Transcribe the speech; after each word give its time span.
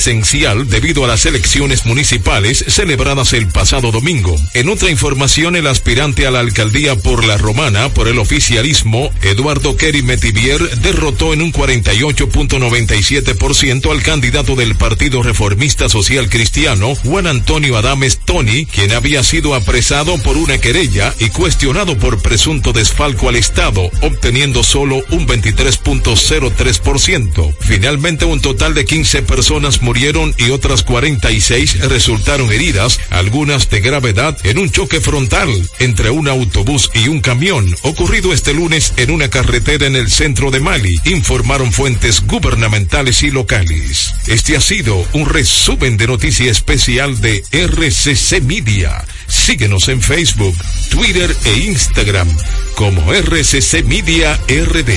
esencial 0.00 0.66
debido 0.66 1.04
a 1.04 1.08
las 1.08 1.26
elecciones 1.26 1.84
municipales 1.84 2.64
celebradas 2.68 3.34
el 3.34 3.48
pasado 3.48 3.92
domingo. 3.92 4.34
En 4.54 4.70
otra 4.70 4.90
información, 4.90 5.56
el 5.56 5.66
aspirante 5.66 6.26
a 6.26 6.30
la 6.30 6.40
alcaldía 6.40 6.96
por 6.96 7.22
la 7.22 7.36
Romana 7.36 7.92
por 7.92 8.08
el 8.08 8.18
oficialismo, 8.18 9.12
Eduardo 9.20 9.76
Kerry 9.76 10.02
Metivier, 10.02 10.78
derrotó 10.78 11.34
en 11.34 11.42
un 11.42 11.52
48.97% 11.52 13.90
al 13.90 14.02
candidato 14.02 14.56
del 14.56 14.74
Partido 14.74 15.22
Reformista 15.22 15.90
Social 15.90 16.30
Cristiano, 16.30 16.94
Juan 16.94 17.26
Antonio 17.26 17.76
Adames 17.76 18.20
Tony, 18.24 18.64
quien 18.64 18.92
había 18.92 19.22
sido 19.22 19.54
apresado 19.54 20.16
por 20.22 20.38
una 20.38 20.56
querella 20.56 21.14
y 21.18 21.28
cuestionado 21.28 21.98
por 21.98 22.22
presunto 22.22 22.72
desfalco 22.72 23.28
al 23.28 23.36
Estado, 23.36 23.90
obteniendo 24.00 24.64
solo 24.64 25.02
un 25.10 25.26
23.03%. 25.26 27.54
Finalmente, 27.60 28.24
un 28.24 28.40
total 28.40 28.72
de 28.72 28.86
15 28.86 29.20
personas 29.22 29.82
murieron 29.90 30.32
y 30.38 30.50
otras 30.50 30.84
46 30.84 31.88
resultaron 31.88 32.52
heridas, 32.52 33.00
algunas 33.10 33.68
de 33.70 33.80
gravedad, 33.80 34.38
en 34.44 34.58
un 34.58 34.70
choque 34.70 35.00
frontal 35.00 35.48
entre 35.80 36.10
un 36.10 36.28
autobús 36.28 36.92
y 36.94 37.08
un 37.08 37.20
camión, 37.20 37.74
ocurrido 37.82 38.32
este 38.32 38.54
lunes 38.54 38.92
en 38.98 39.10
una 39.10 39.30
carretera 39.30 39.88
en 39.88 39.96
el 39.96 40.08
centro 40.08 40.52
de 40.52 40.60
Mali, 40.60 41.00
informaron 41.06 41.72
fuentes 41.72 42.24
gubernamentales 42.24 43.24
y 43.24 43.32
locales. 43.32 44.14
Este 44.28 44.56
ha 44.56 44.60
sido 44.60 45.04
un 45.12 45.28
resumen 45.28 45.96
de 45.96 46.06
noticia 46.06 46.52
especial 46.52 47.20
de 47.20 47.42
RCC 47.50 48.42
Media. 48.44 49.04
Síguenos 49.30 49.88
en 49.88 50.02
Facebook, 50.02 50.56
Twitter 50.90 51.34
e 51.44 51.58
Instagram 51.60 52.28
como 52.74 53.12
RCC 53.12 53.84
Media 53.84 54.34
RD. 54.48 54.90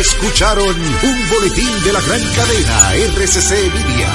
Escucharon 0.00 0.76
un 1.02 1.28
boletín 1.28 1.84
de 1.84 1.92
la 1.92 2.00
gran 2.00 2.22
cadena 2.34 2.94
RCC 2.94 3.50
Media. 3.74 4.08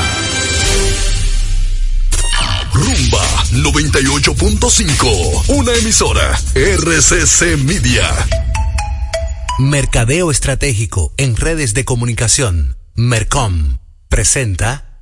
Rumba 2.74 3.24
98.5, 3.52 5.44
una 5.50 5.74
emisora 5.74 6.38
RCC 6.56 7.58
Media. 7.64 8.12
Mercadeo 9.60 10.32
Estratégico 10.32 11.14
en 11.18 11.36
redes 11.38 11.74
de 11.74 11.86
comunicación. 11.86 12.78
Mercom 12.96 13.78
presenta. 14.10 15.02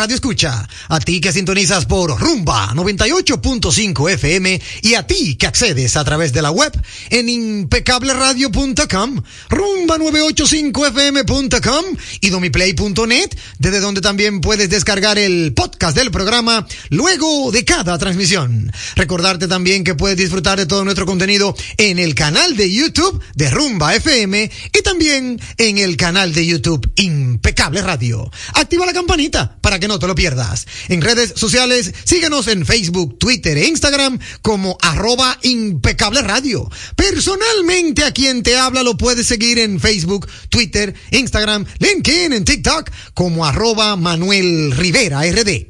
Radio 0.00 0.14
Escucha. 0.14 0.66
A 0.88 0.98
ti 0.98 1.20
que 1.20 1.30
sintonizas 1.30 1.84
por 1.84 2.18
Rumba 2.18 2.72
98.5 2.72 4.10
FM 4.12 4.58
y 4.80 4.94
a 4.94 5.06
ti 5.06 5.36
que 5.36 5.46
accedes 5.46 5.94
a 5.94 6.04
través 6.04 6.32
de 6.32 6.40
la 6.40 6.50
web 6.50 6.72
en 7.10 7.28
impecableradio.com, 7.28 9.22
rumba985fm.com 9.50 11.84
y 12.22 12.30
domiplay.net, 12.30 13.28
desde 13.58 13.80
donde 13.80 14.00
también 14.00 14.40
puedes 14.40 14.70
descargar 14.70 15.18
el 15.18 15.52
podcast 15.52 15.79
del 15.80 16.10
programa 16.10 16.66
luego 16.90 17.50
de 17.50 17.64
cada 17.64 17.96
transmisión. 17.96 18.70
Recordarte 18.96 19.48
también 19.48 19.82
que 19.82 19.94
puedes 19.94 20.18
disfrutar 20.18 20.58
de 20.58 20.66
todo 20.66 20.84
nuestro 20.84 21.06
contenido 21.06 21.56
en 21.78 21.98
el 21.98 22.14
canal 22.14 22.54
de 22.54 22.70
YouTube 22.70 23.18
de 23.34 23.48
Rumba 23.48 23.94
FM 23.94 24.50
y 24.74 24.82
también 24.82 25.40
en 25.56 25.78
el 25.78 25.96
canal 25.96 26.34
de 26.34 26.44
YouTube 26.44 26.92
Impecable 26.96 27.80
Radio. 27.80 28.30
Activa 28.52 28.84
la 28.84 28.92
campanita 28.92 29.56
para 29.62 29.78
que 29.78 29.88
no 29.88 29.98
te 29.98 30.06
lo 30.06 30.14
pierdas. 30.14 30.66
En 30.88 31.00
redes 31.00 31.32
sociales, 31.34 31.94
síguenos 32.04 32.46
en 32.48 32.66
Facebook, 32.66 33.18
Twitter 33.18 33.56
e 33.56 33.66
Instagram 33.66 34.18
como 34.42 34.76
arroba 34.82 35.38
impecable 35.42 36.20
radio. 36.20 36.70
Personalmente 36.94 38.04
a 38.04 38.12
quien 38.12 38.42
te 38.42 38.58
habla 38.58 38.82
lo 38.82 38.98
puedes 38.98 39.26
seguir 39.26 39.58
en 39.58 39.80
Facebook, 39.80 40.28
Twitter, 40.50 40.94
Instagram, 41.10 41.64
LinkedIn, 41.78 42.34
en 42.34 42.44
TikTok 42.44 42.90
como 43.14 43.46
arroba 43.46 43.96
Manuel 43.96 44.72
Rivera 44.72 45.22
RD. 45.22 45.69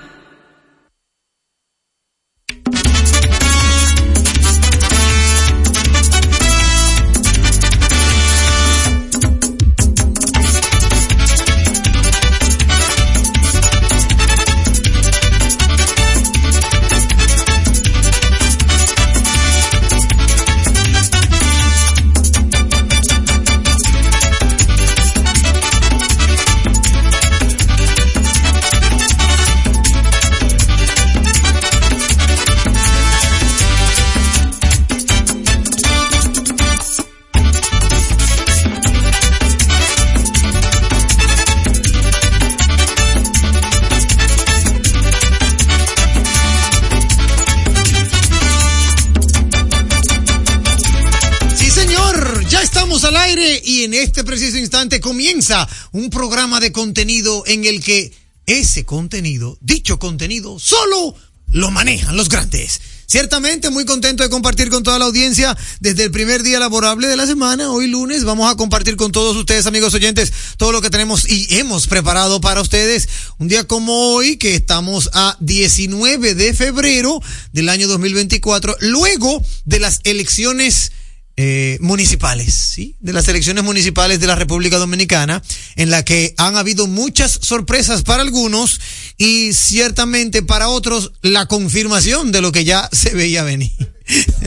Un 55.91 56.09
programa 56.09 56.59
de 56.59 56.71
contenido 56.71 57.43
en 57.47 57.65
el 57.65 57.83
que 57.83 58.13
ese 58.45 58.85
contenido, 58.85 59.57
dicho 59.61 59.99
contenido, 59.99 60.59
solo 60.59 61.15
lo 61.47 61.71
manejan 61.71 62.15
los 62.15 62.29
grandes. 62.29 62.81
Ciertamente 63.11 63.69
muy 63.71 63.83
contento 63.83 64.23
de 64.23 64.29
compartir 64.29 64.69
con 64.69 64.83
toda 64.83 64.97
la 64.97 65.03
audiencia 65.03 65.57
desde 65.81 66.03
el 66.05 66.11
primer 66.11 66.43
día 66.43 66.59
laborable 66.59 67.09
de 67.09 67.17
la 67.17 67.27
semana. 67.27 67.69
Hoy 67.69 67.87
lunes 67.87 68.23
vamos 68.23 68.49
a 68.49 68.55
compartir 68.55 68.95
con 68.95 69.11
todos 69.11 69.35
ustedes, 69.35 69.65
amigos 69.65 69.93
oyentes, 69.93 70.31
todo 70.55 70.71
lo 70.71 70.81
que 70.81 70.89
tenemos 70.89 71.29
y 71.29 71.45
hemos 71.57 71.87
preparado 71.87 72.39
para 72.39 72.61
ustedes. 72.61 73.09
Un 73.37 73.49
día 73.49 73.65
como 73.65 74.13
hoy, 74.13 74.37
que 74.37 74.55
estamos 74.55 75.09
a 75.13 75.35
19 75.41 76.35
de 76.35 76.53
febrero 76.53 77.21
del 77.51 77.67
año 77.67 77.89
2024, 77.89 78.77
luego 78.79 79.43
de 79.65 79.79
las 79.81 79.99
elecciones 80.05 80.93
eh, 81.43 81.79
municipales, 81.81 82.53
¿sí? 82.53 82.95
De 82.99 83.13
las 83.13 83.27
elecciones 83.27 83.63
municipales 83.63 84.19
de 84.19 84.27
la 84.27 84.35
República 84.35 84.77
Dominicana, 84.77 85.41
en 85.75 85.89
la 85.89 86.05
que 86.05 86.35
han 86.37 86.55
habido 86.55 86.85
muchas 86.85 87.39
sorpresas 87.41 88.03
para 88.03 88.21
algunos 88.21 88.79
y 89.17 89.51
ciertamente 89.53 90.43
para 90.43 90.69
otros 90.69 91.13
la 91.23 91.47
confirmación 91.47 92.31
de 92.31 92.41
lo 92.41 92.51
que 92.51 92.63
ya 92.63 92.87
se 92.91 93.15
veía 93.15 93.41
venir. 93.41 93.71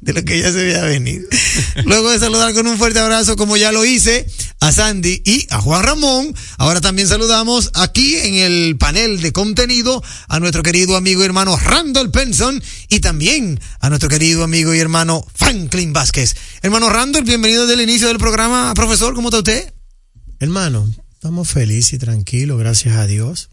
De 0.00 0.12
lo 0.12 0.24
que 0.24 0.40
ya, 0.40 0.52
se 0.52 0.64
veía 0.64 0.82
venir. 0.82 1.28
Luego 1.84 2.10
de 2.10 2.18
saludar 2.18 2.54
con 2.54 2.66
un 2.66 2.78
fuerte 2.78 2.98
abrazo, 2.98 3.36
como 3.36 3.56
ya 3.56 3.72
lo 3.72 3.84
hice, 3.84 4.26
a 4.60 4.72
Sandy 4.72 5.22
y 5.24 5.46
a 5.50 5.60
Juan 5.60 5.82
Ramón. 5.82 6.34
Ahora 6.58 6.80
también 6.80 7.08
saludamos 7.08 7.70
aquí 7.74 8.16
en 8.16 8.34
el 8.34 8.76
panel 8.78 9.20
de 9.20 9.32
contenido 9.32 10.02
a 10.28 10.40
nuestro 10.40 10.62
querido 10.62 10.96
amigo 10.96 11.22
y 11.22 11.26
hermano 11.26 11.56
Randall 11.56 12.10
Penson 12.10 12.62
y 12.88 13.00
también 13.00 13.60
a 13.80 13.88
nuestro 13.88 14.08
querido 14.08 14.44
amigo 14.44 14.74
y 14.74 14.80
hermano 14.80 15.26
Franklin 15.34 15.92
Vázquez. 15.92 16.36
Hermano 16.62 16.90
Randall, 16.90 17.24
bienvenido 17.24 17.66
desde 17.66 17.82
el 17.82 17.88
inicio 17.88 18.08
del 18.08 18.18
programa. 18.18 18.72
Profesor, 18.74 19.14
¿cómo 19.14 19.28
está 19.28 19.38
usted? 19.38 19.72
Hermano, 20.38 20.92
estamos 21.12 21.50
felices 21.50 21.94
y 21.94 21.98
tranquilos, 21.98 22.58
gracias 22.58 22.96
a 22.96 23.06
Dios. 23.06 23.50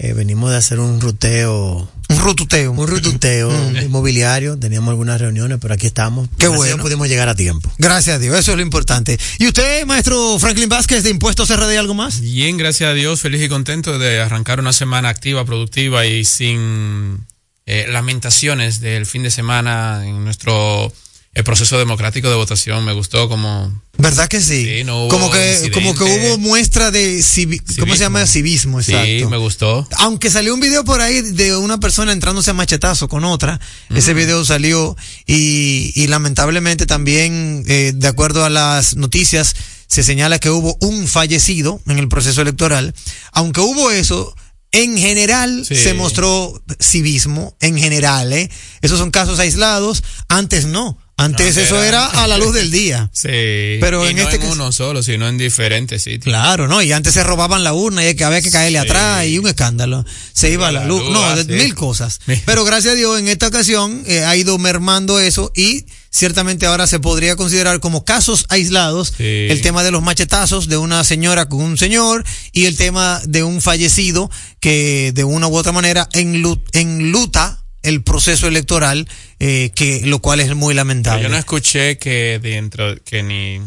Eh, 0.00 0.12
venimos 0.12 0.52
de 0.52 0.56
hacer 0.56 0.78
un 0.78 1.00
ruteo. 1.00 1.90
Un 2.08 2.18
rututeo. 2.20 2.70
Un 2.70 2.86
rututeo 2.86 3.50
inmobiliario. 3.82 4.56
Teníamos 4.56 4.90
algunas 4.90 5.20
reuniones, 5.20 5.58
pero 5.60 5.74
aquí 5.74 5.88
estamos. 5.88 6.28
Qué 6.38 6.46
Gracias 6.46 6.56
bueno. 6.56 6.82
Pudimos 6.84 7.08
llegar 7.08 7.28
a 7.28 7.34
tiempo. 7.34 7.68
Gracias 7.78 8.14
a 8.14 8.18
Dios, 8.20 8.38
eso 8.38 8.52
es 8.52 8.56
lo 8.56 8.62
importante. 8.62 9.18
¿Y 9.38 9.48
usted, 9.48 9.84
maestro 9.86 10.38
Franklin 10.38 10.68
Vázquez, 10.68 11.02
de 11.02 11.10
Impuestos 11.10 11.50
RD, 11.50 11.76
algo 11.76 11.94
más? 11.94 12.20
Bien, 12.20 12.56
gracias 12.56 12.90
a 12.90 12.94
Dios, 12.94 13.20
feliz 13.20 13.42
y 13.42 13.48
contento 13.48 13.98
de 13.98 14.20
arrancar 14.20 14.60
una 14.60 14.72
semana 14.72 15.08
activa, 15.08 15.44
productiva 15.44 16.06
y 16.06 16.24
sin 16.24 17.26
eh, 17.66 17.86
lamentaciones 17.90 18.78
del 18.78 19.04
fin 19.04 19.24
de 19.24 19.32
semana 19.32 20.06
en 20.06 20.22
nuestro 20.22 20.92
eh, 21.38 21.42
proceso 21.44 21.78
democrático 21.78 22.28
de 22.28 22.34
votación. 22.36 22.84
Me 22.84 22.92
gustó 22.92 23.28
como... 23.28 23.82
¿Verdad 23.96 24.28
que 24.28 24.40
sí? 24.40 24.64
Sí, 24.64 24.84
no 24.84 25.02
hubo 25.04 25.08
como 25.08 25.30
que 25.30 25.50
incidente. 25.52 25.70
como 25.72 25.94
que 25.94 26.04
hubo 26.04 26.38
muestra 26.38 26.90
de 26.90 27.18
civi- 27.18 27.60
¿cómo 27.80 27.94
se 27.94 28.00
llama? 28.00 28.26
Civismo, 28.26 28.80
exacto. 28.80 29.04
Sí, 29.06 29.24
me 29.26 29.36
gustó. 29.38 29.88
Aunque 29.98 30.30
salió 30.30 30.54
un 30.54 30.60
video 30.60 30.84
por 30.84 31.00
ahí 31.00 31.20
de 31.22 31.56
una 31.56 31.78
persona 31.80 32.12
entrándose 32.12 32.50
a 32.50 32.54
machetazo 32.54 33.08
con 33.08 33.24
otra, 33.24 33.58
Mm. 33.88 33.96
ese 33.96 34.14
video 34.14 34.44
salió 34.44 34.96
y, 35.26 35.92
y 35.94 36.06
lamentablemente 36.06 36.86
también, 36.86 37.64
eh, 37.66 37.92
de 37.94 38.08
acuerdo 38.08 38.44
a 38.44 38.50
las 38.50 38.94
noticias, 38.96 39.54
se 39.88 40.02
señala 40.02 40.38
que 40.38 40.50
hubo 40.50 40.76
un 40.80 41.08
fallecido 41.08 41.80
en 41.86 41.98
el 41.98 42.08
proceso 42.08 42.40
electoral. 42.42 42.94
Aunque 43.32 43.60
hubo 43.60 43.90
eso, 43.90 44.34
en 44.70 44.96
general 44.98 45.64
Sí. 45.66 45.74
se 45.74 45.94
mostró 45.94 46.62
civismo, 46.78 47.56
en 47.60 47.78
general, 47.78 48.32
¿eh? 48.32 48.50
Esos 48.82 48.98
son 48.98 49.10
casos 49.10 49.38
aislados, 49.38 50.04
antes 50.28 50.66
no. 50.66 50.98
Antes 51.18 51.56
No, 51.56 51.62
eso 51.62 51.82
era- 51.82 52.08
era 52.10 52.22
a 52.22 52.26
la 52.28 52.38
luz 52.38 52.54
del 52.54 52.70
día. 52.70 53.10
Sí. 53.18 53.28
Pero 53.28 54.06
y 54.06 54.10
en 54.10 54.16
no 54.16 54.22
este 54.22 54.36
en 54.36 54.40
caso- 54.42 54.52
uno 54.54 54.72
solo, 54.72 55.02
sino 55.02 55.28
en 55.28 55.36
diferentes 55.36 56.02
sitios. 56.04 56.22
Claro, 56.24 56.68
¿no? 56.68 56.80
Y 56.80 56.92
antes 56.92 57.12
se 57.14 57.22
robaban 57.24 57.64
la 57.64 57.74
urna 57.74 58.08
y 58.08 58.14
que 58.14 58.24
había 58.24 58.40
que 58.40 58.50
caerle 58.50 58.80
Sí. 58.80 58.86
atrás 58.86 59.26
y 59.26 59.38
un 59.38 59.46
escándalo. 59.48 60.04
Se 60.32 60.50
iba 60.50 60.70
la 60.72 60.80
la 60.80 60.86
luz. 60.86 61.02
luz, 61.02 61.12
No, 61.12 61.22
ah, 61.24 61.34
de 61.36 61.44
sí. 61.44 61.50
mil 61.64 61.74
cosas. 61.74 62.20
Pero 62.46 62.64
gracias 62.64 62.94
a 62.94 62.96
Dios, 62.96 63.18
en 63.18 63.28
esta 63.28 63.48
ocasión 63.48 64.02
eh, 64.06 64.24
ha 64.24 64.34
ido 64.36 64.56
mermando 64.58 65.18
eso 65.20 65.50
y 65.54 65.84
ciertamente 66.10 66.66
ahora 66.66 66.86
se 66.86 67.00
podría 67.00 67.36
considerar 67.36 67.80
como 67.80 68.04
casos 68.04 68.46
aislados 68.48 69.12
el 69.18 69.60
tema 69.60 69.82
de 69.84 69.90
los 69.90 70.02
machetazos 70.02 70.68
de 70.68 70.76
una 70.78 71.04
señora 71.04 71.48
con 71.48 71.60
un 71.60 71.76
señor 71.76 72.24
y 72.52 72.64
el 72.64 72.76
tema 72.76 73.20
de 73.26 73.42
un 73.42 73.60
fallecido 73.60 74.30
que 74.60 75.12
de 75.14 75.24
una 75.24 75.48
u 75.48 75.56
otra 75.56 75.72
manera 75.72 76.08
enlu- 76.12 76.62
enluta 76.72 77.62
el 77.82 78.02
proceso 78.02 78.48
electoral, 78.48 79.08
eh, 79.38 79.70
que 79.74 80.02
lo 80.04 80.18
cual 80.20 80.40
es 80.40 80.54
muy 80.54 80.72
Pero 80.74 80.76
lamentable. 80.76 81.22
yo 81.22 81.28
no 81.28 81.36
escuché 81.36 81.98
que 81.98 82.38
dentro, 82.42 82.96
que 83.04 83.22
ni 83.22 83.60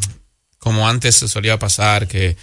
como 0.58 0.88
antes 0.88 1.16
se 1.16 1.28
solía 1.28 1.58
pasar, 1.58 2.08
que 2.08 2.36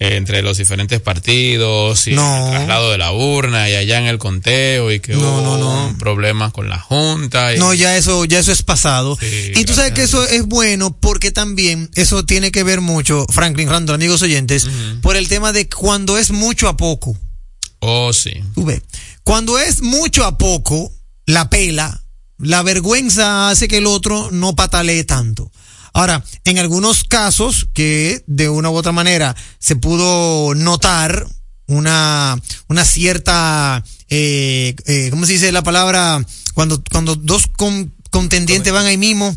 eh, 0.00 0.16
entre 0.16 0.42
los 0.42 0.56
diferentes 0.58 1.00
partidos 1.00 2.08
y 2.08 2.14
No. 2.14 2.46
el 2.46 2.50
traslado 2.54 2.90
de 2.90 2.98
la 2.98 3.12
urna 3.12 3.70
y 3.70 3.76
allá 3.76 3.98
en 3.98 4.06
el 4.06 4.18
conteo 4.18 4.90
y 4.90 4.98
que 4.98 5.12
No, 5.12 5.20
hubo 5.20 5.58
no, 5.58 5.58
no. 5.92 5.98
problemas 5.98 6.52
con 6.52 6.68
la 6.68 6.80
Junta. 6.80 7.54
Y, 7.54 7.58
No, 7.60 7.72
ya 7.72 7.96
eso, 7.96 8.24
ya 8.24 8.40
eso 8.40 8.50
es 8.50 8.62
pasado. 8.64 9.16
Sí, 9.20 9.52
y 9.54 9.64
tú 9.64 9.74
sabes 9.74 9.92
que 9.92 10.02
eso 10.02 10.26
es 10.26 10.44
bueno 10.46 10.96
porque 10.98 11.30
también 11.30 11.88
eso 11.94 12.24
tiene 12.24 12.50
que 12.50 12.64
ver 12.64 12.80
mucho, 12.80 13.26
Franklin 13.30 13.68
Randall, 13.68 13.94
amigos 13.94 14.22
oyentes, 14.22 14.66
por 15.02 15.16
el 15.16 15.28
tema 15.28 15.52
de 15.52 15.68
cuando 15.68 16.18
es 16.18 16.32
mucho 16.32 16.66
a 16.68 16.76
poco. 16.76 17.16
Oh, 17.78 18.12
sí. 18.12 18.32
Tú 18.56 18.64
ves, 18.64 18.82
cuando 19.22 19.58
es 19.60 19.82
mucho 19.82 20.24
a 20.24 20.36
poco, 20.36 20.92
la 21.26 21.48
pela, 21.50 22.02
la 22.38 22.62
vergüenza 22.62 23.50
hace 23.50 23.68
que 23.68 23.78
el 23.78 23.86
otro 23.86 24.30
no 24.32 24.54
patalee 24.56 25.04
tanto. 25.04 25.50
Ahora, 25.94 26.24
en 26.44 26.58
algunos 26.58 27.04
casos 27.04 27.68
que 27.74 28.24
de 28.26 28.48
una 28.48 28.70
u 28.70 28.74
otra 28.76 28.92
manera 28.92 29.36
se 29.58 29.76
pudo 29.76 30.54
notar 30.54 31.26
una, 31.66 32.40
una 32.68 32.84
cierta, 32.84 33.84
eh, 34.08 34.74
eh, 34.86 35.08
¿cómo 35.10 35.26
se 35.26 35.34
dice 35.34 35.52
la 35.52 35.62
palabra? 35.62 36.24
Cuando, 36.54 36.82
cuando 36.90 37.14
dos 37.14 37.46
con- 37.46 37.94
contendientes 38.10 38.72
van 38.72 38.86
ahí 38.86 38.96
mismo, 38.98 39.36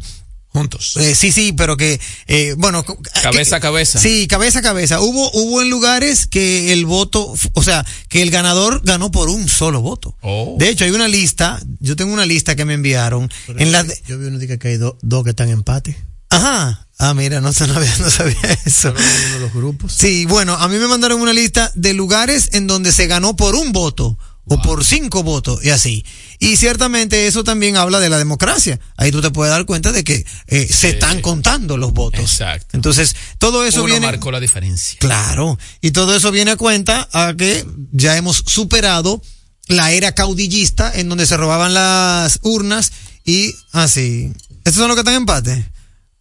Juntos. 0.56 0.96
eh, 0.98 1.14
sí, 1.16 1.32
sí, 1.34 1.52
pero 1.52 1.76
que, 1.76 2.00
eh, 2.28 2.56
bueno. 2.58 2.86
Cabeza 3.22 3.58
a 3.58 3.60
cabeza. 3.60 4.00
Sí, 4.00 4.26
cabeza 4.28 4.60
a 4.60 4.62
cabeza. 4.62 5.02
Hubo, 5.02 5.30
hubo 5.34 5.62
en 5.62 5.70
lugares 5.70 6.28
que 6.28 6.72
el 6.72 6.86
voto, 6.86 7.34
o 7.54 7.64
sea, 7.64 7.86
que 8.08 8.22
el 8.22 8.32
ganador 8.32 8.82
ganó 8.84 9.12
por 9.12 9.28
un 9.30 9.50
solo 9.50 9.82
voto. 9.82 10.16
Oh. 10.22 10.56
De 10.58 10.70
hecho, 10.70 10.86
hay 10.86 10.92
una 10.92 11.10
lista, 11.10 11.60
yo 11.82 11.96
tengo 11.98 12.14
una 12.14 12.26
lista 12.26 12.56
que 12.56 12.64
me 12.64 12.74
enviaron. 12.74 13.30
En 13.58 13.72
la 13.74 13.84
de- 13.84 14.02
Yo 14.08 14.18
vi 14.18 14.28
uno 14.28 14.40
que 14.40 14.68
hay 14.68 14.78
do- 14.78 14.98
dos 15.02 15.24
que 15.26 15.32
están 15.32 15.48
en 15.50 15.56
empate. 15.56 15.98
ajá. 16.30 16.82
Ah, 16.98 17.14
mira, 17.14 17.42
no, 17.42 17.52
sabía, 17.52 17.76
no 18.00 18.10
sabía 18.10 18.38
eso. 18.66 18.92
Uno 18.92 19.34
de 19.34 19.40
los 19.42 19.54
grupos. 19.54 19.92
Sí, 19.92 20.26
bueno, 20.26 20.54
a 20.56 20.70
mí 20.70 20.78
me 20.78 20.88
mandaron 20.88 21.20
una 21.20 21.34
lista 21.34 21.70
de 21.76 21.94
lugares 21.94 22.52
en 22.54 22.68
donde 22.68 22.94
se 22.94 23.08
ganó 23.08 23.36
por 23.36 23.56
un 23.56 23.74
voto 23.74 24.18
o 24.48 24.62
por 24.62 24.86
cinco 24.86 25.24
votos 25.24 25.64
y 25.64 25.70
así. 25.70 26.06
Y 26.40 26.58
ciertamente 26.58 27.28
eso 27.28 27.44
también 27.44 27.78
habla 27.78 28.00
de 28.00 28.10
la 28.10 28.18
democracia. 28.18 28.80
Ahí 28.98 29.12
tú 29.12 29.22
te 29.22 29.32
puedes 29.32 29.52
dar 29.52 29.66
cuenta 29.66 29.92
de 29.92 30.04
que 30.04 30.26
eh, 30.48 30.68
se 30.68 30.90
están 30.90 31.22
contando 31.22 31.78
los 31.78 31.94
votos. 31.94 32.20
Exacto. 32.22 32.70
Entonces, 32.74 33.16
todo 33.38 33.66
eso 33.66 33.84
Uno 33.84 33.94
viene... 33.94 34.08
marcó 34.08 34.32
la 34.32 34.40
diferencia. 34.40 35.00
Claro, 35.00 35.58
y 35.82 35.92
todo 35.92 36.16
eso 36.16 36.32
viene 36.32 36.52
a 36.52 36.58
cuenta 36.58 37.08
a 37.12 37.34
que 37.36 37.66
ya 37.92 38.18
hemos 38.18 38.44
superado 38.46 39.22
la 39.68 39.92
era 39.92 40.14
caudillista 40.14 40.92
en 40.94 41.10
donde 41.10 41.26
se 41.26 41.38
robaban 41.38 41.74
las 41.74 42.40
urnas 42.44 42.92
y 43.24 43.56
así. 43.72 44.32
¿Estos 44.64 44.76
son 44.76 44.88
los 44.88 44.96
que 44.96 45.02
están 45.02 45.16
en 45.16 45.22
empate? 45.22 45.72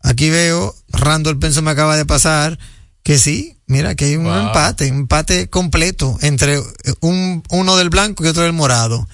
Aquí 0.00 0.31
veo, 0.31 0.75
Randall 0.88 1.38
Penso 1.38 1.62
me 1.62 1.71
acaba 1.71 1.97
de 1.97 2.04
pasar 2.04 2.59
que 3.04 3.18
sí, 3.20 3.56
mira 3.66 3.94
que 3.94 4.06
hay 4.06 4.16
un 4.16 4.25
Wow. 4.25 4.46
empate, 4.49 4.90
un 4.90 4.96
empate 5.00 5.49
completo 5.49 6.18
entre 6.23 6.61
un, 7.00 7.42
uno 7.50 7.76
del 7.76 7.90
blanco 7.90 8.25
y 8.25 8.28
otro 8.28 8.42
del 8.42 8.52
morado. 8.54 9.06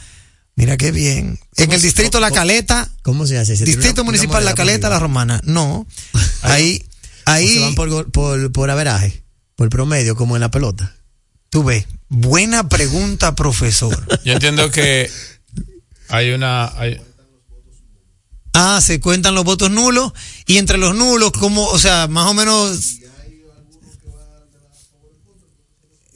Mira 0.56 0.76
qué 0.76 0.90
bien. 0.92 1.38
En 1.56 1.72
el 1.72 1.80
distrito 1.82 2.20
La 2.20 2.30
Caleta, 2.30 2.88
¿Cómo 3.02 3.26
se 3.26 3.36
hace? 3.38 3.56
¿Se 3.56 3.64
distrito 3.64 4.02
una- 4.02 4.02
una 4.02 4.04
municipal 4.12 4.44
La 4.44 4.54
Caleta, 4.54 4.88
La? 4.88 4.98
Romana. 4.98 5.40
No, 5.44 5.86
ahí, 6.42 6.82
¿O 7.26 7.30
ahí. 7.30 7.54
se 7.54 7.60
van 7.60 7.74
por, 7.74 7.88
go- 7.90 8.08
por, 8.08 8.52
por 8.52 8.70
averaje, 8.70 9.22
por 9.56 9.68
promedio, 9.70 10.16
como 10.16 10.36
en 10.36 10.40
la 10.40 10.50
pelota. 10.50 10.94
Tú 11.50 11.64
ves, 11.64 11.86
buena 12.08 12.68
pregunta, 12.68 13.34
profesor. 13.34 14.06
Yo 14.24 14.32
entiendo 14.34 14.70
que 14.70 15.10
hay 16.08 16.30
una... 16.30 16.66
hay- 16.78 17.00
Ah, 18.52 18.80
se 18.82 19.00
cuentan 19.00 19.34
los 19.36 19.44
votos 19.44 19.70
nulos 19.70 20.12
y 20.46 20.58
entre 20.58 20.76
los 20.76 20.94
nulos, 20.94 21.30
como, 21.32 21.66
o 21.66 21.78
sea, 21.78 22.08
más 22.08 22.26
o 22.26 22.34
menos. 22.34 22.96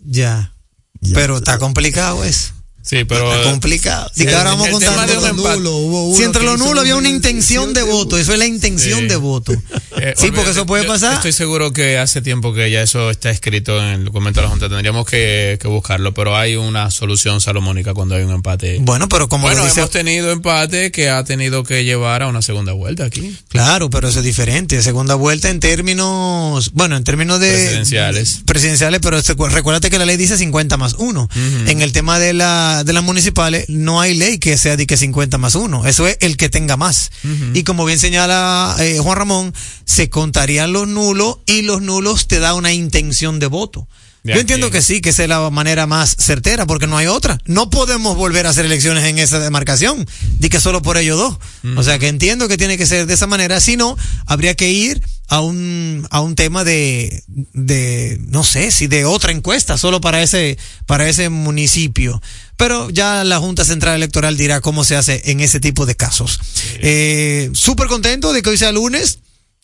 Ya. 0.04 0.52
Ya. 1.00 1.14
Pero 1.14 1.38
está 1.38 1.58
complicado 1.58 2.24
eso. 2.24 2.52
Sí, 2.82 3.04
pero. 3.04 3.32
Está 3.34 3.50
complicado. 3.50 4.10
Y 4.14 4.26
que 4.26 4.34
ahora 4.34 4.50
vamos 4.50 4.68
a 4.68 4.70
contar 4.72 5.08
los 5.08 5.34
nulos. 5.34 5.72
hubo 5.72 6.04
uno 6.08 6.16
Si 6.16 6.22
entre 6.22 6.42
los 6.42 6.58
nulos 6.58 6.80
había 6.80 6.94
un 6.96 7.00
una 7.04 7.08
intención 7.08 7.72
de 7.72 7.82
voto, 7.82 8.18
eso 8.18 8.32
es 8.32 8.38
la 8.38 8.46
intención 8.46 9.00
Sí. 9.00 9.06
de 9.08 9.16
voto. 9.16 9.52
Eh, 9.96 10.14
sí, 10.16 10.30
porque 10.32 10.50
eso 10.50 10.66
puede 10.66 10.84
yo 10.84 10.88
pasar. 10.88 11.14
Estoy 11.14 11.32
seguro 11.32 11.72
que 11.72 11.98
hace 11.98 12.20
tiempo 12.22 12.52
que 12.52 12.70
ya 12.70 12.82
eso 12.82 13.10
está 13.10 13.30
escrito 13.30 13.78
en 13.78 13.84
el 13.90 14.04
documento 14.04 14.40
de 14.40 14.44
la 14.46 14.50
Junta. 14.50 14.68
Tendríamos 14.68 15.06
que, 15.06 15.58
que 15.60 15.68
buscarlo, 15.68 16.12
pero 16.14 16.36
hay 16.36 16.56
una 16.56 16.90
solución 16.90 17.40
salomónica 17.40 17.94
cuando 17.94 18.14
hay 18.14 18.22
un 18.24 18.32
empate. 18.32 18.78
Bueno, 18.80 19.08
pero 19.08 19.28
como 19.28 19.44
Bueno, 19.46 19.60
lo 19.60 19.66
dice, 19.66 19.80
hemos 19.80 19.90
tenido 19.90 20.30
empate 20.32 20.90
que 20.90 21.10
ha 21.10 21.22
tenido 21.24 21.62
que 21.64 21.84
llevar 21.84 22.22
a 22.22 22.26
una 22.28 22.42
segunda 22.42 22.72
vuelta 22.72 23.04
aquí. 23.04 23.36
claro, 23.48 23.90
pero 23.90 24.08
eso 24.08 24.18
es 24.18 24.24
diferente. 24.24 24.82
Segunda 24.82 25.14
vuelta 25.14 25.48
en 25.50 25.60
términos, 25.60 26.72
bueno, 26.72 26.96
en 26.96 27.04
términos 27.04 27.40
de 27.40 27.50
Presidenciales. 27.50 28.40
presidenciales, 28.46 29.00
pero 29.02 29.16
este- 29.18 29.34
recuérdate 29.34 29.90
que 29.90 29.98
la 29.98 30.06
ley 30.06 30.16
dice 30.16 30.36
50 30.36 30.76
más 30.76 30.94
1. 30.98 31.28
En 31.66 31.82
el 31.82 31.92
tema 31.92 32.18
de 32.18 32.32
la 32.32 32.82
de 32.84 32.92
las 32.92 33.02
municipales 33.04 33.66
no 33.68 34.00
hay 34.00 34.14
ley 34.14 34.38
que 34.38 34.56
sea 34.58 34.76
de 34.76 34.86
que 34.86 34.96
50 34.96 35.38
más 35.38 35.54
1. 35.54 35.86
Eso 35.86 36.06
es 36.08 36.16
el 36.20 36.36
que 36.36 36.48
tenga 36.48 36.76
más. 36.76 37.10
Y 37.54 37.62
como 37.62 37.84
bien 37.84 37.98
señala 37.98 38.74
eh, 38.80 38.98
Juan 39.00 39.18
Ramón, 39.18 39.54
se 39.94 40.10
contarían 40.10 40.72
los 40.72 40.88
nulos 40.88 41.38
y 41.46 41.62
los 41.62 41.80
nulos 41.80 42.26
te 42.26 42.40
da 42.40 42.54
una 42.54 42.72
intención 42.72 43.38
de 43.38 43.46
voto. 43.46 43.86
Yo 44.24 44.40
entiendo 44.40 44.70
que 44.70 44.80
sí, 44.80 45.02
que 45.02 45.10
esa 45.10 45.22
es 45.22 45.28
la 45.28 45.50
manera 45.50 45.86
más 45.86 46.16
certera, 46.18 46.66
porque 46.66 46.86
no 46.86 46.96
hay 46.96 47.06
otra. 47.06 47.38
No 47.44 47.68
podemos 47.68 48.16
volver 48.16 48.46
a 48.46 48.50
hacer 48.50 48.64
elecciones 48.64 49.04
en 49.04 49.18
esa 49.18 49.38
demarcación, 49.38 50.06
di 50.38 50.48
que 50.48 50.60
solo 50.60 50.80
por 50.80 50.96
ellos 50.96 51.18
dos. 51.18 51.36
O 51.76 51.82
sea 51.82 51.98
que 51.98 52.08
entiendo 52.08 52.48
que 52.48 52.56
tiene 52.56 52.78
que 52.78 52.86
ser 52.86 53.06
de 53.06 53.12
esa 53.12 53.26
manera, 53.26 53.60
si 53.60 53.76
no, 53.76 53.96
habría 54.24 54.54
que 54.54 54.70
ir 54.70 55.02
a 55.28 55.40
un, 55.40 56.06
a 56.10 56.22
un 56.22 56.36
tema 56.36 56.64
de, 56.64 57.22
de, 57.26 58.18
no 58.26 58.44
sé, 58.44 58.70
si 58.70 58.86
de 58.86 59.04
otra 59.04 59.30
encuesta, 59.30 59.76
solo 59.76 60.00
para 60.00 60.22
ese, 60.22 60.56
para 60.86 61.06
ese 61.06 61.28
municipio. 61.28 62.22
Pero 62.56 62.88
ya 62.88 63.24
la 63.24 63.38
Junta 63.40 63.62
Central 63.64 63.96
Electoral 63.96 64.38
dirá 64.38 64.62
cómo 64.62 64.84
se 64.84 64.96
hace 64.96 65.20
en 65.26 65.40
ese 65.40 65.60
tipo 65.60 65.84
de 65.84 65.96
casos. 65.96 66.40
Eh, 66.76 67.50
Súper 67.52 67.88
contento 67.88 68.32
de 68.32 68.40
que 68.40 68.48
hoy 68.48 68.56
sea 68.56 68.72
lunes, 68.72 69.18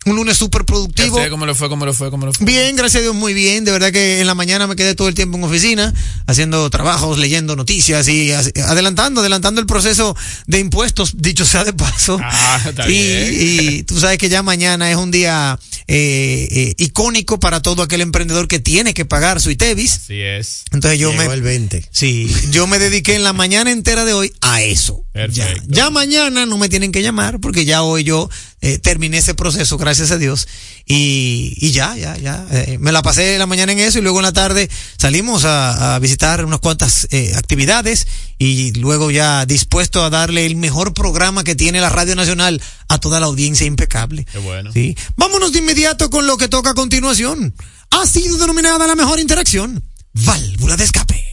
un 0.07 0.17
lunes 0.17 0.39
súper 0.39 0.65
productivo. 0.65 1.19
Ya 1.19 1.25
sé 1.25 1.31
¿Cómo 1.31 1.45
le 1.45 1.55
fue? 1.55 1.69
¿Cómo 1.69 1.85
le 1.85 1.93
fue? 1.93 2.11
¿Cómo 2.11 2.27
le 2.27 2.33
fue? 2.33 2.47
Bien, 2.47 2.75
gracias 2.75 3.01
a 3.01 3.03
Dios, 3.03 3.15
muy 3.15 3.35
bien. 3.35 3.65
De 3.67 3.73
verdad 3.73 3.93
que 3.93 4.21
en 4.21 4.27
la 4.27 4.35
mañana 4.35 4.67
me 4.67 4.75
quedé 4.75 4.95
todo 4.95 5.09
el 5.09 5.15
tiempo 5.15 5.37
en 5.37 5.45
oficina, 5.45 5.93
haciendo 6.27 6.71
trabajos, 6.71 7.19
leyendo 7.19 7.55
noticias 7.55 8.09
y 8.09 8.33
adelantando, 8.33 9.21
adelantando 9.21 9.61
el 9.61 9.67
proceso 9.67 10.17
de 10.47 10.59
impuestos, 10.59 11.15
dicho 11.19 11.45
sea 11.45 11.65
de 11.65 11.75
paso. 11.75 12.19
Ah, 12.23 12.61
está 12.67 12.89
y, 12.89 12.93
bien. 12.93 13.29
y 13.39 13.83
tú 13.83 14.01
sabes 14.01 14.17
que 14.17 14.31
ya 14.31 14.43
mañana 14.43 14.91
es 14.91 14.97
un 14.97 15.11
día 15.11 15.59
eh, 15.93 16.47
eh, 16.53 16.75
icónico 16.79 17.41
para 17.41 17.61
todo 17.63 17.83
aquel 17.83 18.01
emprendedor 18.01 18.47
que 18.47 18.61
tiene 18.61 18.95
que 18.95 19.05
pagar 19.05 19.41
su 19.41 19.51
ITEVIS. 19.51 19.93
Así 19.97 20.21
es. 20.21 20.63
Entonces 20.71 21.01
yo 21.01 21.11
Llegó 21.11 21.25
me... 21.27 21.35
el 21.35 21.43
20. 21.43 21.85
Sí, 21.91 22.33
yo 22.53 22.69
me 22.69 22.79
dediqué 22.79 23.17
en 23.17 23.25
la 23.25 23.33
mañana 23.33 23.73
entera 23.73 24.05
de 24.05 24.13
hoy 24.13 24.33
a 24.41 24.63
eso. 24.63 25.05
Ya, 25.13 25.23
Perfecto. 25.27 25.65
ya 25.67 25.91
mañana 25.91 26.47
no 26.47 26.57
me 26.59 26.69
tienen 26.69 26.93
que 26.93 27.03
llamar 27.03 27.41
porque 27.41 27.65
ya 27.65 27.83
hoy 27.83 28.05
yo 28.05 28.31
eh, 28.61 28.79
terminé 28.79 29.19
ese 29.19 29.35
proceso, 29.35 29.77
gracias 29.79 30.13
a 30.13 30.19
Dios. 30.19 30.47
Y, 30.87 31.55
y 31.61 31.73
ya, 31.73 31.97
ya, 31.97 32.17
ya. 32.17 32.47
eh, 32.53 32.79
me 32.79 32.93
la 32.93 33.03
pasé 33.03 33.37
la 33.37 33.47
mañana 33.47 33.73
en 33.73 33.81
eso 33.81 33.99
y 33.99 34.03
luego 34.03 34.21
en 34.21 34.25
la 34.27 34.33
tarde 34.33 34.71
salimos 34.97 35.45
a, 35.45 35.97
a 35.97 35.99
visitar 35.99 36.45
unas 36.45 36.61
cuantas 36.61 37.09
eh, 37.11 37.33
actividades 37.35 38.07
y 38.39 38.73
luego 38.75 39.11
ya 39.11 39.45
dispuesto 39.45 40.05
a 40.05 40.11
darle 40.11 40.47
el 40.47 40.55
mejor 40.55 40.95
programa 40.95 41.43
que 41.43 41.57
tiene 41.57 41.81
la 41.81 41.89
Radio 41.91 42.15
Nacional 42.15 42.63
a 42.91 42.99
toda 42.99 43.21
la 43.21 43.27
audiencia 43.27 43.67
impecable. 43.67 44.25
Qué 44.25 44.39
bueno. 44.39 44.73
Sí. 44.73 44.97
Vámonos 45.17 45.53
de 45.53 45.61
inmediato 45.61 46.11
con 46.11 46.27
lo 46.27 46.37
que 46.37 46.49
toca 46.49 46.71
a 46.71 46.75
continuación. 46.75 47.55
Ha 47.91 48.05
sido 48.05 48.37
denominada 48.37 48.85
la 48.87 48.97
mejor 48.97 49.21
interacción. 49.21 49.83
Válvula 50.13 50.77
de 50.77 50.85
escape. 50.85 51.25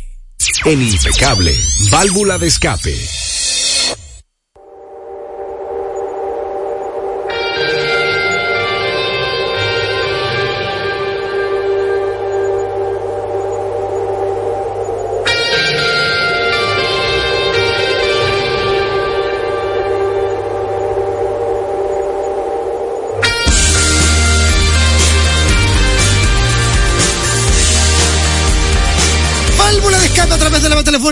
En 0.65 0.81
Impecable, 0.83 1.57
válvula 1.89 2.37
de 2.37 2.47
escape. 2.47 2.95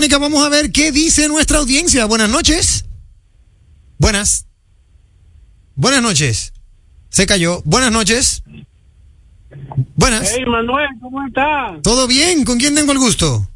Telefónica. 0.00 0.18
Vamos 0.18 0.44
a 0.44 0.48
ver 0.48 0.72
qué 0.72 0.92
dice 0.92 1.28
nuestra 1.28 1.58
audiencia. 1.58 2.04
Buenas 2.06 2.28
noches. 2.28 2.84
Buenas. 3.98 4.46
Buenas 5.74 6.02
noches. 6.02 6.52
Se 7.08 7.26
cayó. 7.26 7.62
Buenas 7.64 7.92
noches. 7.92 8.42
Buenas. 9.94 10.34
Hey 10.36 10.44
Manuel, 10.46 10.88
¿cómo 11.00 11.26
está? 11.26 11.78
¿Todo 11.82 12.06
bien? 12.06 12.44
¿Con 12.44 12.58
quién 12.58 12.74
tengo 12.74 12.92
el 12.92 12.98
gusto? 12.98 13.48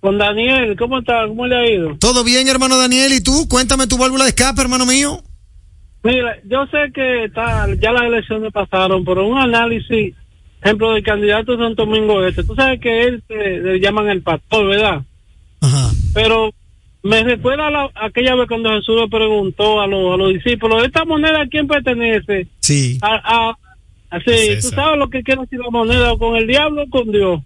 Con 0.00 0.16
Daniel, 0.16 0.76
¿cómo 0.78 1.00
está? 1.00 1.26
¿Cómo 1.26 1.46
le 1.46 1.56
ha 1.56 1.70
ido? 1.70 1.96
¿Todo 1.98 2.22
bien, 2.24 2.48
hermano 2.48 2.78
Daniel? 2.78 3.12
¿Y 3.12 3.20
tú? 3.20 3.48
Cuéntame 3.48 3.86
tu 3.88 3.98
válvula 3.98 4.24
de 4.24 4.30
escape, 4.30 4.60
hermano 4.62 4.86
mío. 4.86 5.20
Mira, 6.04 6.36
yo 6.44 6.64
sé 6.66 6.92
que 6.94 7.24
está, 7.24 7.66
ya 7.80 7.90
las 7.92 8.04
elecciones 8.04 8.52
pasaron, 8.52 9.04
pero 9.04 9.26
un 9.26 9.38
análisis, 9.38 10.14
ejemplo, 10.62 10.92
del 10.94 11.02
candidato 11.02 11.52
de 11.56 11.64
Santo 11.64 11.84
Domingo 11.84 12.24
Este, 12.24 12.44
tú 12.44 12.54
sabes 12.54 12.80
que 12.80 13.02
él 13.02 13.22
se- 13.26 13.58
le 13.58 13.80
llaman 13.80 14.08
el 14.08 14.22
pastor, 14.22 14.68
¿verdad? 14.68 15.02
Ajá. 15.60 15.90
Pero 16.14 16.52
me 17.02 17.22
recuerda 17.24 17.66
a 17.68 17.70
la- 17.70 17.90
aquella 17.94 18.34
vez 18.34 18.48
cuando 18.48 18.70
Jesús 18.70 19.00
le 19.00 19.08
preguntó 19.08 19.80
a, 19.80 19.86
los 19.86 20.14
a 20.14 20.16
los 20.16 20.32
discípulos, 20.32 20.84
¿esta 20.84 21.04
moneda 21.04 21.42
a 21.42 21.46
quién 21.48 21.66
pertenece? 21.66 22.46
Sí. 22.60 22.98
A, 23.02 23.50
a- 23.50 23.58
Es 24.26 24.62
tú 24.62 24.68
sabes 24.74 24.98
lo 24.98 25.08
que 25.10 25.22
quiere 25.22 25.42
decir 25.42 25.58
la 25.58 25.70
moneda, 25.70 26.16
con 26.16 26.34
el 26.36 26.46
diablo 26.46 26.82
o 26.84 26.88
con 26.88 27.10
Dios. 27.12 27.40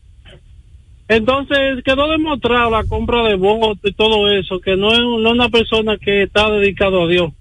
Entonces 1.09 1.83
quedó 1.85 2.09
demostrado 2.11 2.71
la 2.71 2.85
compra 2.85 3.23
de 3.25 3.35
votos 3.35 3.79
y 3.85 3.93
todo 3.93 4.29
eso, 4.31 4.61
que 4.61 4.77
no 4.77 4.93
es, 4.93 5.01
no 5.01 5.27
es 5.29 5.33
una 5.35 5.49
persona 5.49 5.97
que 5.99 6.23
está 6.23 6.51
dedicado 6.51 7.03
a 7.05 7.09
Dios. 7.09 7.33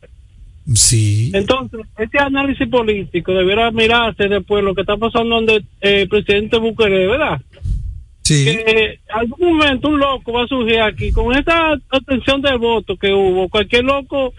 Sí. 0.74 1.32
Entonces, 1.34 1.80
este 1.98 2.20
análisis 2.20 2.68
político 2.68 3.34
debiera 3.34 3.72
mirarse 3.72 4.28
después 4.28 4.64
lo 4.64 4.74
que 4.76 4.82
está 4.82 4.98
pasando 4.98 5.36
donde 5.36 5.56
eh, 5.82 6.02
el 6.02 6.10
presidente 6.10 6.58
Bukele, 6.60 7.08
¿verdad? 7.08 7.42
Sí. 8.38 8.46
Que 8.46 9.00
algún 9.14 9.58
momento 9.58 9.90
un 9.90 10.00
loco 10.00 10.32
va 10.34 10.44
a 10.44 10.48
surgir 10.48 10.80
aquí 10.82 11.12
con 11.12 11.36
esa 11.36 11.74
atención 11.90 12.42
de 12.42 12.56
voto 12.58 12.96
que 12.98 13.12
hubo. 13.14 13.48
Cualquier 13.50 13.84
loco 13.84 14.34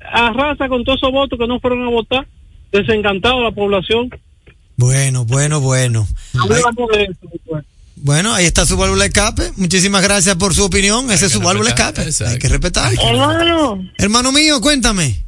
arrasa 0.00 0.68
con 0.68 0.84
todos 0.84 0.98
esos 0.98 1.12
votos 1.12 1.38
que 1.38 1.46
no 1.46 1.58
fueron 1.60 1.86
a 1.86 1.90
votar, 1.90 2.26
desencantado 2.72 3.42
la 3.42 3.50
población. 3.52 4.10
Bueno, 4.76 5.24
bueno, 5.24 5.60
bueno. 5.60 6.06
Ahí- 6.34 6.48
después. 7.32 7.64
bueno, 7.96 8.34
ahí 8.34 8.44
está 8.44 8.66
su 8.66 8.76
válvula 8.76 9.02
de 9.04 9.08
escape. 9.08 9.52
Muchísimas 9.56 10.02
gracias 10.02 10.34
por 10.36 10.52
su 10.54 10.64
opinión. 10.64 11.10
Esa 11.10 11.26
es 11.26 11.32
su 11.32 11.40
válvula 11.40 11.70
escape. 11.70 12.02
exacto. 12.02 12.32
Hay 12.34 12.38
que 12.38 12.48
respetar. 12.48 12.92
Hermano, 13.02 13.78
Hermano 13.98 14.32
mío, 14.32 14.60
cuéntame. 14.60 15.24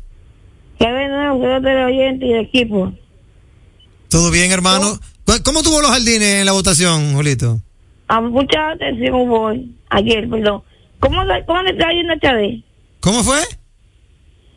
vengan 0.79 1.31
ustedes 1.33 1.63
del 1.63 1.85
oyente 1.85 2.27
y 2.27 2.33
del 2.33 2.45
equipo. 2.45 2.93
¿Todo 4.09 4.31
bien, 4.31 4.51
hermano? 4.53 4.99
¿Cu- 5.25 5.43
¿Cómo 5.45 5.63
tuvo 5.63 5.81
los 5.81 5.91
jardines 5.91 6.41
en 6.41 6.47
la 6.47 6.53
votación, 6.53 7.15
Julito? 7.15 7.61
A 8.09 8.21
mucha 8.21 8.71
atención 8.71 9.29
voy. 9.29 9.75
Ayer, 9.91 10.29
perdón. 10.29 10.63
¿Cómo, 11.01 11.23
cómo 11.47 11.63
le 11.63 11.71
está 11.71 11.93
yendo 11.93 12.13
a 12.15 12.19
Chávez? 12.21 12.63
¿Cómo 13.01 13.23
fue? 13.25 13.41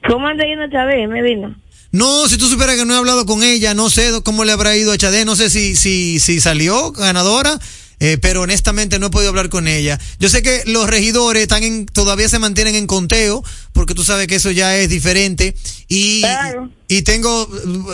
¿Cómo 0.07 0.27
anda 0.27 0.45
yendo 0.45 0.65
a 0.65 0.69
Chávez, 0.69 1.07
Medina? 1.09 1.59
No, 1.91 2.27
si 2.27 2.37
tú 2.37 2.47
supieras 2.47 2.75
que 2.75 2.85
no 2.85 2.93
he 2.93 2.97
hablado 2.97 3.25
con 3.25 3.43
ella, 3.43 3.73
no 3.73 3.89
sé 3.89 4.11
cómo 4.23 4.45
le 4.45 4.51
habrá 4.51 4.75
ido 4.77 4.91
a 4.91 4.97
Chade, 4.97 5.25
no 5.25 5.35
sé 5.35 5.49
si, 5.49 5.75
si, 5.75 6.19
si 6.19 6.39
salió 6.39 6.91
ganadora, 6.91 7.59
eh, 7.99 8.19
pero 8.21 8.43
honestamente 8.43 8.99
no 8.99 9.07
he 9.07 9.09
podido 9.09 9.29
hablar 9.29 9.49
con 9.49 9.67
ella. 9.67 9.99
Yo 10.19 10.29
sé 10.29 10.43
que 10.43 10.61
los 10.67 10.87
regidores 10.87 11.41
están 11.41 11.63
en, 11.63 11.87
todavía 11.87 12.29
se 12.29 12.37
mantienen 12.37 12.75
en 12.75 12.85
conteo, 12.85 13.43
porque 13.73 13.95
tú 13.95 14.03
sabes 14.03 14.27
que 14.27 14.35
eso 14.35 14.51
ya 14.51 14.77
es 14.77 14.87
diferente, 14.89 15.55
y, 15.87 16.21
Claro. 16.21 16.69
y 16.87 17.01
tengo, 17.01 17.49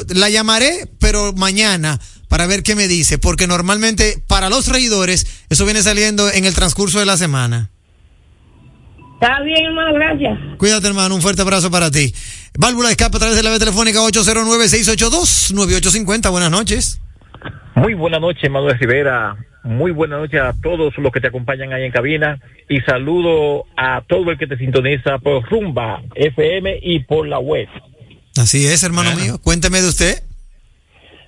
la 0.09 0.29
llamaré, 0.29 0.89
pero 0.99 1.31
mañana, 1.33 1.99
para 2.27 2.47
ver 2.47 2.63
qué 2.63 2.75
me 2.75 2.87
dice, 2.87 3.17
porque 3.17 3.47
normalmente 3.47 4.21
para 4.27 4.49
los 4.49 4.67
regidores 4.67 5.45
eso 5.49 5.65
viene 5.65 5.81
saliendo 5.81 6.29
en 6.31 6.45
el 6.45 6.53
transcurso 6.53 6.99
de 6.99 7.05
la 7.05 7.17
semana. 7.17 7.69
Está 9.21 9.41
bien, 9.41 9.65
hermano, 9.67 9.93
gracias. 9.93 10.37
Cuídate, 10.57 10.87
hermano. 10.87 11.15
Un 11.15 11.21
fuerte 11.21 11.41
abrazo 11.41 11.71
para 11.71 11.89
ti. 11.89 12.13
Válvula 12.57 12.89
de 12.89 12.93
escape 12.93 13.15
a 13.15 13.19
través 13.19 13.37
de 13.37 13.43
la 13.43 13.49
vía 13.51 13.59
telefónica 13.59 13.99
809-682-9850. 14.01 16.29
Buenas 16.31 16.51
noches. 16.51 16.99
Muy 17.75 17.93
buena 17.93 18.19
noche, 18.19 18.49
Manuel 18.49 18.77
Rivera. 18.79 19.35
Muy 19.63 19.91
buena 19.91 20.17
noche 20.17 20.39
a 20.39 20.53
todos 20.61 20.93
los 20.97 21.11
que 21.11 21.19
te 21.21 21.27
acompañan 21.27 21.73
ahí 21.73 21.83
en 21.85 21.91
cabina. 21.91 22.39
Y 22.69 22.79
saludo 22.81 23.65
a 23.77 24.01
todo 24.07 24.31
el 24.31 24.37
que 24.37 24.47
te 24.47 24.57
sintoniza 24.57 25.17
por 25.19 25.43
Rumba 25.49 26.01
FM 26.15 26.79
y 26.81 26.99
por 26.99 27.27
la 27.27 27.39
web. 27.39 27.67
Así 28.37 28.65
es, 28.67 28.83
hermano 28.83 29.11
Bueno. 29.11 29.23
mío. 29.25 29.39
Cuénteme 29.41 29.81
de 29.81 29.87
usted. 29.87 30.21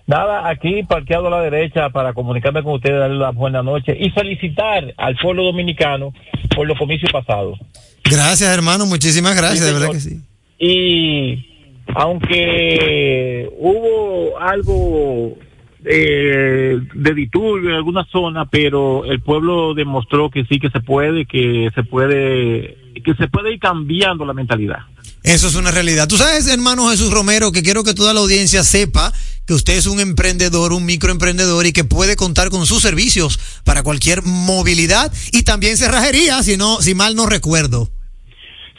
Nada, 0.07 0.47
aquí 0.47 0.83
parqueado 0.83 1.27
a 1.27 1.29
la 1.29 1.41
derecha 1.41 1.89
para 1.89 2.13
comunicarme 2.13 2.63
con 2.63 2.75
ustedes, 2.75 2.97
darle 2.97 3.17
la 3.17 3.31
buena 3.31 3.61
noche 3.61 3.95
y 3.99 4.09
felicitar 4.11 4.93
al 4.95 5.17
pueblo 5.17 5.43
dominicano 5.43 6.13
por 6.55 6.65
los 6.65 6.77
comicios 6.77 7.11
pasados. 7.11 7.59
Gracias, 8.05 8.49
hermano. 8.49 8.85
Muchísimas 8.85 9.35
gracias, 9.35 9.59
Sí, 9.59 9.65
de 9.65 9.73
verdad 9.73 9.91
que 9.91 9.99
sí. 9.99 10.21
Y 10.59 11.45
aunque 11.93 13.49
hubo 13.59 14.39
algo 14.39 15.35
eh, 15.83 16.79
de 16.93 17.13
disturbio 17.13 17.69
en 17.69 17.75
alguna 17.75 18.05
zona, 18.05 18.45
pero 18.45 19.03
el 19.03 19.21
pueblo 19.21 19.73
demostró 19.73 20.29
que 20.29 20.45
sí 20.45 20.57
que 20.57 20.69
se 20.69 20.79
puede, 20.79 21.25
que 21.25 21.69
se 21.75 21.83
puede, 21.83 22.77
que 23.03 23.13
se 23.15 23.27
puede 23.27 23.53
ir 23.53 23.59
cambiando 23.59 24.25
la 24.25 24.33
mentalidad. 24.33 24.79
Eso 25.23 25.47
es 25.47 25.55
una 25.55 25.71
realidad. 25.71 26.07
Tú 26.07 26.17
sabes, 26.17 26.47
hermano 26.47 26.89
Jesús 26.89 27.11
Romero, 27.11 27.51
que 27.51 27.63
quiero 27.63 27.83
que 27.83 27.93
toda 27.93 28.13
la 28.13 28.21
audiencia 28.21 28.63
sepa 28.63 29.11
que 29.45 29.53
usted 29.53 29.77
es 29.77 29.87
un 29.87 29.99
emprendedor, 29.99 30.73
un 30.73 30.85
microemprendedor 30.85 31.65
y 31.65 31.73
que 31.73 31.83
puede 31.83 32.15
contar 32.15 32.49
con 32.49 32.65
sus 32.65 32.81
servicios 32.81 33.39
para 33.65 33.83
cualquier 33.83 34.23
movilidad 34.23 35.11
y 35.31 35.43
también 35.43 35.77
cerrajería, 35.77 36.41
si 36.43 36.57
no, 36.57 36.81
si 36.81 36.95
mal 36.95 37.15
no 37.15 37.25
recuerdo. 37.25 37.89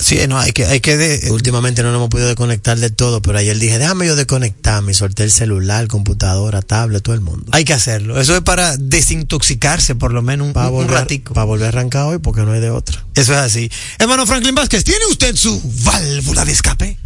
Sí, 0.00 0.18
no, 0.28 0.38
hay 0.38 0.52
que, 0.52 0.66
hay 0.66 0.80
que 0.80 0.96
de- 0.96 1.30
últimamente 1.30 1.82
no 1.82 1.90
nos 1.90 1.98
hemos 1.98 2.08
podido 2.10 2.26
desconectar 2.28 2.78
de 2.78 2.90
todo, 2.90 3.22
pero 3.22 3.38
ayer 3.38 3.58
dije, 3.58 3.78
déjame 3.78 4.06
yo 4.06 4.16
desconectarme 4.16 4.90
y 4.92 4.94
solté 4.94 5.22
el 5.22 5.30
celular, 5.30 5.86
computadora, 5.86 6.62
tablet, 6.62 7.02
todo 7.02 7.14
el 7.14 7.20
mundo. 7.20 7.46
hay 7.52 7.64
que 7.64 7.72
hacerlo. 7.72 8.20
Eso 8.20 8.34
es 8.34 8.42
para 8.42 8.76
desintoxicarse 8.76 9.94
por 9.94 10.12
lo 10.12 10.20
menos 10.20 10.48
un, 10.48 10.52
Para 10.52 10.68
un 10.68 10.74
volver, 10.74 10.90
ratico. 10.92 11.32
para 11.32 11.44
volver 11.44 11.66
a 11.66 11.68
arrancar 11.68 12.06
hoy, 12.06 12.18
porque 12.18 12.42
no 12.42 12.52
hay 12.52 12.60
de 12.60 12.70
otra. 12.70 13.04
Eso 13.14 13.32
es 13.32 13.38
así. 13.38 13.70
Hermano 13.98 14.26
Franklin 14.26 14.54
Vázquez, 14.54 14.84
¿tiene 14.84 15.06
usted 15.06 15.36
su 15.36 15.60
válvula 15.84 16.44
de 16.44 16.52
escape? 16.52 16.98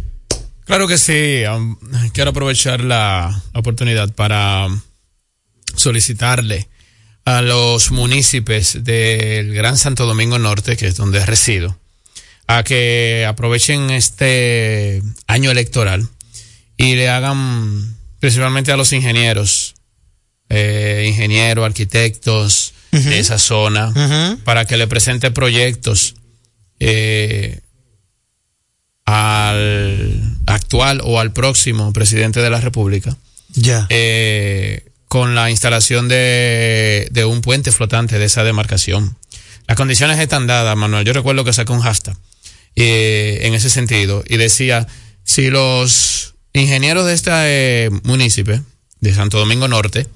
Claro 0.65 0.87
que 0.87 0.97
sí. 0.97 1.43
um, 1.53 1.77
quiero 2.13 2.31
aprovechar 2.31 2.81
la 2.81 3.43
oportunidad 3.53 4.11
para 4.13 4.67
solicitarle 5.75 6.67
a 7.25 7.41
los 7.41 7.91
municipios 7.91 8.77
del 8.83 9.53
Gran 9.53 9.77
Santo 9.77 10.05
Domingo 10.05 10.39
Norte, 10.39 10.75
que 10.77 10.87
es 10.87 10.95
donde 10.95 11.23
resido, 11.25 11.77
a 12.51 12.63
que 12.63 13.25
aprovechen 13.27 13.91
este 13.91 15.03
año 15.27 15.51
electoral 15.51 16.09
y 16.77 16.95
le 16.95 17.07
hagan 17.07 17.95
principalmente 18.19 18.71
a 18.71 18.75
los 18.77 18.91
ingenieros, 18.91 19.75
eh, 20.49 21.05
ingenieros, 21.07 21.63
arquitectos 21.63 22.73
de 22.91 23.19
esa 23.19 23.37
zona, 23.37 23.93
para 24.45 24.65
que 24.65 24.77
le 24.77 24.87
presente 24.87 25.29
proyectos 25.29 26.15
eh, 26.79 27.59
al 29.05 30.37
actual 30.47 31.01
o 31.03 31.19
al 31.19 31.31
próximo 31.33 31.93
presidente 31.93 32.41
de 32.41 32.49
la 32.49 32.61
República 32.61 33.15
Ya. 33.53 33.85
eh, 33.89 34.85
con 35.07 35.35
la 35.35 35.51
instalación 35.51 36.07
de, 36.07 37.07
de 37.11 37.25
un 37.25 37.41
puente 37.41 37.71
flotante 37.71 38.17
de 38.17 38.25
esa 38.25 38.43
demarcación. 38.43 39.15
Las 39.67 39.77
condiciones 39.77 40.17
están 40.19 40.47
dadas, 40.47 40.75
Manuel. 40.75 41.05
Yo 41.05 41.13
recuerdo 41.13 41.43
que 41.43 41.53
saqué 41.53 41.71
un 41.73 41.81
hashtag 41.81 42.15
eh, 42.83 43.39
en 43.43 43.53
ese 43.53 43.69
sentido 43.69 44.23
y 44.27 44.37
decía, 44.37 44.87
si 45.23 45.49
los 45.49 46.35
ingenieros 46.53 47.05
de 47.05 47.13
este 47.13 47.31
eh, 47.33 47.89
municipio, 48.03 48.63
de 49.01 49.13
Santo 49.13 49.39
Domingo 49.39 49.67
Norte, 49.67 50.07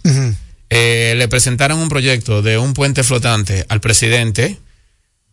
eh, 0.69 1.13
le 1.17 1.27
presentaran 1.27 1.77
un 1.77 1.89
proyecto 1.89 2.41
de 2.41 2.57
un 2.57 2.73
puente 2.73 3.03
flotante 3.03 3.65
al 3.69 3.81
presidente, 3.81 4.57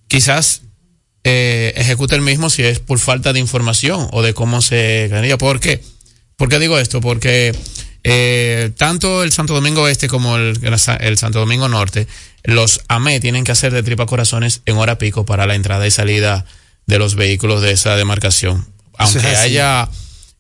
quizás 0.09 0.63
eh, 1.25 1.73
ejecute 1.77 2.15
el 2.15 2.23
mismo 2.23 2.49
si 2.51 2.63
es 2.63 2.79
por 2.79 2.99
falta 2.99 3.33
de 3.33 3.41
información 3.41 4.09
o 4.13 4.23
de 4.23 4.35
cómo 4.35 4.63
se 4.63 5.09
ganaría. 5.09 5.39
¿Por 5.39 5.61
qué? 5.61 5.83
¿Por 6.37 6.49
qué 6.49 6.59
digo 6.59 6.79
esto? 6.79 7.01
Porque 7.01 7.55
eh, 8.05 8.71
tanto 8.77 9.23
el 9.23 9.33
Santo 9.33 9.55
Domingo 9.55 9.87
Este 9.89 10.09
como 10.09 10.37
el, 10.37 10.59
el 11.01 11.19
Santo 11.19 11.41
Domingo 11.41 11.69
Norte, 11.69 12.07
los 12.45 12.81
AME 12.89 13.21
tienen 13.21 13.45
que 13.45 13.53
hacer 13.53 13.73
de 13.73 13.83
tripa 13.83 14.07
corazones 14.07 14.63
en 14.65 14.77
hora 14.79 14.97
pico 14.99 15.27
para 15.27 15.47
la 15.47 15.55
entrada 15.55 15.87
y 15.87 15.91
salida 15.91 16.47
de 16.91 16.99
los 16.99 17.15
vehículos 17.15 17.63
de 17.63 17.71
esa 17.71 17.97
demarcación. 17.97 18.67
Aunque 18.99 19.19
es 19.19 19.39
haya 19.39 19.89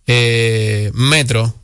eh, 0.07 0.91
metro, 0.93 1.55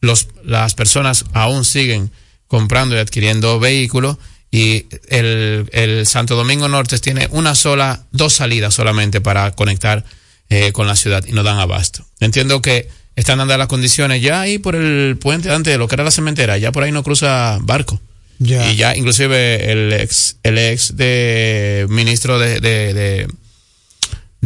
los, 0.00 0.28
las 0.44 0.74
personas 0.74 1.24
aún 1.32 1.64
siguen 1.64 2.10
comprando 2.46 2.96
y 2.96 2.98
adquiriendo 2.98 3.60
vehículos 3.60 4.16
y 4.50 4.86
el, 5.08 5.68
el 5.72 6.06
Santo 6.06 6.36
Domingo 6.36 6.68
Norte 6.68 6.98
tiene 6.98 7.28
una 7.32 7.54
sola, 7.54 8.06
dos 8.12 8.32
salidas 8.32 8.72
solamente 8.74 9.20
para 9.20 9.50
conectar 9.52 10.04
eh, 10.48 10.72
con 10.72 10.86
la 10.86 10.96
ciudad 10.96 11.24
y 11.26 11.32
no 11.32 11.42
dan 11.42 11.58
abasto. 11.58 12.04
Entiendo 12.20 12.62
que 12.62 12.88
están 13.16 13.38
dando 13.38 13.56
las 13.56 13.66
condiciones 13.66 14.22
ya 14.22 14.40
ahí 14.40 14.58
por 14.58 14.76
el 14.76 15.16
puente 15.20 15.50
antes 15.50 15.72
de 15.72 15.78
lo 15.78 15.88
que 15.88 15.96
era 15.96 16.04
la 16.04 16.10
cementera, 16.10 16.56
ya 16.56 16.72
por 16.72 16.84
ahí 16.84 16.92
no 16.92 17.02
cruza 17.02 17.58
barco. 17.62 18.00
Ya. 18.38 18.70
Y 18.70 18.76
ya 18.76 18.96
inclusive 18.96 19.70
el 19.70 19.92
ex, 19.92 20.38
el 20.42 20.56
ex 20.56 20.96
de 20.96 21.86
ministro 21.90 22.38
de, 22.38 22.58
de, 22.60 22.94
de, 22.94 23.28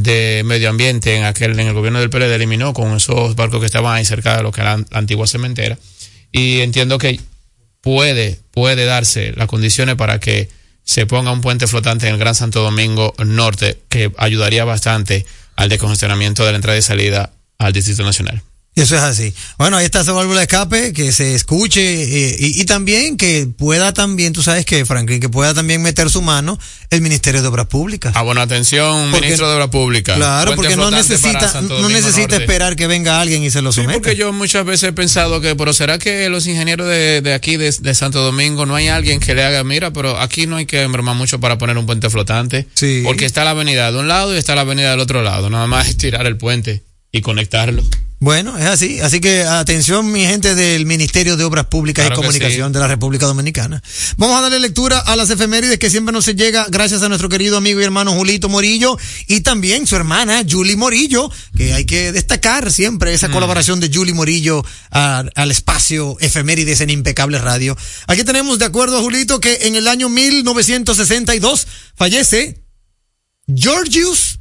de 0.05 0.43
medio 0.45 0.71
ambiente 0.71 1.17
en 1.17 1.25
aquel, 1.25 1.59
en 1.59 1.67
el 1.67 1.75
gobierno 1.75 1.99
del 1.99 2.11
PLD 2.11 2.33
eliminó 2.35 2.73
con 2.73 2.95
esos 2.95 3.35
barcos 3.35 3.61
que 3.61 3.67
estaban 3.67 3.97
ahí 3.97 4.05
cerca 4.05 4.37
de 4.37 4.43
lo 4.43 4.53
que 4.53 4.61
era 4.61 4.77
la 4.77 4.85
antigua 4.93 5.27
cementera. 5.27 5.77
Y 6.31 6.61
entiendo 6.61 6.99
que 6.99 7.19
puede, 7.81 8.39
puede 8.53 8.85
darse 8.85 9.33
las 9.37 9.49
condiciones 9.49 9.97
para 9.97 10.21
que 10.21 10.49
se 10.85 11.07
ponga 11.07 11.33
un 11.33 11.41
puente 11.41 11.67
flotante 11.67 12.07
en 12.07 12.15
el 12.15 12.21
Gran 12.21 12.35
Santo 12.35 12.63
Domingo 12.63 13.15
Norte 13.25 13.79
que 13.89 14.13
ayudaría 14.19 14.65
bastante 14.65 15.25
al 15.57 15.69
descongestionamiento 15.69 16.45
de 16.45 16.53
la 16.53 16.57
entrada 16.57 16.79
y 16.79 16.83
salida 16.83 17.33
al 17.59 17.73
Distrito 17.73 18.05
Nacional. 18.05 18.43
Eso 18.77 18.97
es 18.97 19.03
así. 19.03 19.33
Bueno, 19.57 19.77
ahí 19.77 19.85
está 19.85 20.01
esa 20.01 20.11
válvula 20.13 20.39
de 20.41 20.45
escape, 20.47 20.93
que 20.93 21.13
se 21.13 21.37
escuche 21.37 21.81
eh, 21.81 22.37
y, 22.41 22.61
y 22.61 22.65
también 22.65 23.17
que 23.17 23.47
pueda 23.57 23.93
también, 23.93 24.33
tú 24.33 24.43
sabes 24.43 24.67
que, 24.67 24.85
Franklin, 24.85 25.21
que 25.21 25.29
pueda 25.29 25.55
también 25.55 25.81
meter 25.81 26.11
su 26.11 26.23
mano 26.23 26.59
el 26.91 27.01
Ministerio 27.01 27.41
de 27.41 27.47
Obras 27.49 27.67
Públicas. 27.67 28.13
Ah, 28.17 28.23
bueno, 28.23 28.41
atención, 28.41 29.11
Porque- 29.13 29.27
ministro 29.27 29.49
de 29.49 29.55
Obras 29.55 29.69
Públicas. 29.69 30.17
Claro, 30.17 30.57
Puente 30.57 30.75
porque 30.75 30.77
no 30.77 30.91
necesita, 30.91 31.61
no 31.63 31.89
necesita 31.89 32.21
Norte. 32.23 32.37
esperar 32.37 32.75
que 32.75 32.89
venga 32.89 33.21
alguien 33.21 33.45
y 33.45 33.51
se 33.53 33.63
lo 33.63 33.71
Sí, 33.71 33.83
someta. 33.83 33.93
porque 33.95 34.17
yo 34.17 34.33
muchas 34.33 34.65
veces 34.67 34.89
he 34.89 34.93
pensado 34.93 35.41
que, 35.41 35.55
pero 35.55 35.73
¿será 35.73 35.99
que 35.99 36.29
los 36.29 36.47
ingenieros 36.49 36.89
de, 36.89 37.21
de 37.21 37.33
aquí, 37.33 37.57
de, 37.57 37.71
de 37.71 37.95
Santo 37.95 38.23
Domingo, 38.23 38.67
no 38.67 38.75
hay 38.75 38.89
alguien 38.89 39.21
que 39.21 39.35
le 39.37 39.45
haga, 39.45 39.63
mira, 39.63 39.93
pero 39.93 40.19
aquí 40.21 40.49
no 40.49 40.57
hay 40.57 40.67
que 40.67 40.83
enfermar 40.83 41.15
mucho 41.15 41.39
para 41.39 41.59
poner 41.59 41.79
un 41.79 41.87
puente 41.87 42.11
flotante? 42.11 42.67
Sí. 42.75 43.03
Porque 43.05 43.25
está 43.25 43.45
la 43.45 43.51
avenida 43.51 43.93
de 43.93 43.99
un 43.99 44.09
lado 44.09 44.35
y 44.35 44.39
está 44.39 44.57
la 44.57 44.63
avenida 44.63 44.91
del 44.91 45.01
otro 45.01 45.23
lado. 45.23 45.49
Nada 45.49 45.69
más 45.69 45.89
es 45.89 45.97
tirar 45.97 46.27
el 46.27 46.37
puente 46.37 46.83
y 47.13 47.21
conectarlo. 47.21 47.85
Bueno, 48.25 48.57
es 48.57 48.65
así. 48.65 49.01
Así 49.01 49.21
que 49.21 49.43
atención, 49.43 50.11
mi 50.11 50.25
gente 50.25 50.55
del 50.55 50.87
Ministerio 50.87 51.37
de 51.37 51.45
Obras 51.45 51.67
Públicas 51.67 52.07
Claro 52.07 52.15
y 52.15 52.25
Comunicación 52.25 52.71
sí. 52.71 52.73
de 52.73 52.81
la 52.81 52.89
República 52.89 53.27
Dominicana. 53.27 53.83
Vamos 54.17 54.39
a 54.39 54.41
darle 54.41 54.61
lectura 54.61 54.99
a 54.99 55.15
las 55.15 55.29
efemérides 55.29 55.79
que 55.79 55.91
siempre 55.91 56.11
nos 56.11 56.25
llega 56.25 56.65
gracias 56.71 57.03
a 57.03 57.11
nuestro 57.11 57.29
querido 57.29 57.59
amigo 57.59 57.83
y 57.83 57.85
hermano 57.85 58.13
Julito 58.13 58.49
Morillo 58.49 58.97
y 59.27 59.43
también 59.43 59.87
su 59.87 59.95
hermana 59.97 60.43
Julie 60.49 60.75
Morillo, 60.75 61.31
que 61.55 61.75
hay 61.75 61.85
que 61.85 62.13
destacar 62.13 62.73
siempre 62.73 63.13
esa 63.13 63.29
colaboración 63.29 63.79
de 63.79 63.91
Julie 63.93 64.15
Morillo 64.15 64.65
a- 64.91 65.25
al 65.35 65.51
espacio 65.51 66.17
efemérides 66.21 66.81
en 66.81 66.89
Impecable 66.89 67.37
Radio. 67.39 67.77
Aquí 68.07 68.25
tenemos, 68.25 68.59
de 68.59 68.65
acuerdo 68.65 68.97
a 68.97 69.03
Julito, 69.03 69.39
que 69.39 69.59
en 69.67 69.77
el 69.77 69.87
año 69.87 70.09
1962 70.09 71.67
fallece 71.95 72.65
Georgius 73.55 74.39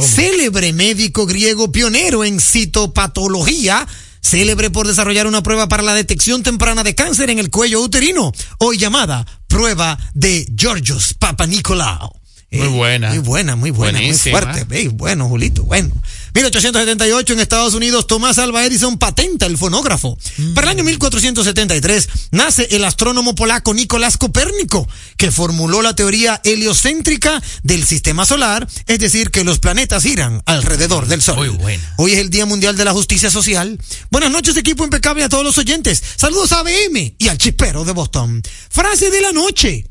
Célebre 0.00 0.72
médico 0.72 1.26
griego 1.26 1.72
pionero 1.72 2.24
en 2.24 2.40
citopatología, 2.40 3.86
célebre 4.20 4.70
por 4.70 4.86
desarrollar 4.86 5.26
una 5.26 5.42
prueba 5.42 5.68
para 5.68 5.82
la 5.82 5.94
detección 5.94 6.42
temprana 6.42 6.84
de 6.84 6.94
cáncer 6.94 7.30
en 7.30 7.38
el 7.38 7.50
cuello 7.50 7.80
uterino, 7.80 8.32
hoy 8.58 8.76
llamada 8.76 9.26
prueba 9.46 9.98
de 10.14 10.46
Georgius 10.56 11.14
Papanikolaou. 11.14 12.12
Muy 12.50 12.68
buena. 12.68 13.10
Muy 13.10 13.18
buena, 13.18 13.56
muy 13.56 13.70
buena, 13.70 13.98
Buenísima. 13.98 14.40
muy 14.40 14.52
fuerte. 14.52 14.88
Bueno, 14.88 15.28
Julito, 15.28 15.64
bueno. 15.64 15.90
1878 16.34 17.32
en 17.32 17.40
Estados 17.40 17.74
Unidos, 17.74 18.06
Tomás 18.06 18.38
Alva 18.38 18.64
Edison 18.64 18.98
patenta 18.98 19.46
el 19.46 19.58
fonógrafo. 19.58 20.18
Para 20.54 20.70
el 20.70 20.78
año 20.78 20.84
1473 20.84 22.08
nace 22.30 22.68
el 22.70 22.84
astrónomo 22.84 23.34
polaco 23.34 23.74
Nicolás 23.74 24.16
Copérnico, 24.16 24.88
que 25.16 25.30
formuló 25.30 25.82
la 25.82 25.94
teoría 25.94 26.40
heliocéntrica 26.44 27.42
del 27.62 27.84
sistema 27.84 28.26
solar, 28.26 28.68
es 28.86 28.98
decir, 28.98 29.30
que 29.30 29.44
los 29.44 29.58
planetas 29.58 30.02
giran 30.02 30.42
alrededor 30.46 31.06
del 31.06 31.22
Sol. 31.22 31.36
Muy 31.36 31.48
buena. 31.48 31.94
Hoy 31.96 32.12
es 32.12 32.18
el 32.18 32.30
Día 32.30 32.46
Mundial 32.46 32.76
de 32.76 32.84
la 32.84 32.92
Justicia 32.92 33.30
Social. 33.30 33.78
Buenas 34.10 34.30
noches, 34.30 34.56
equipo 34.56 34.84
impecable 34.84 35.24
a 35.24 35.28
todos 35.28 35.44
los 35.44 35.58
oyentes. 35.58 36.02
Saludos 36.16 36.52
a 36.52 36.62
BM 36.62 37.16
y 37.18 37.28
al 37.28 37.38
chispero 37.38 37.84
de 37.84 37.92
Boston. 37.92 38.42
Frase 38.70 39.10
de 39.10 39.20
la 39.20 39.32
noche. 39.32 39.84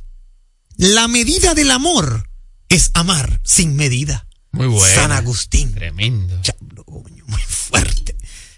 La 0.78 1.08
medida 1.08 1.56
del 1.56 1.72
amor 1.72 2.30
es 2.70 2.92
amar 2.94 3.42
sin 3.44 3.76
medida. 3.76 4.27
Muy 4.58 4.68
buena. 4.68 4.96
San 4.96 5.12
Agustín. 5.12 5.74
Tremendo. 5.74 6.40
Chablo, 6.42 6.84
coño, 6.84 7.24
muy 7.28 7.42
fuerte. 7.42 8.16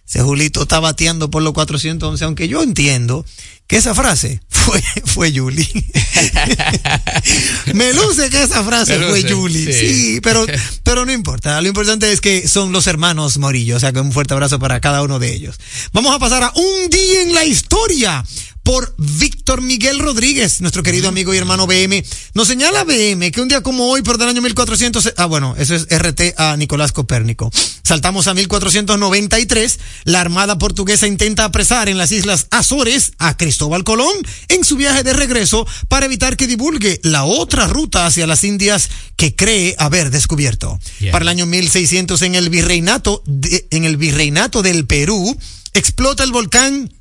Ese 0.07 0.23
Julito 0.23 0.63
está 0.63 0.79
bateando 0.79 1.29
por 1.29 1.43
los 1.43 1.53
411, 1.53 2.25
aunque 2.25 2.47
yo 2.47 2.63
entiendo 2.63 3.23
que 3.67 3.77
esa 3.77 3.93
frase 3.93 4.41
fue, 4.49 4.81
fue 5.05 5.31
Julie. 5.31 5.67
Me 7.75 7.93
luce 7.93 8.31
que 8.31 8.41
esa 8.41 8.63
frase 8.63 8.97
fue 8.97 9.21
sí. 9.21 9.71
Sí, 9.71 10.19
pero, 10.23 10.47
pero 10.83 11.05
no 11.05 11.11
importa. 11.11 11.61
Lo 11.61 11.67
importante 11.67 12.11
es 12.11 12.21
que 12.21 12.47
son 12.47 12.71
los 12.71 12.87
hermanos 12.87 13.37
Morillo. 13.37 13.75
O 13.75 13.79
sea 13.79 13.93
que 13.93 13.99
un 13.99 14.11
fuerte 14.11 14.33
abrazo 14.33 14.57
para 14.57 14.81
cada 14.81 15.03
uno 15.03 15.19
de 15.19 15.31
ellos. 15.31 15.59
Vamos 15.93 16.15
a 16.15 16.17
pasar 16.17 16.41
a 16.41 16.51
un 16.55 16.89
día 16.89 17.21
en 17.21 17.35
la 17.35 17.45
historia 17.45 18.25
por 18.69 18.93
Víctor 18.99 19.61
Miguel 19.61 19.97
Rodríguez, 19.97 20.61
nuestro 20.61 20.83
querido 20.83 21.09
amigo 21.09 21.33
y 21.33 21.37
hermano 21.37 21.65
BM. 21.65 22.05
Nos 22.35 22.47
señala 22.47 22.83
BM 22.83 23.31
que 23.31 23.41
un 23.41 23.47
día 23.47 23.63
como 23.63 23.87
hoy, 23.87 24.03
por 24.03 24.21
el 24.21 24.27
año 24.29 24.43
1400, 24.43 25.13
ah 25.17 25.25
bueno, 25.25 25.55
eso 25.57 25.73
es 25.73 25.87
RT 25.89 26.35
a 26.37 26.55
Nicolás 26.55 26.91
Copérnico. 26.91 27.49
Saltamos 27.83 28.27
a 28.27 28.35
1493, 28.35 29.79
la 30.03 30.21
Armada 30.21 30.59
Portuguesa 30.59 31.07
intenta 31.07 31.45
apresar 31.45 31.89
en 31.89 31.97
las 31.97 32.11
Islas 32.11 32.45
Azores 32.51 33.13
a 33.17 33.35
Cristóbal 33.37 33.83
Colón 33.83 34.13
en 34.49 34.63
su 34.63 34.75
viaje 34.75 35.01
de 35.01 35.13
regreso 35.13 35.65
para 35.87 36.05
evitar 36.05 36.37
que 36.37 36.45
divulgue 36.45 36.99
la 37.01 37.23
otra 37.23 37.65
ruta 37.65 38.05
hacia 38.05 38.27
las 38.27 38.43
Indias 38.43 38.87
que 39.15 39.35
cree 39.35 39.73
haber 39.79 40.11
descubierto. 40.11 40.79
Para 41.11 41.23
el 41.23 41.29
año 41.29 41.47
1600 41.47 42.21
en 42.21 42.35
el 42.35 42.51
virreinato, 42.51 43.23
de- 43.25 43.65
en 43.71 43.85
el 43.85 43.97
virreinato 43.97 44.61
del 44.61 44.85
Perú, 44.85 45.35
explota 45.73 46.23
el 46.23 46.31
volcán 46.31 46.93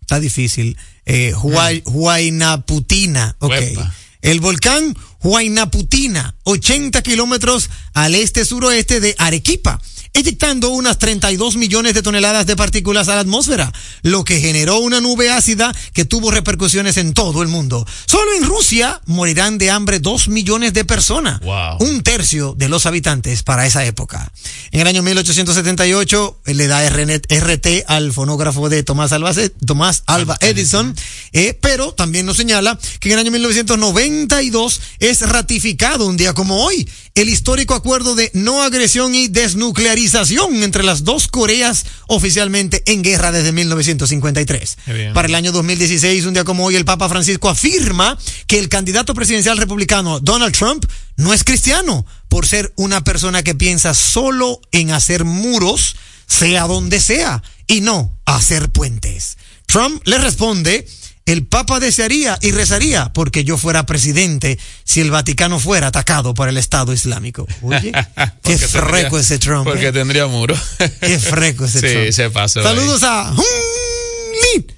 está 0.00 0.20
difícil. 0.20 0.76
Eh, 1.06 1.32
Huay- 1.34 1.82
Huaynaputina, 1.86 3.36
ok. 3.38 3.50
Uepa. 3.50 3.94
El 4.22 4.40
volcán 4.40 4.96
Huaynaputina, 5.22 6.34
80 6.44 7.02
kilómetros 7.02 7.70
al 7.94 8.14
este-suroeste 8.14 9.00
de 9.00 9.14
Arequipa, 9.18 9.80
eyectando 10.12 10.70
unas 10.70 10.98
32 10.98 11.56
millones 11.56 11.92
de 11.92 12.02
toneladas 12.02 12.46
de 12.46 12.56
partículas 12.56 13.08
a 13.08 13.14
la 13.16 13.20
atmósfera, 13.20 13.70
lo 14.02 14.24
que 14.24 14.40
generó 14.40 14.78
una 14.78 15.00
nube 15.02 15.30
ácida 15.30 15.74
que 15.92 16.06
tuvo 16.06 16.30
repercusiones 16.30 16.96
en 16.96 17.12
todo 17.12 17.42
el 17.42 17.48
mundo. 17.48 17.86
Solo 18.06 18.32
en 18.34 18.44
Rusia 18.44 19.02
morirán 19.04 19.58
de 19.58 19.70
hambre 19.70 19.98
2 20.00 20.28
millones 20.28 20.72
de 20.72 20.86
personas, 20.86 21.40
Wow. 21.40 21.76
un 21.80 22.02
tercio 22.02 22.54
de 22.56 22.68
los 22.70 22.86
habitantes 22.86 23.42
para 23.42 23.66
esa 23.66 23.84
época. 23.84 24.32
En 24.70 24.80
el 24.80 24.86
año 24.86 25.02
1878 25.02 26.40
eh, 26.46 26.54
le 26.54 26.66
da 26.66 26.88
RT 26.88 27.84
al 27.86 28.12
fonógrafo 28.12 28.70
de 28.70 28.82
Tomás 28.82 29.12
Alba, 29.12 29.32
Tomás 29.66 30.02
Alba 30.06 30.38
Edison, 30.40 30.94
eh, 31.32 31.58
pero 31.60 31.92
también 31.92 32.24
nos 32.24 32.38
señala 32.38 32.78
que 33.00 33.08
en 33.08 33.14
el 33.14 33.18
año 33.20 33.32
1992 33.32 34.80
es 35.10 35.20
ratificado 35.20 36.06
un 36.06 36.16
día 36.16 36.32
como 36.32 36.64
hoy 36.64 36.88
el 37.14 37.28
histórico 37.28 37.74
acuerdo 37.74 38.14
de 38.14 38.30
no 38.34 38.62
agresión 38.62 39.14
y 39.14 39.28
desnuclearización 39.28 40.62
entre 40.62 40.82
las 40.82 41.04
dos 41.04 41.28
Coreas 41.28 41.86
oficialmente 42.06 42.82
en 42.86 43.02
guerra 43.02 43.32
desde 43.32 43.52
1953. 43.52 44.78
Qué 44.84 44.92
bien. 44.92 45.14
Para 45.14 45.28
el 45.28 45.34
año 45.34 45.52
2016, 45.52 46.26
un 46.26 46.34
día 46.34 46.44
como 46.44 46.64
hoy, 46.64 46.76
el 46.76 46.84
Papa 46.84 47.08
Francisco 47.08 47.48
afirma 47.48 48.18
que 48.46 48.58
el 48.58 48.68
candidato 48.68 49.14
presidencial 49.14 49.58
republicano 49.58 50.20
Donald 50.20 50.54
Trump 50.54 50.84
no 51.16 51.32
es 51.32 51.44
cristiano 51.44 52.04
por 52.28 52.46
ser 52.46 52.72
una 52.76 53.02
persona 53.02 53.42
que 53.42 53.54
piensa 53.54 53.94
solo 53.94 54.60
en 54.72 54.90
hacer 54.90 55.24
muros, 55.24 55.96
sea 56.26 56.66
donde 56.66 57.00
sea, 57.00 57.42
y 57.66 57.80
no 57.80 58.18
hacer 58.24 58.70
puentes. 58.70 59.38
Trump 59.66 60.02
le 60.04 60.18
responde, 60.18 60.86
el 61.26 61.46
Papa 61.46 61.80
desearía 61.80 62.38
y 62.40 62.52
rezaría 62.52 63.12
porque 63.12 63.44
yo 63.44 63.58
fuera 63.58 63.84
presidente 63.84 64.58
si 64.84 65.00
el 65.00 65.10
Vaticano 65.10 65.58
fuera 65.60 65.88
atacado 65.88 66.34
por 66.34 66.48
el 66.48 66.56
Estado 66.56 66.92
Islámico. 66.92 67.46
Oye, 67.62 67.92
qué 68.42 68.56
freco 68.56 69.18
ese 69.18 69.38
Trump. 69.38 69.64
Porque 69.64 69.88
¿eh? 69.88 69.92
tendría 69.92 70.26
muro. 70.26 70.56
Qué 71.00 71.18
freco 71.18 71.64
ese 71.66 71.80
Sí, 71.86 71.94
Trump. 71.94 72.12
se 72.12 72.30
pasó. 72.30 72.62
Saludos 72.62 73.02
a 73.02 73.34
Julito 73.34 74.74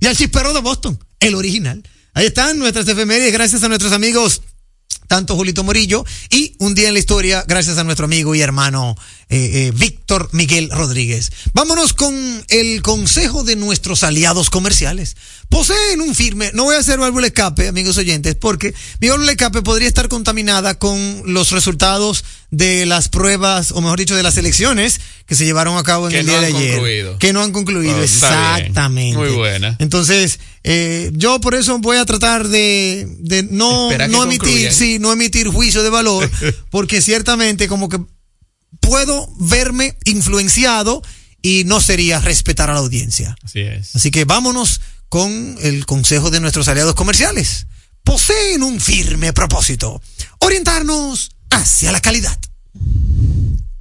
y 0.00 0.06
al 0.06 0.16
chispero 0.16 0.52
de 0.52 0.60
Boston, 0.60 0.98
el 1.18 1.34
original. 1.34 1.82
Ahí 2.12 2.26
están 2.26 2.58
nuestras 2.58 2.86
efemérides 2.86 3.32
gracias 3.32 3.62
a 3.62 3.68
nuestros 3.68 3.92
amigos 3.92 4.42
tanto 5.08 5.36
Julito 5.36 5.64
Morillo 5.64 6.04
y 6.30 6.56
un 6.58 6.74
día 6.74 6.88
en 6.88 6.94
la 6.94 7.00
historia 7.00 7.44
gracias 7.46 7.78
a 7.78 7.84
nuestro 7.84 8.06
amigo 8.06 8.34
y 8.34 8.40
hermano 8.40 8.96
eh, 9.30 9.50
eh, 9.68 9.72
Víctor 9.74 10.28
Miguel 10.32 10.70
Rodríguez. 10.70 11.30
Vámonos 11.52 11.92
con 11.92 12.14
el 12.48 12.82
consejo 12.82 13.42
de 13.44 13.56
nuestros 13.56 14.02
aliados 14.04 14.50
comerciales. 14.50 15.16
Poseen 15.48 16.00
un 16.00 16.14
firme, 16.14 16.50
no 16.54 16.64
voy 16.64 16.76
a 16.76 16.80
hacer 16.80 16.98
válvula 16.98 17.26
escape, 17.28 17.68
amigos 17.68 17.96
oyentes, 17.98 18.34
porque 18.34 18.74
mi 19.00 19.08
válvula 19.08 19.32
escape 19.32 19.62
podría 19.62 19.88
estar 19.88 20.08
contaminada 20.08 20.78
con 20.78 21.22
los 21.26 21.50
resultados 21.52 22.24
de 22.50 22.86
las 22.86 23.08
pruebas, 23.08 23.72
o 23.72 23.80
mejor 23.80 23.98
dicho, 23.98 24.14
de 24.14 24.22
las 24.22 24.36
elecciones 24.36 25.00
que 25.26 25.34
se 25.34 25.44
llevaron 25.44 25.76
a 25.76 25.82
cabo 25.82 26.06
en 26.06 26.12
Que 26.12 26.20
el 26.20 26.26
no 26.26 26.32
día 26.32 26.40
de 26.40 26.46
ayer. 26.48 26.70
concluido. 26.72 27.18
Que 27.18 27.32
no 27.32 27.42
han 27.42 27.52
concluido, 27.52 27.96
Oh, 27.98 28.02
exactamente. 28.02 29.16
Muy 29.18 29.30
buena. 29.30 29.76
Entonces, 29.78 30.38
eh, 30.64 31.10
yo 31.14 31.40
por 31.40 31.54
eso 31.54 31.78
voy 31.78 31.96
a 31.96 32.04
tratar 32.06 32.48
de, 32.48 33.06
de 33.18 33.42
no, 33.42 33.90
no 34.08 34.24
emitir, 34.24 34.72
sí, 34.72 34.98
no 34.98 35.12
emitir 35.12 35.48
juicio 35.48 35.82
de 35.82 35.90
valor, 35.90 36.30
porque 36.70 37.00
ciertamente 37.02 37.68
como 37.68 37.88
que 37.88 37.98
puedo 38.86 39.28
verme 39.38 39.96
influenciado 40.04 41.02
y 41.42 41.64
no 41.64 41.80
sería 41.80 42.20
respetar 42.20 42.70
a 42.70 42.74
la 42.74 42.78
audiencia. 42.80 43.36
Así 43.42 43.60
es. 43.60 43.94
Así 43.96 44.10
que 44.10 44.24
vámonos 44.24 44.80
con 45.08 45.56
el 45.60 45.86
consejo 45.86 46.30
de 46.30 46.40
nuestros 46.40 46.68
aliados 46.68 46.94
comerciales. 46.94 47.66
Poseen 48.02 48.62
un 48.62 48.80
firme 48.80 49.32
propósito, 49.32 50.00
orientarnos 50.38 51.30
hacia 51.50 51.92
la 51.92 52.00
calidad. 52.00 52.38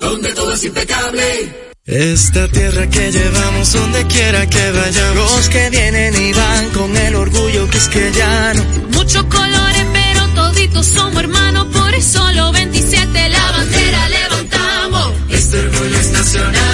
donde 0.00 0.32
todo 0.32 0.52
es 0.52 0.64
impecable. 0.64 1.66
Esta 1.86 2.48
tierra 2.48 2.88
que 2.90 3.12
llevamos 3.12 3.72
donde 3.72 4.04
quiera 4.08 4.44
que 4.48 4.72
vayamos. 4.72 5.36
Los 5.36 5.48
que 5.48 5.70
vienen 5.70 6.14
y 6.20 6.32
van 6.32 6.70
con 6.70 6.96
el 6.96 7.14
orgullo 7.14 7.70
que 7.70 7.78
es 7.78 7.88
que 7.88 8.12
ya 8.12 8.54
no. 8.54 8.64
Muchos 8.90 9.22
colores, 9.24 9.86
pero 9.92 10.28
toditos 10.34 10.86
somos 10.86 11.22
hermanos. 11.22 11.66
Por 11.66 11.94
eso 11.94 12.32
los 12.32 12.52
27 12.52 13.28
la 13.28 13.50
bandera 13.52 14.08
levantamos. 14.08 15.12
Este 15.30 15.58
orgullo 15.60 15.98
es 15.98 16.10
nacional. 16.10 16.65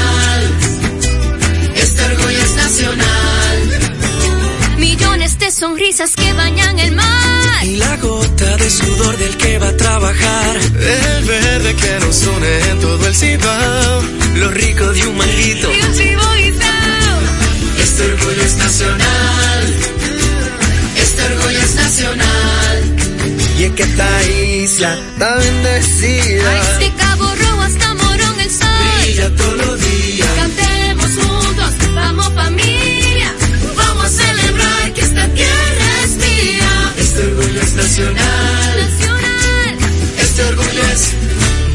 Sonrisas 5.63 6.17
que 6.17 6.33
bañan 6.33 6.77
el 6.81 6.91
mar. 6.91 7.65
Y 7.65 7.77
la 7.77 7.97
gota 7.99 8.57
de 8.57 8.69
sudor 8.69 9.17
del 9.17 9.37
que 9.37 9.59
va 9.61 9.69
a 9.69 9.77
trabajar. 9.77 10.57
El 10.57 11.25
verde 11.25 11.77
que 11.77 12.01
nos 12.05 12.27
une 12.35 12.71
en 12.71 12.81
todo 12.81 13.07
el 13.07 13.15
cibao. 13.15 14.03
Lo 14.41 14.51
rico 14.51 14.85
de 14.93 15.07
un 15.07 15.17
manguito. 15.17 15.69
Y 15.73 15.81
un 15.87 15.93
chivo 15.99 16.27
guisao. 16.37 17.19
Este 17.81 18.03
orgullo 18.11 18.43
es 18.43 18.57
nacional. 18.57 19.63
Este 21.05 21.23
orgullo 21.31 21.61
es 21.69 21.75
nacional. 21.77 22.77
Y 23.57 23.63
es 23.63 23.73
que 23.77 23.83
esta 23.85 24.11
isla 24.65 24.99
está 25.13 25.37
bendecida. 25.37 26.51
Ay, 26.51 26.85
de 26.85 26.91
Cabo 26.97 27.27
Rojo 27.41 27.61
hasta 27.61 27.95
Morón 27.95 28.41
el 28.41 28.51
sol. 28.51 28.87
Brilla 29.05 29.31
todos 29.37 29.72
nacional. 37.93 38.89
Este 40.19 40.43
orgullo 40.45 40.83
es 40.95 41.15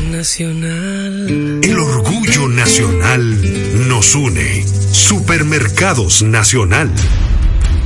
nacional. 0.10 1.60
El 1.62 1.78
orgullo 1.78 2.48
nacional 2.48 3.88
nos 3.88 4.16
une. 4.16 4.66
Supermercados 4.92 6.24
Nacional. 6.24 6.92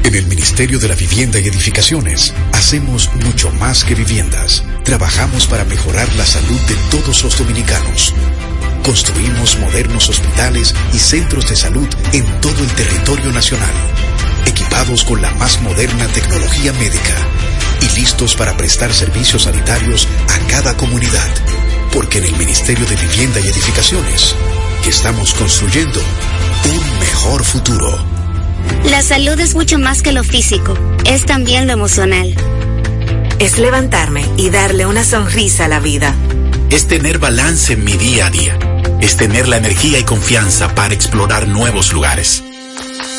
En 0.03 0.15
el 0.15 0.27
Ministerio 0.27 0.79
de 0.79 0.87
la 0.87 0.95
Vivienda 0.95 1.39
y 1.39 1.47
Edificaciones 1.49 2.33
hacemos 2.53 3.13
mucho 3.15 3.51
más 3.51 3.83
que 3.83 3.95
viviendas. 3.95 4.63
Trabajamos 4.85 5.45
para 5.47 5.65
mejorar 5.65 6.07
la 6.15 6.25
salud 6.25 6.59
de 6.69 6.75
todos 6.89 7.25
los 7.25 7.37
dominicanos. 7.37 8.13
Construimos 8.85 9.59
modernos 9.59 10.07
hospitales 10.07 10.73
y 10.93 10.99
centros 10.99 11.49
de 11.49 11.57
salud 11.57 11.87
en 12.13 12.23
todo 12.39 12.63
el 12.63 12.69
territorio 12.69 13.33
nacional, 13.33 13.73
equipados 14.45 15.03
con 15.03 15.21
la 15.21 15.31
más 15.31 15.61
moderna 15.61 16.07
tecnología 16.07 16.71
médica 16.73 17.27
y 17.81 17.99
listos 17.99 18.35
para 18.35 18.55
prestar 18.55 18.93
servicios 18.93 19.43
sanitarios 19.43 20.07
a 20.29 20.47
cada 20.47 20.75
comunidad. 20.77 21.29
Porque 21.91 22.19
en 22.19 22.25
el 22.25 22.35
Ministerio 22.37 22.85
de 22.85 22.95
Vivienda 22.95 23.39
y 23.39 23.47
Edificaciones 23.47 24.35
estamos 24.87 25.33
construyendo 25.33 25.99
un 25.99 26.99
mejor 26.99 27.43
futuro. 27.43 28.05
La 28.85 29.01
salud 29.01 29.39
es 29.39 29.55
mucho 29.55 29.79
más 29.79 30.01
que 30.01 30.11
lo 30.11 30.23
físico, 30.23 30.77
es 31.05 31.25
también 31.25 31.67
lo 31.67 31.73
emocional. 31.73 32.33
Es 33.39 33.57
levantarme 33.57 34.25
y 34.37 34.49
darle 34.49 34.85
una 34.85 35.03
sonrisa 35.03 35.65
a 35.65 35.67
la 35.67 35.79
vida. 35.79 36.15
Es 36.69 36.87
tener 36.87 37.17
balance 37.17 37.73
en 37.73 37.83
mi 37.83 37.93
día 37.93 38.27
a 38.27 38.29
día. 38.29 38.57
Es 39.01 39.17
tener 39.17 39.47
la 39.47 39.57
energía 39.57 39.99
y 39.99 40.03
confianza 40.03 40.73
para 40.75 40.93
explorar 40.93 41.47
nuevos 41.47 41.91
lugares. 41.91 42.43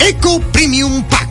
Eco 0.00 0.40
Premium 0.52 1.04
Pack. 1.04 1.28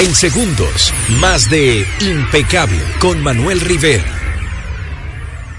En 0.00 0.14
segundos, 0.14 0.92
más 1.20 1.48
de 1.48 1.86
Impecable 2.00 2.82
con 2.98 3.22
Manuel 3.22 3.60
Rivera. 3.60 4.04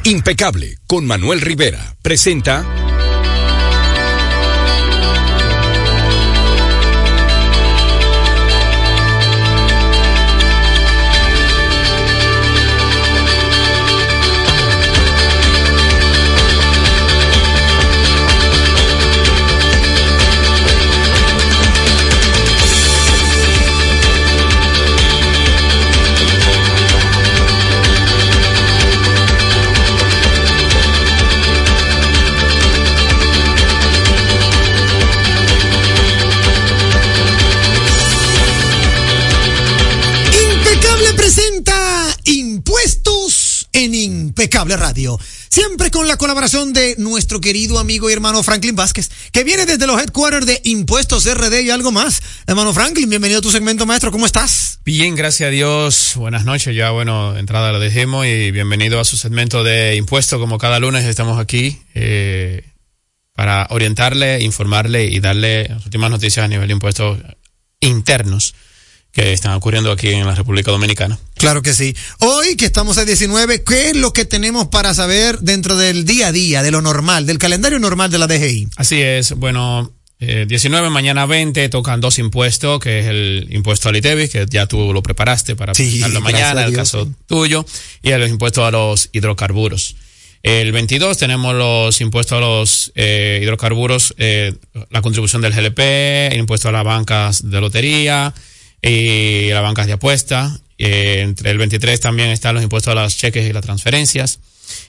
Impecable 0.03 0.77
con 0.85 1.05
Manuel 1.05 1.39
Rivera 1.41 1.95
presenta 2.01 2.82
Radio. 44.71 45.19
siempre 45.49 45.91
con 45.91 46.07
la 46.07 46.15
colaboración 46.15 46.71
de 46.71 46.95
nuestro 46.97 47.41
querido 47.41 47.79
amigo 47.79 48.09
y 48.09 48.13
hermano 48.13 48.41
Franklin 48.43 48.75
Vázquez, 48.75 49.11
que 49.31 49.43
viene 49.43 49.65
desde 49.65 49.85
los 49.85 50.01
headquarters 50.01 50.45
de 50.45 50.61
Impuestos 50.63 51.25
RD 51.31 51.61
y 51.61 51.69
algo 51.69 51.91
más. 51.91 52.23
Hermano 52.47 52.73
Franklin, 52.73 53.09
bienvenido 53.09 53.39
a 53.39 53.41
tu 53.41 53.51
segmento 53.51 53.85
maestro, 53.85 54.11
¿cómo 54.11 54.25
estás? 54.25 54.79
Bien, 54.85 55.15
gracias 55.15 55.47
a 55.47 55.51
Dios. 55.51 56.13
Buenas 56.15 56.45
noches, 56.45 56.73
ya 56.73 56.91
bueno, 56.91 57.37
entrada 57.37 57.73
la 57.73 57.79
dejemos 57.79 58.25
y 58.25 58.51
bienvenido 58.51 58.99
a 59.01 59.05
su 59.05 59.17
segmento 59.17 59.63
de 59.65 59.95
impuestos. 59.97 60.39
Como 60.39 60.57
cada 60.57 60.79
lunes 60.79 61.03
estamos 61.03 61.39
aquí 61.39 61.81
eh, 61.93 62.63
para 63.33 63.67
orientarle, 63.69 64.41
informarle 64.41 65.05
y 65.05 65.19
darle 65.19 65.67
las 65.67 65.83
últimas 65.83 66.09
noticias 66.09 66.45
a 66.45 66.47
nivel 66.47 66.67
de 66.67 66.73
impuestos 66.73 67.19
internos 67.81 68.55
que 69.13 69.31
están 69.31 69.53
ocurriendo 69.53 69.91
aquí 69.91 70.09
en 70.09 70.25
la 70.25 70.33
República 70.33 70.71
Dominicana. 70.71 71.19
Claro 71.35 71.61
que 71.61 71.73
sí. 71.73 71.95
Hoy 72.19 72.55
que 72.55 72.65
estamos 72.65 72.97
a 72.97 73.05
19, 73.05 73.63
¿qué 73.63 73.89
es 73.89 73.95
lo 73.95 74.11
que 74.11 74.25
tenemos 74.25 74.67
para 74.69 74.93
saber 74.95 75.39
dentro 75.39 75.77
del 75.77 76.03
día 76.03 76.27
a 76.27 76.31
día, 76.31 76.63
de 76.63 76.71
lo 76.71 76.81
normal, 76.81 77.27
del 77.27 77.37
calendario 77.37 77.77
normal 77.79 78.09
de 78.09 78.17
la 78.17 78.25
DGI? 78.25 78.69
Así 78.75 78.99
es, 79.01 79.33
bueno, 79.33 79.93
eh, 80.19 80.45
19, 80.47 80.89
mañana 80.89 81.27
20 81.27 81.69
tocan 81.69 82.01
dos 82.01 82.17
impuestos, 82.17 82.79
que 82.79 83.01
es 83.01 83.05
el 83.05 83.47
impuesto 83.51 83.89
al 83.89 83.95
ITEVIS, 83.97 84.31
que 84.31 84.45
ya 84.49 84.65
tú 84.65 84.91
lo 84.91 85.03
preparaste 85.03 85.55
para 85.55 85.75
Sí, 85.75 85.83
presentarlo 85.83 86.21
mañana, 86.21 86.61
a 86.61 86.65
el 86.65 86.71
Dios, 86.71 86.79
caso 86.79 87.05
sí. 87.05 87.11
tuyo, 87.27 87.65
y 88.01 88.09
el 88.09 88.27
impuesto 88.27 88.65
a 88.65 88.71
los 88.71 89.09
hidrocarburos. 89.11 89.95
El 90.41 90.71
22 90.71 91.17
tenemos 91.19 91.53
los 91.53 92.01
impuestos 92.01 92.37
a 92.37 92.41
los 92.41 92.91
eh, 92.95 93.39
hidrocarburos, 93.43 94.15
eh, 94.17 94.55
la 94.89 95.01
contribución 95.03 95.43
del 95.43 95.53
GLP, 95.53 95.79
el 96.33 96.39
impuesto 96.39 96.69
a 96.69 96.71
las 96.71 96.83
bancas 96.83 97.49
de 97.49 97.61
lotería 97.61 98.33
y 98.83 99.49
las 99.49 99.63
bancas 99.63 99.87
de 99.87 99.93
apuesta. 99.93 100.59
Eh, 100.77 101.21
entre 101.21 101.51
el 101.51 101.57
23 101.57 101.99
también 101.99 102.29
están 102.29 102.55
los 102.55 102.63
impuestos 102.63 102.91
a 102.91 103.01
los 103.01 103.15
cheques 103.17 103.49
y 103.49 103.53
las 103.53 103.63
transferencias. 103.63 104.39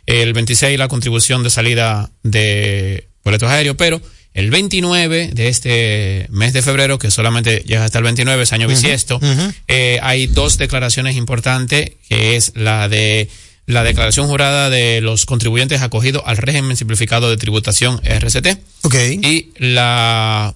El 0.06 0.32
26 0.32 0.78
la 0.78 0.88
contribución 0.88 1.42
de 1.42 1.50
salida 1.50 2.10
de 2.22 3.08
boletos 3.22 3.50
aéreos, 3.50 3.76
pero 3.78 4.00
el 4.34 4.50
29 4.50 5.30
de 5.32 5.48
este 5.48 6.26
mes 6.30 6.52
de 6.52 6.62
febrero, 6.62 6.98
que 6.98 7.10
solamente 7.10 7.62
llega 7.66 7.84
hasta 7.84 7.98
el 7.98 8.04
29, 8.04 8.42
es 8.42 8.52
año 8.52 8.66
Ujú, 8.66 8.74
bisiesto, 8.74 9.20
eh, 9.68 10.00
hay 10.02 10.26
dos 10.26 10.58
declaraciones 10.58 11.16
importantes, 11.16 11.92
que 12.08 12.36
es 12.36 12.52
la 12.56 12.88
de 12.88 13.28
la 13.66 13.82
declaración 13.82 14.26
jurada 14.26 14.68
de 14.68 15.00
los 15.00 15.24
contribuyentes 15.24 15.80
acogidos 15.80 16.22
al 16.26 16.36
régimen 16.36 16.76
simplificado 16.76 17.30
de 17.30 17.36
tributación 17.36 18.00
RCT. 18.04 18.58
Ok. 18.82 18.94
Y 19.22 19.52
la, 19.56 20.54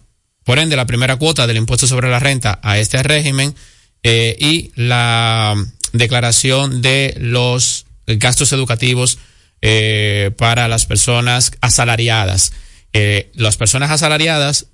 por 0.49 0.59
ende, 0.59 0.77
la 0.77 0.87
primera 0.87 1.17
cuota 1.17 1.47
del 1.47 1.59
impuesto 1.59 1.87
sobre 1.87 2.09
la 2.09 2.21
renta 2.21 2.59
a 2.63 2.79
este 2.79 3.03
régimen 3.03 3.55
eh, 4.03 4.35
y 4.41 4.73
la 4.77 5.55
declaración 5.93 6.81
de 6.81 7.15
los 7.19 7.85
gastos 8.07 8.55
educativos 8.55 9.19
eh, 9.61 10.31
para 10.39 10.67
las 10.67 10.87
personas 10.87 11.53
asalariadas. 11.61 12.55
Eh, 12.95 13.31
las 13.35 13.59
personas 13.59 13.91
asalariadas 13.91 14.69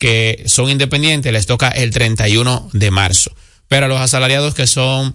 que 0.00 0.42
son 0.46 0.68
independientes 0.68 1.32
les 1.32 1.46
toca 1.46 1.68
el 1.68 1.92
31 1.92 2.70
de 2.72 2.90
marzo. 2.90 3.36
Pero 3.68 3.86
a 3.86 3.88
los 3.88 4.00
asalariados 4.00 4.56
que 4.56 4.66
son 4.66 5.14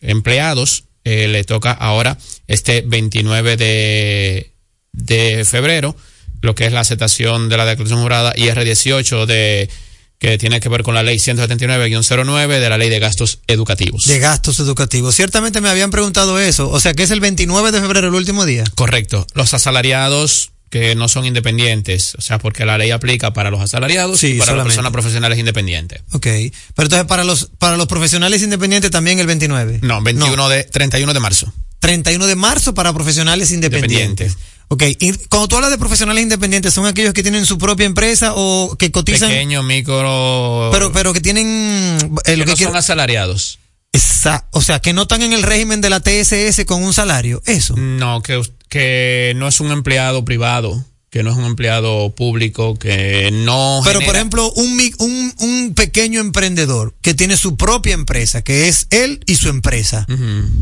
empleados 0.00 0.84
le 1.04 1.44
toca 1.44 1.72
ahora 1.72 2.16
este 2.46 2.84
29 2.86 3.58
de, 3.58 4.54
de 4.92 5.44
febrero, 5.44 5.94
lo 6.42 6.54
que 6.54 6.66
es 6.66 6.72
la 6.72 6.80
aceptación 6.80 7.48
de 7.48 7.56
la 7.56 7.64
declaración 7.64 8.00
jurada 8.02 8.34
IR18 8.34 9.26
de 9.26 9.70
que 10.18 10.36
tiene 10.36 10.60
que 10.60 10.68
ver 10.68 10.82
con 10.82 10.94
la 10.94 11.02
ley 11.02 11.16
179-09 11.18 12.60
de 12.60 12.68
la 12.68 12.76
ley 12.78 12.90
de 12.90 12.98
gastos 12.98 13.38
educativos. 13.46 14.04
De 14.04 14.18
gastos 14.18 14.60
educativos. 14.60 15.14
Ciertamente 15.14 15.60
me 15.60 15.70
habían 15.70 15.90
preguntado 15.90 16.38
eso. 16.38 16.68
O 16.70 16.78
sea, 16.80 16.92
que 16.94 17.04
es 17.04 17.10
el 17.10 17.20
29 17.20 17.72
de 17.72 17.80
febrero 17.80 18.08
el 18.08 18.14
último 18.14 18.44
día. 18.44 18.64
Correcto. 18.74 19.26
Los 19.34 19.54
asalariados 19.54 20.52
que 20.68 20.94
no 20.94 21.08
son 21.08 21.24
independientes, 21.26 22.14
o 22.16 22.20
sea, 22.20 22.38
porque 22.38 22.64
la 22.64 22.78
ley 22.78 22.92
aplica 22.92 23.32
para 23.32 23.50
los 23.50 23.60
asalariados 23.60 24.20
Sí, 24.20 24.28
y 24.28 24.38
para 24.38 24.52
solamente. 24.52 24.68
las 24.68 24.74
personas 24.76 24.92
profesionales 24.92 25.38
independientes. 25.38 26.02
Ok. 26.12 26.22
Pero 26.22 26.52
entonces 26.76 27.06
para 27.06 27.24
los, 27.24 27.50
para 27.58 27.76
los 27.76 27.86
profesionales 27.88 28.42
independientes 28.42 28.90
también 28.90 29.18
el 29.18 29.26
29. 29.26 29.80
No, 29.82 30.00
21 30.00 30.48
de 30.48 30.64
31 30.64 31.12
de 31.12 31.20
marzo. 31.20 31.52
31 31.80 32.26
de 32.26 32.36
marzo 32.36 32.72
para 32.74 32.92
profesionales 32.92 33.50
independientes. 33.50 34.36
Ok, 34.72 34.84
y 35.00 35.12
cuando 35.28 35.48
tú 35.48 35.56
hablas 35.56 35.70
de 35.72 35.78
profesionales 35.78 36.22
independientes, 36.22 36.72
¿son 36.72 36.86
aquellos 36.86 37.12
que 37.12 37.22
tienen 37.24 37.44
su 37.44 37.58
propia 37.58 37.86
empresa 37.86 38.32
o 38.36 38.76
que 38.78 38.92
cotizan? 38.92 39.28
Pequeño, 39.28 39.64
micro. 39.64 40.70
Pero, 40.72 40.92
pero 40.92 41.12
que 41.12 41.20
tienen... 41.20 41.98
eh, 42.24 42.36
que 42.36 42.44
que 42.44 42.46
no 42.46 42.56
son 42.56 42.76
asalariados. 42.76 43.58
Esa- 43.92 44.46
o 44.52 44.62
sea, 44.62 44.78
que 44.80 44.92
no 44.92 45.02
están 45.02 45.22
en 45.22 45.32
el 45.32 45.42
régimen 45.42 45.80
de 45.80 45.90
la 45.90 45.98
TSS 46.00 46.64
con 46.66 46.84
un 46.84 46.92
salario. 46.94 47.42
Eso. 47.46 47.74
No, 47.76 48.22
que, 48.22 48.40
que 48.68 49.32
no 49.34 49.48
es 49.48 49.58
un 49.58 49.72
empleado 49.72 50.24
privado, 50.24 50.84
que 51.10 51.22
no 51.24 51.30
es 51.32 51.36
un 51.36 51.44
empleado 51.44 52.10
público, 52.14 52.76
que 52.78 53.30
no. 53.32 53.80
Pero, 53.84 53.98
por 54.06 54.14
ejemplo, 54.14 54.50
un, 54.52 54.80
un, 54.98 55.34
un 55.38 55.74
pequeño 55.74 56.20
emprendedor 56.20 56.94
que 57.02 57.14
tiene 57.14 57.36
su 57.36 57.56
propia 57.56 57.94
empresa, 57.94 58.42
que 58.42 58.68
es 58.68 58.86
él 58.90 59.20
y 59.26 59.34
su 59.34 59.48
empresa, 59.48 60.06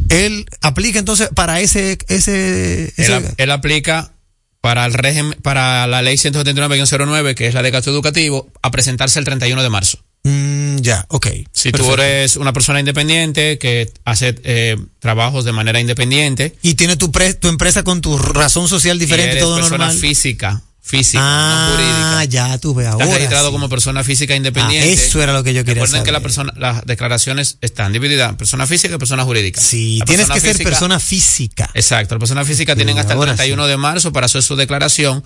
él 0.08 0.46
aplica 0.62 0.98
entonces 0.98 1.28
para 1.34 1.60
ese... 1.60 1.98
ese, 2.08 2.84
Él, 2.84 2.92
ese- 2.96 3.34
él 3.36 3.50
aplica 3.50 4.12
para 4.60 4.86
el 4.86 4.94
régimen, 4.94 5.36
para 5.42 5.86
la 5.86 6.02
ley 6.02 6.16
179-09, 6.16 7.34
que 7.34 7.46
es 7.46 7.54
la 7.54 7.62
de 7.62 7.70
gasto 7.70 7.90
educativo, 7.90 8.50
a 8.62 8.70
presentarse 8.70 9.18
el 9.18 9.24
31 9.24 9.62
de 9.62 9.68
marzo. 9.70 9.98
Mm, 10.28 10.76
ya, 10.80 11.04
ok. 11.08 11.26
Si 11.52 11.70
tú 11.72 11.78
Perfecto. 11.78 12.02
eres 12.02 12.36
una 12.36 12.52
persona 12.52 12.80
independiente 12.80 13.58
que 13.58 13.90
hace 14.04 14.34
eh, 14.44 14.76
trabajos 15.00 15.44
de 15.44 15.52
manera 15.52 15.80
independiente. 15.80 16.56
Y 16.62 16.74
tiene 16.74 16.96
tu, 16.96 17.10
pre- 17.10 17.34
tu 17.34 17.48
empresa 17.48 17.82
con 17.82 18.00
tu 18.00 18.18
razón 18.18 18.68
social 18.68 18.98
diferente, 18.98 19.28
y 19.28 19.32
eres 19.32 19.42
todo 19.44 19.56
persona 19.56 19.86
normal. 19.86 19.96
física, 19.98 20.62
física, 20.82 21.20
Ah, 21.22 21.68
no 21.70 21.76
jurídica. 21.76 22.24
ya 22.26 22.58
tú 22.58 22.74
ves 22.74 22.86
Estás 22.86 23.00
ahora. 23.02 23.14
registrado 23.14 23.48
sí. 23.48 23.52
como 23.52 23.68
persona 23.68 24.04
física 24.04 24.34
independiente. 24.36 24.88
Ah, 24.88 24.92
eso 24.92 25.22
era 25.22 25.32
lo 25.32 25.42
que 25.44 25.54
yo 25.54 25.64
quería 25.64 25.82
Recuerden 25.82 26.02
que 26.04 26.10
saber. 26.10 26.12
la 26.12 26.20
persona, 26.22 26.52
las 26.56 26.84
declaraciones 26.86 27.58
están 27.60 27.92
divididas 27.92 28.30
en 28.30 28.36
persona 28.36 28.66
física 28.66 28.94
y 28.94 28.98
persona 28.98 29.24
jurídica. 29.24 29.60
Sí, 29.60 29.98
La 30.00 30.04
tienes 30.06 30.28
que 30.30 30.40
ser 30.40 30.52
física- 30.52 30.70
persona 30.70 31.00
física. 31.00 31.70
Exacto, 31.74 32.14
la 32.14 32.18
persona 32.18 32.44
física 32.44 32.74
tienen 32.76 32.98
hasta 32.98 33.12
el 33.14 33.18
ahora 33.18 33.34
31 33.34 33.66
de 33.66 33.76
marzo 33.76 34.12
para 34.12 34.26
hacer 34.26 34.42
su 34.42 34.56
declaración 34.56 35.22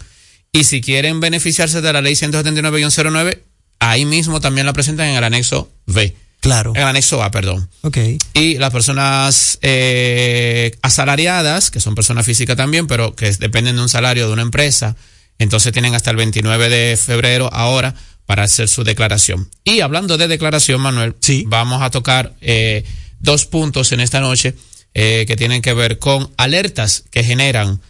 y 0.52 0.64
si 0.64 0.80
quieren 0.80 1.20
beneficiarse 1.20 1.80
de 1.80 1.92
la 1.92 2.00
ley 2.02 2.14
179-09, 2.14 3.42
ahí 3.90 4.04
mismo 4.04 4.40
también 4.40 4.66
la 4.66 4.72
presentan 4.72 5.08
en 5.08 5.16
el 5.16 5.24
anexo 5.24 5.70
B. 5.86 6.14
Claro. 6.40 6.72
En 6.74 6.82
el 6.82 6.88
anexo 6.88 7.22
A, 7.22 7.30
perdón. 7.30 7.68
Ok. 7.82 7.98
Y 8.34 8.58
las 8.58 8.70
personas 8.70 9.58
eh, 9.62 10.76
asalariadas, 10.82 11.70
que 11.70 11.80
son 11.80 11.94
personas 11.94 12.26
físicas 12.26 12.56
también, 12.56 12.86
pero 12.86 13.14
que 13.14 13.30
dependen 13.32 13.76
de 13.76 13.82
un 13.82 13.88
salario 13.88 14.26
de 14.26 14.32
una 14.32 14.42
empresa, 14.42 14.96
entonces 15.38 15.72
tienen 15.72 15.94
hasta 15.94 16.10
el 16.10 16.16
29 16.16 16.68
de 16.68 16.96
febrero 16.96 17.48
ahora 17.52 17.94
para 18.26 18.44
hacer 18.44 18.68
su 18.68 18.84
declaración. 18.84 19.50
Y 19.64 19.80
hablando 19.80 20.16
de 20.16 20.28
declaración, 20.28 20.80
Manuel, 20.80 21.14
vamos 21.46 21.82
a 21.82 21.90
tocar 21.90 22.34
eh, 22.40 22.84
dos 23.20 23.46
puntos 23.46 23.92
en 23.92 24.00
esta 24.00 24.20
noche 24.20 24.54
eh, 24.94 25.24
que 25.26 25.36
tienen 25.36 25.62
que 25.62 25.74
ver 25.74 25.98
con 25.98 26.30
alertas 26.36 27.04
que 27.10 27.24
generan 27.24 27.80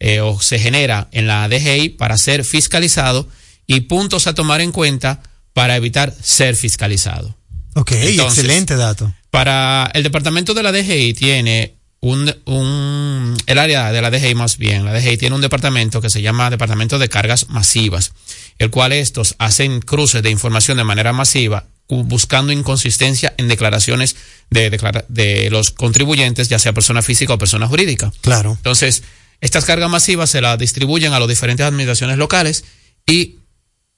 eh, 0.00 0.20
o 0.20 0.40
se 0.40 0.58
genera 0.58 1.08
en 1.12 1.26
la 1.26 1.48
DGI 1.48 1.90
para 1.90 2.18
ser 2.18 2.44
fiscalizado 2.44 3.28
y 3.66 3.82
puntos 3.82 4.26
a 4.26 4.34
tomar 4.34 4.60
en 4.60 4.72
cuenta 4.72 5.22
para 5.52 5.76
evitar 5.76 6.14
ser 6.22 6.56
fiscalizado. 6.56 7.36
Ok, 7.74 7.92
Entonces, 7.92 8.38
excelente 8.44 8.76
dato. 8.76 9.12
Para 9.30 9.90
el 9.94 10.02
departamento 10.02 10.52
de 10.54 10.62
la 10.62 10.72
DGI 10.72 11.14
tiene 11.14 11.74
un, 12.00 12.34
un, 12.44 13.36
el 13.46 13.58
área 13.58 13.92
de 13.92 14.02
la 14.02 14.10
DGI 14.10 14.34
más 14.34 14.58
bien, 14.58 14.84
la 14.84 14.92
DGI 14.92 15.16
tiene 15.16 15.34
un 15.36 15.40
departamento 15.40 16.00
que 16.00 16.10
se 16.10 16.20
llama 16.20 16.50
Departamento 16.50 16.98
de 16.98 17.08
Cargas 17.08 17.48
Masivas, 17.48 18.12
el 18.58 18.70
cual 18.70 18.92
estos 18.92 19.34
hacen 19.38 19.80
cruces 19.80 20.22
de 20.22 20.30
información 20.30 20.76
de 20.78 20.84
manera 20.84 21.12
masiva 21.12 21.66
buscando 21.88 22.52
inconsistencia 22.52 23.34
en 23.36 23.48
declaraciones 23.48 24.16
de, 24.50 24.70
declara- 24.70 25.04
de 25.08 25.50
los 25.50 25.70
contribuyentes, 25.70 26.48
ya 26.48 26.58
sea 26.58 26.72
persona 26.72 27.02
física 27.02 27.34
o 27.34 27.38
persona 27.38 27.66
jurídica. 27.68 28.12
Claro. 28.22 28.52
Entonces, 28.52 29.02
estas 29.40 29.64
cargas 29.64 29.90
masivas 29.90 30.30
se 30.30 30.40
las 30.40 30.58
distribuyen 30.58 31.12
a 31.12 31.18
las 31.20 31.28
diferentes 31.28 31.66
administraciones 31.66 32.16
locales 32.16 32.64
y 33.06 33.36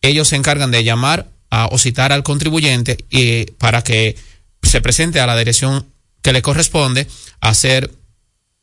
ellos 0.03 0.29
se 0.29 0.37
encargan 0.37 0.71
de 0.73 0.83
llamar 0.83 1.29
a, 1.55 1.69
o 1.71 1.79
citar 1.79 2.11
al 2.13 2.23
contribuyente 2.23 3.05
y 3.11 3.45
para 3.63 3.83
que 3.83 4.17
se 4.63 4.81
presente 4.81 5.21
a 5.21 5.27
la 5.27 5.37
dirección 5.37 5.87
que 6.23 6.33
le 6.33 6.43
corresponde 6.43 7.07
a 7.41 7.49
hacer 7.51 7.91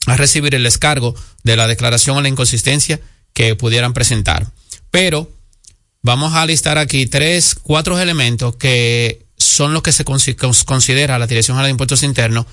a 0.08 0.18
recibir 0.18 0.56
el 0.56 0.64
descargo 0.64 1.14
de 1.44 1.56
la 1.56 1.68
declaración 1.68 2.18
o 2.18 2.22
la 2.22 2.28
inconsistencia 2.28 3.00
que 3.34 3.56
pudieran 3.56 3.94
presentar. 3.94 4.48
Pero 4.90 5.30
vamos 6.02 6.34
a 6.34 6.46
listar 6.46 6.78
aquí 6.80 7.06
tres, 7.06 7.54
cuatro 7.56 8.00
elementos 8.00 8.56
que 8.56 9.22
son 9.38 9.74
los 9.74 9.84
que 9.84 9.92
se 9.92 10.04
consi- 10.04 10.36
cons- 10.36 10.66
considera 10.66 11.20
la 11.20 11.28
Dirección 11.28 11.56
General 11.56 11.68
de 11.68 11.72
Impuestos 11.78 12.02
Internos 12.04 12.46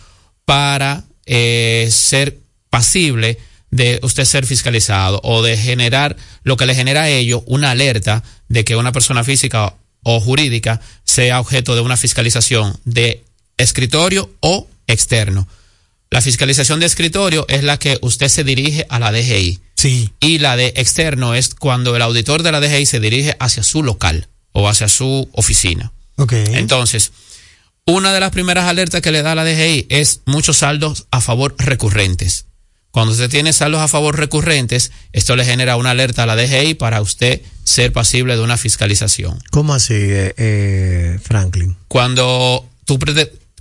para 0.45 1.05
eh, 1.27 1.89
ser 1.91 2.39
pasible 2.71 3.39
de 3.71 3.99
usted 4.03 4.25
ser 4.25 4.45
fiscalizado 4.47 5.21
o 5.25 5.43
de 5.43 5.57
generar 5.57 6.17
lo 6.43 6.57
que 6.57 6.67
le 6.67 6.75
genera 6.75 7.03
a 7.05 7.09
ello 7.09 7.43
una 7.47 7.71
alerta 7.71 8.23
de 8.49 8.65
que 8.65 8.77
una 8.77 8.93
persona 8.93 9.25
física 9.25 9.75
o 10.03 10.21
jurídica 10.21 10.81
sea 11.05 11.41
objeto 11.41 11.75
de 11.75 11.81
una 11.81 11.97
fiscalización 11.97 12.79
de 12.85 13.25
escritorio 13.57 14.31
o 14.41 14.69
externo. 14.87 15.49
La 16.11 16.23
fiscalización 16.23 16.81
de 16.81 16.87
escritorio 16.87 17.45
es 17.49 17.65
la 17.65 17.79
que 17.79 17.99
usted 18.01 18.29
se 18.29 18.45
dirige 18.45 18.87
a 18.89 18.99
la 18.99 19.13
DGI. 19.13 19.61
Sí. 19.75 20.11
Y 20.21 20.39
la 20.39 20.57
de 20.57 20.73
externo 20.77 21.35
es 21.35 21.55
cuando 21.55 21.95
el 21.95 22.03
auditor 22.03 22.43
de 22.43 22.53
la 22.53 22.61
DGI 22.61 22.87
se 22.87 23.01
dirige 23.01 23.37
hacia 23.39 23.63
su 23.63 23.83
local 23.83 24.29
o 24.53 24.69
hacia 24.69 24.89
su 24.89 25.29
oficina. 25.33 25.93
Ok. 26.17 26.33
Entonces, 26.33 27.13
una 27.85 28.13
de 28.13 28.21
las 28.21 28.33
primeras 28.33 28.67
alertas 28.67 29.03
que 29.03 29.13
le 29.13 29.23
da 29.23 29.35
la 29.35 29.45
DGI 29.45 29.87
es 29.91 30.21
muchos 30.25 30.59
saldos 30.59 31.07
a 31.11 31.21
favor 31.21 31.55
recurrentes. 31.59 32.47
Cuando 32.91 33.13
usted 33.13 33.29
tiene 33.29 33.53
saldos 33.53 33.81
a 33.81 33.89
favor 33.89 34.17
recurrentes, 34.17 34.93
esto 35.13 35.37
le 35.37 35.45
genera 35.45 35.77
una 35.77 35.91
alerta 35.91 36.23
a 36.23 36.27
la 36.27 36.37
DGI 36.37 36.75
para 36.75 37.01
usted 37.01 37.43
ser 37.63 37.93
pasible 37.93 38.37
de 38.37 38.43
una 38.43 38.57
fiscalización. 38.57 39.39
¿Cómo 39.51 39.75
así, 39.75 39.95
eh, 39.95 40.35
eh, 40.37 41.19
Franklin? 41.23 41.77
Cuando 41.87 42.67
tú, 42.87 42.99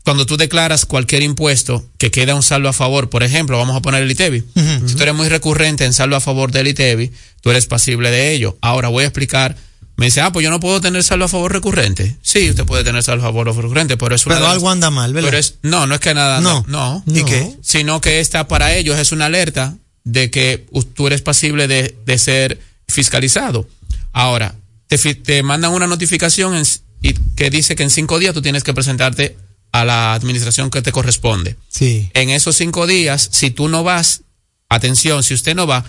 cuando 0.03 0.25
tú 0.25 0.37
declaras 0.37 0.85
cualquier 0.85 1.23
impuesto 1.23 1.85
que 1.97 2.11
queda 2.11 2.35
un 2.35 2.43
saldo 2.43 2.69
a 2.69 2.73
favor, 2.73 3.09
por 3.09 3.23
ejemplo, 3.23 3.57
vamos 3.57 3.75
a 3.75 3.81
poner 3.81 4.03
el 4.03 4.11
ITEVI. 4.11 4.43
Si 4.87 4.95
tú 4.95 5.03
eres 5.03 5.13
muy 5.13 5.27
recurrente 5.27 5.83
en 5.83 5.93
saldo 5.93 6.15
a 6.15 6.21
favor 6.21 6.51
del 6.51 6.67
ITEVI, 6.67 7.11
tú 7.41 7.51
eres 7.51 7.65
pasible 7.67 8.09
de 8.09 8.31
ello. 8.31 8.57
Ahora 8.61 8.87
voy 8.87 9.03
a 9.03 9.07
explicar. 9.07 9.57
Me 9.97 10.05
dice, 10.05 10.21
ah, 10.21 10.31
pues 10.31 10.43
yo 10.43 10.49
no 10.51 10.59
puedo 10.59 10.79
tener 10.79 11.03
saldo 11.03 11.25
a 11.25 11.27
favor 11.27 11.51
recurrente. 11.51 12.15
Sí, 12.21 12.49
usted 12.51 12.65
puede 12.65 12.83
tener 12.83 13.01
saldo 13.03 13.23
a 13.23 13.27
favor 13.27 13.47
recurrente, 13.47 13.97
pero 13.97 14.13
es 14.15 14.25
una 14.25 14.35
Pero 14.35 14.45
las- 14.45 14.53
algo 14.53 14.69
anda 14.69 14.89
mal, 14.91 15.11
¿verdad? 15.11 15.27
pero 15.29 15.39
es, 15.39 15.55
no, 15.63 15.87
no 15.87 15.95
es 15.95 15.99
que 16.01 16.13
nada, 16.13 16.39
no, 16.39 16.63
no. 16.67 17.03
¿Y 17.07 17.23
qué? 17.23 17.55
Sino 17.61 17.99
que 17.99 18.19
esta 18.19 18.47
para 18.47 18.75
ellos 18.75 18.97
es 18.99 19.11
una 19.11 19.25
alerta 19.25 19.75
de 20.03 20.29
que 20.31 20.65
tú 20.93 21.07
eres 21.07 21.21
pasible 21.23 21.67
de, 21.67 21.97
de 22.05 22.17
ser 22.19 22.59
fiscalizado. 22.87 23.67
Ahora, 24.13 24.55
te, 24.87 24.97
te 25.15 25.43
mandan 25.43 25.73
una 25.73 25.87
notificación 25.87 26.55
en 26.55 26.63
y 27.01 27.13
que 27.35 27.49
dice 27.49 27.75
que 27.75 27.83
en 27.83 27.89
cinco 27.91 28.17
días 28.19 28.33
tú 28.33 28.41
tienes 28.41 28.63
que 28.63 28.73
presentarte 28.73 29.35
a 29.71 29.83
la 29.85 30.13
administración 30.13 30.69
que 30.71 30.81
te 30.81 30.91
corresponde. 30.91 31.55
Sí. 31.69 32.09
En 32.13 32.29
esos 32.31 32.55
cinco 32.55 32.87
días, 32.87 33.29
si 33.31 33.51
tú 33.51 33.67
no 33.67 33.83
vas, 33.83 34.21
atención, 34.69 35.23
si 35.23 35.33
usted 35.33 35.55
no 35.55 35.67
va, 35.67 35.83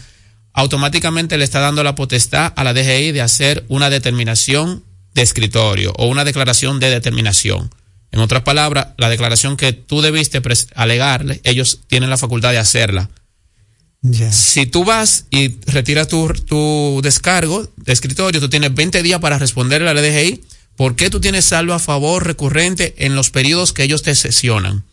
automáticamente 0.52 1.38
le 1.38 1.44
está 1.44 1.60
dando 1.60 1.82
la 1.82 1.94
potestad 1.94 2.52
a 2.56 2.64
la 2.64 2.74
DGI 2.74 3.12
de 3.12 3.22
hacer 3.22 3.64
una 3.68 3.90
determinación 3.90 4.84
de 5.14 5.22
escritorio 5.22 5.92
o 5.96 6.06
una 6.06 6.24
declaración 6.24 6.80
de 6.80 6.90
determinación. 6.90 7.70
En 8.10 8.20
otras 8.20 8.42
palabras, 8.42 8.88
la 8.96 9.08
declaración 9.08 9.56
que 9.56 9.72
tú 9.72 10.00
debiste 10.00 10.40
alegarle, 10.74 11.40
ellos 11.44 11.80
tienen 11.86 12.10
la 12.10 12.16
facultad 12.16 12.52
de 12.52 12.58
hacerla. 12.58 13.10
Si 14.30 14.66
tú 14.66 14.84
vas 14.84 15.26
y 15.30 15.56
retiras 15.66 16.08
tu, 16.08 16.28
tu 16.28 17.00
descargo 17.02 17.68
de 17.76 17.92
escritorio, 17.92 18.40
tú 18.40 18.48
tienes 18.48 18.72
20 18.72 19.02
días 19.02 19.20
para 19.20 19.38
responderle 19.38 19.90
a 19.90 19.94
la 19.94 20.02
DGI 20.02 20.40
por 20.76 20.94
qué 20.94 21.10
tú 21.10 21.20
tienes 21.20 21.46
saldo 21.46 21.74
a 21.74 21.80
favor 21.80 22.24
recurrente 22.24 22.94
en 22.98 23.16
los 23.16 23.30
periodos 23.30 23.72
que 23.72 23.82
ellos 23.82 24.02
te 24.02 24.14
sesionan. 24.14 24.84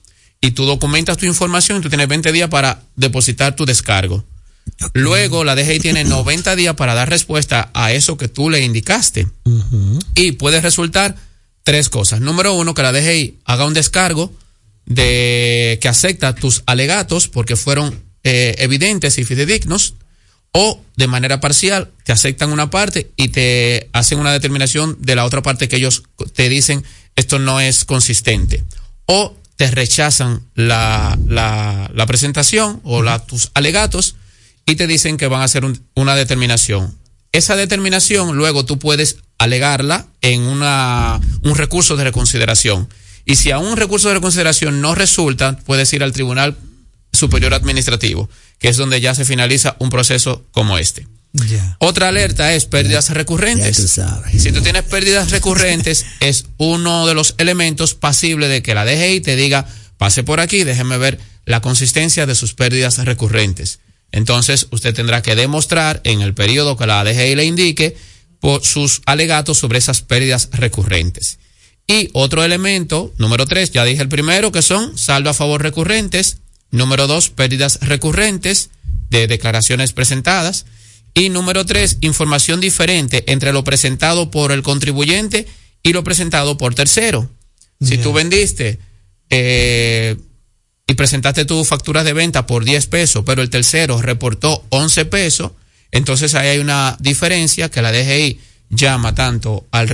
Y 0.42 0.52
tú 0.52 0.66
documentas 0.66 1.18
tu 1.18 1.28
información 1.28 1.78
y 1.78 1.82
tú 1.82 1.90
tienes 1.90 2.08
20 2.08 2.32
días 2.32 2.50
para 2.50 2.82
depositar 2.96 3.56
tu 3.56 3.66
descargo. 3.66 4.26
Luego 4.94 5.44
la 5.44 5.56
DGI 5.56 5.80
tiene 5.80 6.04
90 6.04 6.56
días 6.56 6.76
para 6.76 6.94
dar 6.94 7.10
respuesta 7.10 7.70
a 7.74 7.92
eso 7.92 8.18
que 8.18 8.28
tú 8.28 8.50
le 8.50 8.62
indicaste. 8.62 9.28
Y 10.16 10.34
puede 10.34 10.62
resultar 10.62 11.16
tres 11.64 11.90
cosas. 11.90 12.22
Número 12.22 12.54
uno, 12.54 12.74
que 12.74 12.82
la 12.82 12.92
DGI 12.92 13.40
haga 13.46 13.66
un 13.66 13.74
descargo 13.74 14.34
de 14.86 15.80
que 15.82 15.88
acepta 15.88 16.36
tus 16.36 16.64
alegatos 16.66 17.28
porque 17.28 17.56
fueron 17.56 18.04
eh, 18.24 18.56
evidentes 18.60 19.18
y 19.18 19.24
fidedignos, 19.24 19.96
o 20.52 20.82
de 20.96 21.08
manera 21.08 21.42
parcial 21.42 21.92
te 22.04 22.14
aceptan 22.14 22.52
una 22.52 22.70
parte 22.70 23.12
y 23.18 23.28
te 23.30 23.90
hacen 23.92 24.20
una 24.20 24.32
determinación 24.32 24.98
de 25.02 25.16
la 25.16 25.26
otra 25.26 25.42
parte 25.42 25.68
que 25.68 25.76
ellos 25.76 26.04
te 26.34 26.48
dicen 26.48 26.84
esto 27.16 27.40
no 27.40 27.60
es 27.60 27.84
consistente. 27.84 28.64
O 29.06 29.36
te 29.58 29.70
rechazan 29.70 30.42
la, 30.54 31.18
la, 31.28 31.92
la 31.94 32.06
presentación 32.06 32.80
o 32.84 33.04
la, 33.04 33.20
tus 33.20 33.52
alegatos 33.54 34.16
y 34.66 34.76
te 34.76 34.88
dicen 34.88 35.18
que 35.18 35.28
van 35.28 35.42
a 35.42 35.46
hacer 35.46 35.66
un- 35.66 35.80
una 35.96 36.16
determinación. 36.16 36.96
Esa 37.32 37.56
determinación 37.56 38.36
luego 38.38 38.66
tú 38.66 38.80
puedes 38.80 39.18
alegarla 39.38 40.08
en 40.22 40.42
una, 40.42 41.20
un 41.44 41.56
recurso 41.56 41.98
de 41.98 42.06
reconsideración. 42.06 42.88
Y 43.26 43.36
si 43.36 43.52
a 43.52 43.60
un 43.60 43.76
recurso 43.78 44.08
de 44.08 44.14
reconsideración 44.16 44.82
no 44.82 44.96
resulta, 44.96 45.58
puedes 45.66 45.92
ir 45.94 46.04
al 46.04 46.14
Tribunal 46.14 46.56
Superior 47.12 47.54
Administrativo, 47.54 48.30
que 48.60 48.70
es 48.70 48.78
donde 48.78 49.02
ya 49.02 49.14
se 49.16 49.26
finaliza 49.26 49.76
un 49.80 49.90
proceso 49.90 50.46
como 50.52 50.78
este. 50.78 51.08
Otra 51.80 52.08
alerta 52.08 52.54
es 52.54 52.66
pérdidas 52.66 53.10
recurrentes. 53.10 53.78
Si 54.40 54.52
tú 54.54 54.62
tienes 54.62 54.84
pérdidas 54.84 55.32
recurrentes, 55.32 56.06
es 56.22 56.46
uno 56.58 57.06
de 57.08 57.14
los 57.14 57.36
elementos 57.38 57.94
pasibles 57.94 58.50
de 58.50 58.62
que 58.64 58.74
la 58.74 58.86
DGI 58.86 59.20
te 59.20 59.36
diga, 59.36 59.66
pase 59.98 60.24
por 60.24 60.40
aquí, 60.40 60.64
déjeme 60.64 60.98
ver 60.98 61.20
la 61.46 61.62
consistencia 61.62 62.26
de 62.26 62.36
sus 62.36 62.54
pérdidas 62.54 62.98
recurrentes. 63.00 63.80
Entonces, 64.16 64.68
usted 64.72 64.94
tendrá 64.94 65.22
que 65.22 65.36
demostrar 65.36 66.00
en 66.06 66.22
el 66.22 66.34
periodo 66.34 66.78
que 66.78 66.88
la 66.88 67.04
DGI 67.04 67.36
le 67.36 67.44
indique 67.44 67.98
por 68.40 68.64
sus 68.64 69.02
alegatos 69.06 69.58
sobre 69.58 69.78
esas 69.78 70.02
pérdidas 70.02 70.48
recurrentes. 70.54 71.38
Y 71.86 72.12
otro 72.14 72.42
elemento, 72.46 73.14
número 73.18 73.46
tres, 73.46 73.72
ya 73.72 73.84
dije 73.84 74.02
el 74.02 74.08
primero, 74.08 74.54
que 74.54 74.62
son 74.62 74.98
saldo 74.98 75.30
a 75.30 75.34
favor 75.34 75.62
recurrentes. 75.62 76.38
Número 76.72 77.08
dos, 77.08 77.30
pérdidas 77.30 77.80
recurrentes 77.82 78.70
de 79.10 79.28
declaraciones 79.28 79.92
presentadas. 79.92 80.66
Y 81.14 81.28
número 81.28 81.66
tres, 81.66 81.98
información 82.00 82.62
diferente 82.62 83.26
entre 83.28 83.52
lo 83.52 83.66
presentado 83.66 84.32
por 84.32 84.54
el 84.54 84.64
contribuyente 84.64 85.46
y 85.84 85.92
lo 85.92 86.06
presentado 86.06 86.58
por 86.58 86.74
tercero. 86.74 87.30
Si 87.82 87.98
tú 87.98 88.14
vendiste 88.14 88.80
eh, 89.30 90.16
y 90.88 90.94
presentaste 90.94 91.46
tu 91.46 91.64
factura 91.66 92.04
de 92.04 92.14
venta 92.14 92.46
por 92.46 92.64
10 92.64 92.88
pesos, 92.88 93.24
pero 93.26 93.42
el 93.42 93.50
tercero 93.50 94.02
reportó 94.02 94.64
11 94.70 95.06
pesos, 95.06 95.52
entonces 95.92 96.36
ahí 96.36 96.50
hay 96.50 96.60
una 96.60 96.96
diferencia 97.00 97.70
que 97.70 97.82
la 97.82 97.92
DGI 97.92 98.40
llama 98.70 99.16
tanto 99.16 99.66
al, 99.72 99.88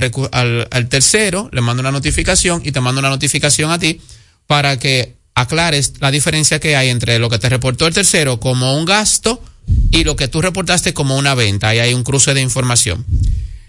tercero, 0.88 1.48
le 1.52 1.60
manda 1.60 1.80
una 1.80 1.92
notificación 1.92 2.62
y 2.64 2.72
te 2.72 2.80
manda 2.80 3.00
una 3.00 3.10
notificación 3.10 3.70
a 3.70 3.78
ti 3.78 4.00
para 4.46 4.78
que 4.78 5.14
aclares 5.34 5.94
la 6.00 6.10
diferencia 6.10 6.58
que 6.58 6.76
hay 6.76 6.88
entre 6.88 7.18
lo 7.18 7.30
que 7.30 7.38
te 7.38 7.48
reportó 7.48 7.86
el 7.86 7.94
tercero 7.94 8.40
como 8.40 8.76
un 8.76 8.84
gasto 8.84 9.42
y 9.90 10.04
lo 10.04 10.16
que 10.16 10.28
tú 10.28 10.42
reportaste 10.42 10.92
como 10.92 11.16
una 11.16 11.34
venta. 11.34 11.68
Ahí 11.68 11.78
hay 11.78 11.94
un 11.94 12.02
cruce 12.02 12.34
de 12.34 12.40
información. 12.40 13.04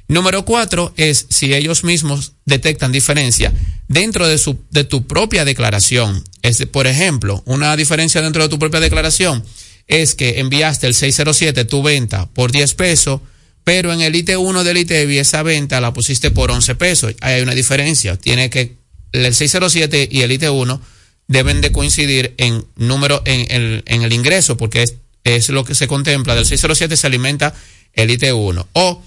Número 0.08 0.44
cuatro 0.44 0.94
es 0.98 1.28
si 1.30 1.54
ellos 1.54 1.84
mismos 1.84 2.34
detectan 2.46 2.92
diferencia 2.92 3.54
dentro 3.88 4.28
de 4.28 4.84
tu 4.84 5.08
propia 5.08 5.46
declaración. 5.46 6.24
Es, 6.44 6.64
por 6.68 6.86
ejemplo, 6.88 7.42
una 7.46 7.76
diferencia 7.76 8.22
dentro 8.22 8.44
de 8.44 8.50
tu 8.50 8.60
propia 8.60 8.80
declaración 8.80 9.44
es 9.88 10.14
que 10.14 10.40
enviaste 10.40 10.86
el 10.88 10.94
607 10.94 11.66
tu 11.66 11.82
venta 11.82 12.30
por 12.30 12.52
10 12.52 12.74
pesos, 12.76 13.22
pero 13.64 13.92
en 13.92 14.02
el 14.02 14.14
IT1 14.14 14.64
del 14.64 14.78
ITEVI 14.78 15.18
esa 15.20 15.42
venta 15.44 15.82
la 15.82 15.94
pusiste 15.94 16.30
por 16.32 16.52
11 16.52 16.76
pesos. 16.76 17.14
Ahí 17.22 17.36
hay 17.36 17.42
una 17.42 17.56
diferencia. 17.56 18.16
Tiene 18.18 18.50
que 18.50 18.76
el 19.14 19.34
607 19.34 20.10
y 20.12 20.22
el 20.22 20.32
IT1 20.32 20.80
deben 21.28 21.62
de 21.62 21.72
coincidir 21.72 22.34
en 22.38 22.66
número 22.76 23.22
en, 23.26 23.50
el- 23.50 23.84
en 23.86 24.02
el 24.04 24.12
ingreso 24.14 24.58
porque 24.58 24.84
es, 24.84 24.96
es 25.24 25.50
lo 25.50 25.64
que 25.64 25.76
se 25.76 25.88
contempla. 25.88 26.36
Del 26.36 26.46
607 26.46 26.98
se 26.98 27.08
alimenta 27.08 27.54
el 27.94 28.10
IT1 28.10 28.66
o 28.74 29.02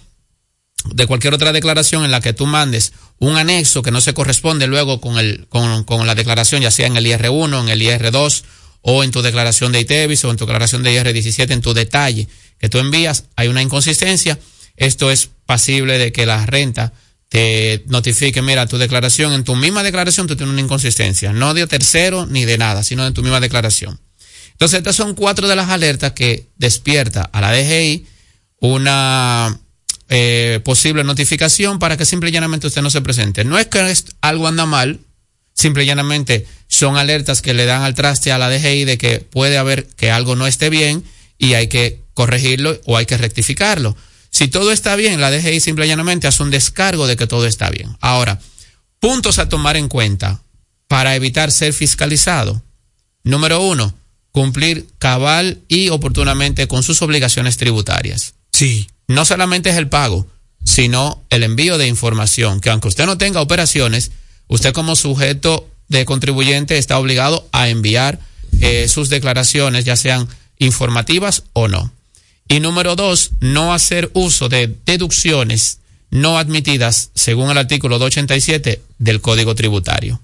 de 0.95 1.07
cualquier 1.07 1.35
otra 1.35 1.53
declaración 1.53 2.05
en 2.05 2.11
la 2.11 2.21
que 2.21 2.33
tú 2.33 2.47
mandes 2.47 2.93
un 3.19 3.37
anexo 3.37 3.83
que 3.83 3.91
no 3.91 4.01
se 4.01 4.15
corresponde 4.15 4.67
luego 4.67 5.01
con, 5.01 5.19
el, 5.19 5.47
con, 5.49 5.85
con 5.85 6.07
la 6.07 6.15
declaración, 6.15 6.63
ya 6.63 6.71
sea 6.71 6.87
en 6.87 6.97
el 6.97 7.07
IR1, 7.07 7.61
en 7.63 7.69
el 7.69 7.83
IR2 7.83 8.43
o 8.83 9.03
en 9.03 9.11
tu 9.11 9.23
declaración 9.23 9.73
de 9.73 9.81
ITEVIS 9.81 10.25
o 10.25 10.31
en 10.31 10.37
tu 10.37 10.47
declaración 10.47 10.83
de 10.83 11.03
IR17, 11.03 11.51
en 11.51 11.61
tu 11.61 11.75
detalle 11.75 12.29
que 12.59 12.69
tú 12.69 12.79
envías, 12.79 13.25
hay 13.37 13.49
una 13.49 13.63
inconsistencia. 13.63 14.39
Esto 14.77 15.11
es 15.11 15.31
pasible 15.47 15.99
de 15.99 16.13
que 16.13 16.27
la 16.27 16.45
renta 16.47 16.93
te 17.29 17.83
notifique, 17.89 18.43
mira, 18.43 18.67
tu 18.67 18.79
declaración, 18.79 19.33
en 19.33 19.45
tu 19.45 19.57
misma 19.57 19.83
declaración 19.83 20.27
tú 20.27 20.37
tienes 20.37 20.53
una 20.53 20.63
inconsistencia, 20.63 21.33
no 21.33 21.55
de 21.55 21.67
tercero 21.67 22.27
ni 22.27 22.45
de 22.45 22.59
nada, 22.59 22.85
sino 22.85 23.07
en 23.07 23.15
tu 23.15 23.23
misma 23.23 23.41
declaración. 23.41 23.99
Entonces, 24.53 24.79
estas 24.79 24.97
son 24.97 25.15
cuatro 25.15 25.49
de 25.49 25.57
las 25.57 25.69
alertas 25.69 26.13
que 26.13 26.49
despierta 26.57 27.23
a 27.23 27.41
la 27.41 27.53
DGI 27.53 28.07
una 28.61 29.61
eh, 30.09 30.61
posible 30.65 31.03
notificación 31.05 31.79
para 31.79 31.97
que 31.97 32.05
simple 32.05 32.31
y 32.31 32.33
llanamente 32.33 32.67
usted 32.67 32.83
no 32.83 32.91
se 32.91 33.01
presente. 33.01 33.45
No 33.45 33.59
es 33.59 33.67
que 33.67 33.95
algo 34.21 34.47
anda 34.47 34.67
mal, 34.67 35.01
simple 35.53 35.85
y 35.85 35.87
llanamente 35.87 36.47
son 36.69 36.97
alertas 36.97 37.43
que 37.43 37.55
le 37.55 37.67
dan 37.67 37.83
al 37.83 37.95
traste 37.95 38.33
a 38.33 38.39
la 38.39 38.49
DGI 38.49 38.85
de 38.85 38.99
que 38.99 39.21
puede 39.21 39.59
haber 39.59 39.87
que 39.87 40.11
algo 40.11 40.37
no 40.37 40.47
esté 40.47 40.71
bien 40.71 41.05
y 41.39 41.55
hay 41.55 41.69
que 41.69 42.01
corregirlo 42.15 42.81
o 42.87 42.97
hay 42.97 43.07
que 43.07 43.17
rectificarlo. 43.17 43.97
Si 44.31 44.49
todo 44.49 44.71
está 44.71 44.97
bien, 44.97 45.21
la 45.21 45.31
DGI 45.31 45.61
simple 45.61 45.87
y 45.87 45.89
llanamente 45.89 46.27
hace 46.27 46.43
un 46.43 46.51
descargo 46.51 47.07
de 47.07 47.17
que 47.17 47.27
todo 47.27 47.47
está 47.47 47.71
bien. 47.71 47.97
Ahora, 48.01 48.39
puntos 49.01 49.39
a 49.39 49.49
tomar 49.49 49.77
en 49.77 49.89
cuenta 49.89 50.43
para 50.89 51.17
evitar 51.17 51.51
ser 51.51 51.73
fiscalizado. 51.73 52.63
Número 53.25 53.61
uno, 53.61 53.95
cumplir 54.31 54.87
cabal 54.99 55.63
y 55.67 55.89
oportunamente 55.89 56.69
con 56.69 56.83
sus 56.83 57.03
obligaciones 57.03 57.57
tributarias. 57.57 58.36
Sí. 58.57 58.89
No 59.07 59.27
solamente 59.27 59.69
es 59.69 59.77
el 59.77 59.91
pago, 59.91 60.27
sino 60.65 61.23
el 61.29 61.43
envío 61.43 61.77
de 61.77 61.89
información, 61.89 62.63
que 62.63 62.71
aunque 62.71 62.89
usted 62.89 63.05
no 63.05 63.19
tenga 63.19 63.43
operaciones, 63.43 64.13
usted 64.49 64.73
como 64.73 64.97
sujeto 64.97 65.69
de 65.89 66.07
contribuyente 66.07 66.79
está 66.79 66.99
obligado 66.99 67.47
a 67.53 67.69
enviar 67.69 68.19
eh, 68.63 68.89
sus 68.89 69.11
declaraciones, 69.11 69.85
ya 69.85 69.95
sean 69.95 70.27
informativas 70.57 71.43
o 71.53 71.69
no. 71.69 71.93
Y 72.49 72.61
número 72.61 72.97
dos, 72.97 73.33
no 73.41 73.75
hacer 73.75 74.11
uso 74.15 74.49
de 74.49 74.75
deducciones 74.87 75.81
no 76.11 76.39
admitidas 76.39 77.11
según 77.15 77.51
el 77.51 77.59
artículo 77.59 77.99
287 77.99 78.81
del 78.99 79.21
Código 79.21 79.55
Tributario. 79.55 80.19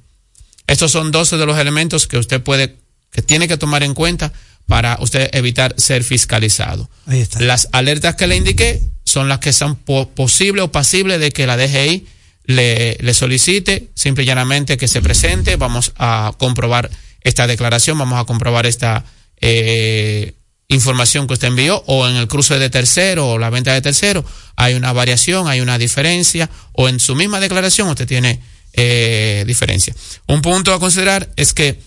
Estos 0.66 0.90
son 0.90 1.12
12 1.12 1.36
de 1.36 1.44
los 1.44 1.58
elementos 1.58 2.06
que 2.06 2.16
usted 2.16 2.40
puede, 2.40 2.76
que 3.10 3.20
tiene 3.20 3.46
que 3.46 3.58
tomar 3.58 3.82
en 3.82 3.92
cuenta 3.92 4.32
para 4.66 4.96
usted 5.00 5.28
evitar 5.34 5.74
ser 5.78 6.02
fiscalizado. 6.04 6.88
Ahí 7.06 7.20
está. 7.20 7.40
Las 7.40 7.68
alertas 7.72 8.14
que 8.16 8.26
le 8.26 8.36
indiqué 8.36 8.82
son 9.04 9.28
las 9.28 9.38
que 9.40 9.52
son 9.52 9.76
po- 9.76 10.08
posible 10.10 10.62
o 10.62 10.72
pasible 10.72 11.18
de 11.18 11.30
que 11.32 11.46
la 11.46 11.56
DGI 11.56 12.06
le, 12.44 12.96
le 13.00 13.14
solicite, 13.14 13.88
simple 13.94 14.24
y 14.24 14.26
llanamente 14.26 14.76
que 14.76 14.88
se 14.88 15.02
presente, 15.02 15.56
vamos 15.56 15.92
a 15.96 16.32
comprobar 16.38 16.90
esta 17.20 17.46
declaración, 17.46 17.98
vamos 17.98 18.18
a 18.20 18.24
comprobar 18.24 18.66
esta 18.66 19.04
eh, 19.40 20.34
información 20.68 21.26
que 21.26 21.34
usted 21.34 21.48
envió, 21.48 21.82
o 21.86 22.08
en 22.08 22.16
el 22.16 22.26
cruce 22.28 22.58
de 22.58 22.70
tercero 22.70 23.28
o 23.28 23.38
la 23.38 23.50
venta 23.50 23.72
de 23.74 23.80
tercero, 23.82 24.24
hay 24.56 24.74
una 24.74 24.92
variación, 24.92 25.46
hay 25.48 25.60
una 25.60 25.76
diferencia, 25.78 26.48
o 26.72 26.88
en 26.88 26.98
su 26.98 27.14
misma 27.14 27.40
declaración 27.40 27.88
usted 27.88 28.06
tiene 28.08 28.40
eh, 28.72 29.44
diferencia. 29.46 29.94
Un 30.28 30.40
punto 30.40 30.72
a 30.72 30.80
considerar 30.80 31.28
es 31.36 31.52
que 31.52 31.78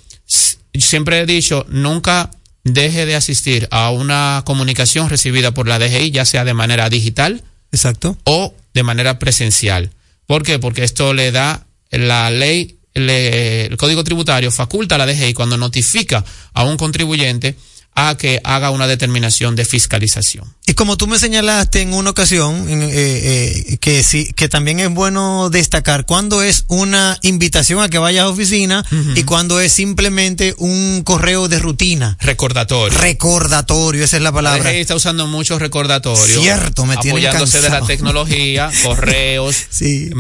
siempre 0.74 1.20
he 1.20 1.26
dicho, 1.26 1.66
nunca 1.70 2.30
deje 2.66 3.06
de 3.06 3.16
asistir 3.16 3.68
a 3.72 3.92
una 3.92 4.42
comunicación 4.46 5.10
recibida 5.10 5.54
por 5.54 5.68
la 5.68 5.80
DGI, 5.80 6.12
ya 6.12 6.26
sea 6.26 6.44
de 6.44 6.54
manera 6.54 6.90
digital 6.90 7.44
Exacto. 7.72 8.18
o 8.26 8.54
de 8.74 8.84
manera 8.84 9.18
presencial. 9.20 9.92
¿Por 10.26 10.44
qué? 10.44 10.60
Porque 10.60 10.84
esto 10.84 11.14
le 11.14 11.32
da 11.32 11.66
la 11.92 12.30
ley, 12.32 12.80
le- 12.94 13.68
el 13.68 13.78
código 13.78 14.04
tributario 14.04 14.52
faculta 14.52 14.96
a 14.96 14.98
la 14.98 15.06
DGI 15.06 15.34
cuando 15.34 15.58
notifica 15.58 16.26
a 16.54 16.64
un 16.64 16.76
contribuyente 16.78 17.56
a 17.94 18.18
que 18.18 18.42
haga 18.44 18.72
una 18.72 18.88
determinación 18.88 19.56
de 19.56 19.64
fiscalización. 19.64 20.52
Y 20.68 20.74
como 20.74 20.98
tú 20.98 21.06
me 21.06 21.20
señalaste 21.20 21.82
en 21.82 21.94
una 21.94 22.10
ocasión, 22.10 22.68
eh, 22.68 22.90
eh, 22.92 23.78
que 23.78 24.02
sí, 24.04 24.34
que 24.36 24.50
también 24.50 24.80
es 24.80 24.90
bueno 24.90 25.52
destacar 25.52 26.08
cuando 26.08 26.42
es 26.42 26.66
una 26.68 27.20
invitación 27.22 27.82
a 27.82 27.90
que 27.90 28.00
vayas 28.00 28.26
a 28.26 28.30
oficina 28.30 28.84
y 29.16 29.24
cuando 29.24 29.60
es 29.60 29.72
simplemente 29.72 30.56
un 30.58 31.04
correo 31.04 31.48
de 31.48 31.60
rutina. 31.60 32.18
Recordatorio. 32.20 32.98
Recordatorio, 32.98 34.04
esa 34.04 34.18
es 34.18 34.24
la 34.24 34.30
La 34.30 34.34
palabra. 34.34 34.74
Está 34.74 34.96
usando 34.96 35.28
muchos 35.28 35.62
recordatorios. 35.62 36.42
Cierto, 36.42 36.88
me 36.88 36.98
tienen 36.98 37.24
Apoyándose 37.24 37.62
de 37.62 37.70
la 37.70 37.82
tecnología, 37.82 38.72
correos, 38.84 39.56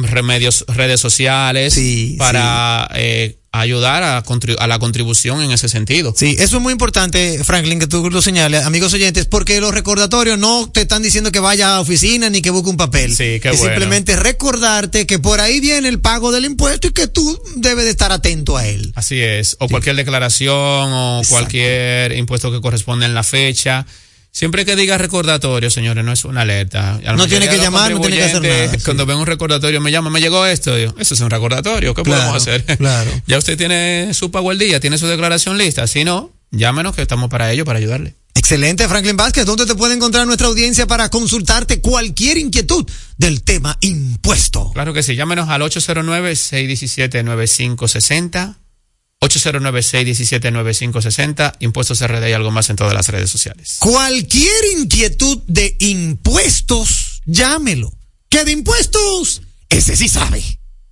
remedios, 0.03 0.63
redes 0.67 0.99
sociales, 0.99 1.75
para 2.19 2.87
eh, 2.93 3.37
ayudar 3.59 4.03
a 4.03 4.67
la 4.67 4.79
contribución 4.79 5.41
en 5.41 5.51
ese 5.51 5.69
sentido. 5.69 6.13
Sí, 6.15 6.35
eso 6.39 6.57
es 6.57 6.63
muy 6.63 6.71
importante, 6.71 7.43
Franklin, 7.43 7.79
que 7.79 7.87
tú 7.87 8.09
lo 8.09 8.21
señales, 8.21 8.65
amigos 8.65 8.93
oyentes, 8.93 9.25
porque 9.25 9.59
los 9.61 9.73
recordatorios 9.73 10.34
no 10.38 10.69
te 10.71 10.81
están 10.81 11.01
diciendo 11.01 11.31
que 11.31 11.39
vayas 11.39 11.69
a 11.69 11.79
oficina 11.79 12.29
ni 12.29 12.41
que 12.41 12.49
busque 12.49 12.69
un 12.69 12.77
papel. 12.77 13.11
Sí, 13.15 13.39
qué 13.39 13.49
es 13.49 13.57
bueno. 13.57 13.73
simplemente 13.73 14.15
recordarte 14.15 15.05
que 15.05 15.19
por 15.19 15.41
ahí 15.41 15.59
viene 15.59 15.88
el 15.88 15.99
pago 15.99 16.31
del 16.31 16.45
impuesto 16.45 16.88
y 16.88 16.91
que 16.91 17.07
tú 17.07 17.41
debes 17.55 17.86
de 17.86 17.91
estar 17.91 18.11
atento 18.11 18.57
a 18.57 18.65
él. 18.67 18.91
Así 18.95 19.21
es, 19.21 19.57
o 19.59 19.67
cualquier 19.67 19.95
declaración 19.95 20.55
o 20.55 21.21
cualquier 21.29 22.13
impuesto 22.13 22.51
que 22.51 22.61
corresponda 22.61 23.05
en 23.05 23.13
la 23.13 23.23
fecha. 23.23 23.86
Siempre 24.36 24.65
que 24.65 24.75
diga 24.75 24.97
recordatorio, 24.97 25.69
señores, 25.69 26.03
no 26.03 26.11
es 26.11 26.25
una 26.25 26.41
alerta. 26.41 26.99
No 27.15 27.25
tiene 27.25 27.47
que 27.47 27.57
llamar, 27.57 27.93
no 27.93 28.01
tiene 28.01 28.17
que 28.17 28.23
hacer 28.23 28.41
nada, 28.41 28.69
sí. 28.69 28.83
Cuando 28.83 29.05
ven 29.05 29.15
un 29.15 29.25
recordatorio, 29.25 29.79
me 29.79 29.93
llama, 29.93 30.09
me 30.09 30.19
llegó 30.19 30.45
esto. 30.45 30.75
Digo, 30.75 30.93
eso 30.99 31.13
es 31.13 31.21
un 31.21 31.29
recordatorio, 31.29 31.93
¿qué 31.93 32.03
Claro, 32.03 32.21
podemos 32.21 32.41
hacer? 32.41 32.65
claro. 32.77 33.09
ya 33.27 33.38
usted 33.38 33.57
tiene 33.57 34.13
su 34.13 34.31
pago 34.31 34.51
al 34.51 34.59
día, 34.59 34.81
tiene 34.81 34.97
su 34.97 35.07
declaración 35.07 35.57
lista. 35.57 35.88
Si 35.88 36.03
no, 36.03 36.33
llámenos 36.51 36.93
que 36.97 37.01
estamos 37.01 37.29
para 37.29 37.49
ello, 37.53 37.63
para 37.63 37.79
ayudarle. 37.79 38.13
Excelente, 38.45 38.87
Franklin 38.87 39.17
Vázquez. 39.17 39.43
¿Dónde 39.43 39.65
te 39.65 39.73
puede 39.73 39.95
encontrar 39.95 40.27
nuestra 40.27 40.45
audiencia 40.45 40.85
para 40.85 41.09
consultarte 41.09 41.81
cualquier 41.81 42.37
inquietud 42.37 42.85
del 43.17 43.41
tema 43.41 43.75
impuesto? 43.81 44.69
Claro 44.71 44.93
que 44.93 45.01
sí, 45.01 45.15
llámenos 45.15 45.49
al 45.49 45.63
809-617-9560. 45.63 48.57
809-617-9560. 49.19 51.55
Impuestos 51.61 52.07
RD 52.07 52.29
y 52.29 52.33
algo 52.33 52.51
más 52.51 52.69
en 52.69 52.75
todas 52.75 52.93
las 52.93 53.09
redes 53.09 53.31
sociales. 53.31 53.77
Cualquier 53.79 54.63
inquietud 54.77 55.41
de 55.47 55.75
impuestos, 55.79 57.23
llámelo. 57.25 57.91
¿Qué 58.29 58.43
de 58.43 58.51
impuestos? 58.51 59.41
Ese 59.69 59.97
sí 59.97 60.07
sabe. 60.07 60.59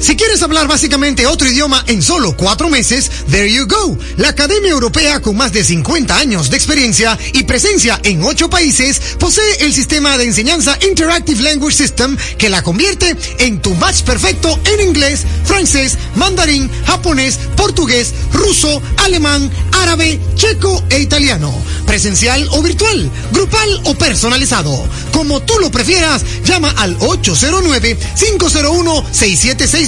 Si 0.00 0.14
quieres 0.14 0.42
hablar 0.42 0.68
básicamente 0.68 1.26
otro 1.26 1.48
idioma 1.48 1.82
en 1.88 2.02
solo 2.02 2.36
cuatro 2.36 2.68
meses, 2.68 3.10
there 3.30 3.52
you 3.52 3.66
go. 3.66 3.98
La 4.16 4.28
Academia 4.28 4.70
Europea 4.70 5.20
con 5.20 5.36
más 5.36 5.52
de 5.52 5.64
50 5.64 6.16
años 6.16 6.50
de 6.50 6.56
experiencia 6.56 7.18
y 7.32 7.42
presencia 7.42 7.98
en 8.04 8.22
ocho 8.22 8.48
países 8.48 9.00
posee 9.18 9.64
el 9.64 9.74
sistema 9.74 10.16
de 10.16 10.22
enseñanza 10.24 10.78
Interactive 10.88 11.42
Language 11.42 11.76
System 11.76 12.16
que 12.38 12.48
la 12.48 12.62
convierte 12.62 13.16
en 13.38 13.60
tu 13.60 13.74
match 13.74 14.02
perfecto 14.02 14.56
en 14.64 14.86
inglés, 14.86 15.22
francés, 15.44 15.98
mandarín, 16.14 16.70
japonés, 16.86 17.36
portugués, 17.56 18.14
ruso, 18.32 18.80
alemán, 18.98 19.50
árabe, 19.82 20.20
checo 20.36 20.84
e 20.90 21.00
italiano. 21.00 21.52
Presencial 21.86 22.46
o 22.52 22.62
virtual, 22.62 23.10
grupal 23.32 23.80
o 23.84 23.94
personalizado. 23.94 24.86
Como 25.12 25.42
tú 25.42 25.58
lo 25.58 25.72
prefieras, 25.72 26.22
llama 26.44 26.72
al 26.76 26.96
809-501-6762 26.98 29.87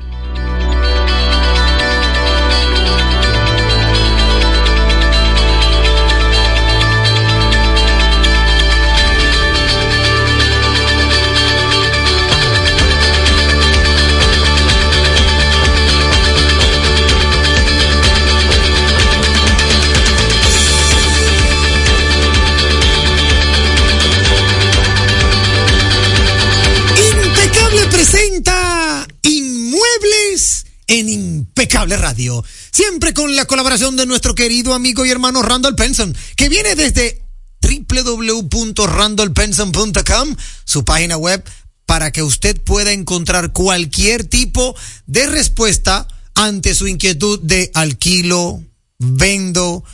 en 30.91 31.07
Impecable 31.07 31.95
Radio. 31.95 32.43
Siempre 32.69 33.13
con 33.13 33.33
la 33.33 33.45
colaboración 33.45 33.95
de 33.95 34.05
nuestro 34.05 34.35
querido 34.35 34.73
amigo 34.73 35.05
y 35.05 35.09
hermano 35.09 35.41
Randall 35.41 35.75
Penson, 35.75 36.13
que 36.35 36.49
viene 36.49 36.75
desde 36.75 37.21
www.randallpenson.com, 37.61 40.35
su 40.65 40.83
página 40.83 41.15
web, 41.15 41.45
para 41.85 42.11
que 42.11 42.23
usted 42.23 42.59
pueda 42.59 42.91
encontrar 42.91 43.53
cualquier 43.53 44.25
tipo 44.25 44.75
de 45.05 45.27
respuesta 45.27 46.09
ante 46.35 46.75
su 46.75 46.89
inquietud 46.89 47.39
de 47.39 47.71
alquilo, 47.73 48.61
vendo, 48.99 49.85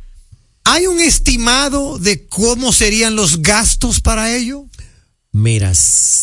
¿hay 0.64 0.86
un 0.86 1.01
estimado 1.01 1.99
de 1.99 2.26
cómo 2.26 2.72
serían 2.72 3.14
los 3.14 3.43
gastos 3.43 4.01
para 4.01 4.34
ello? 4.34 4.66
Mira, 5.32 5.72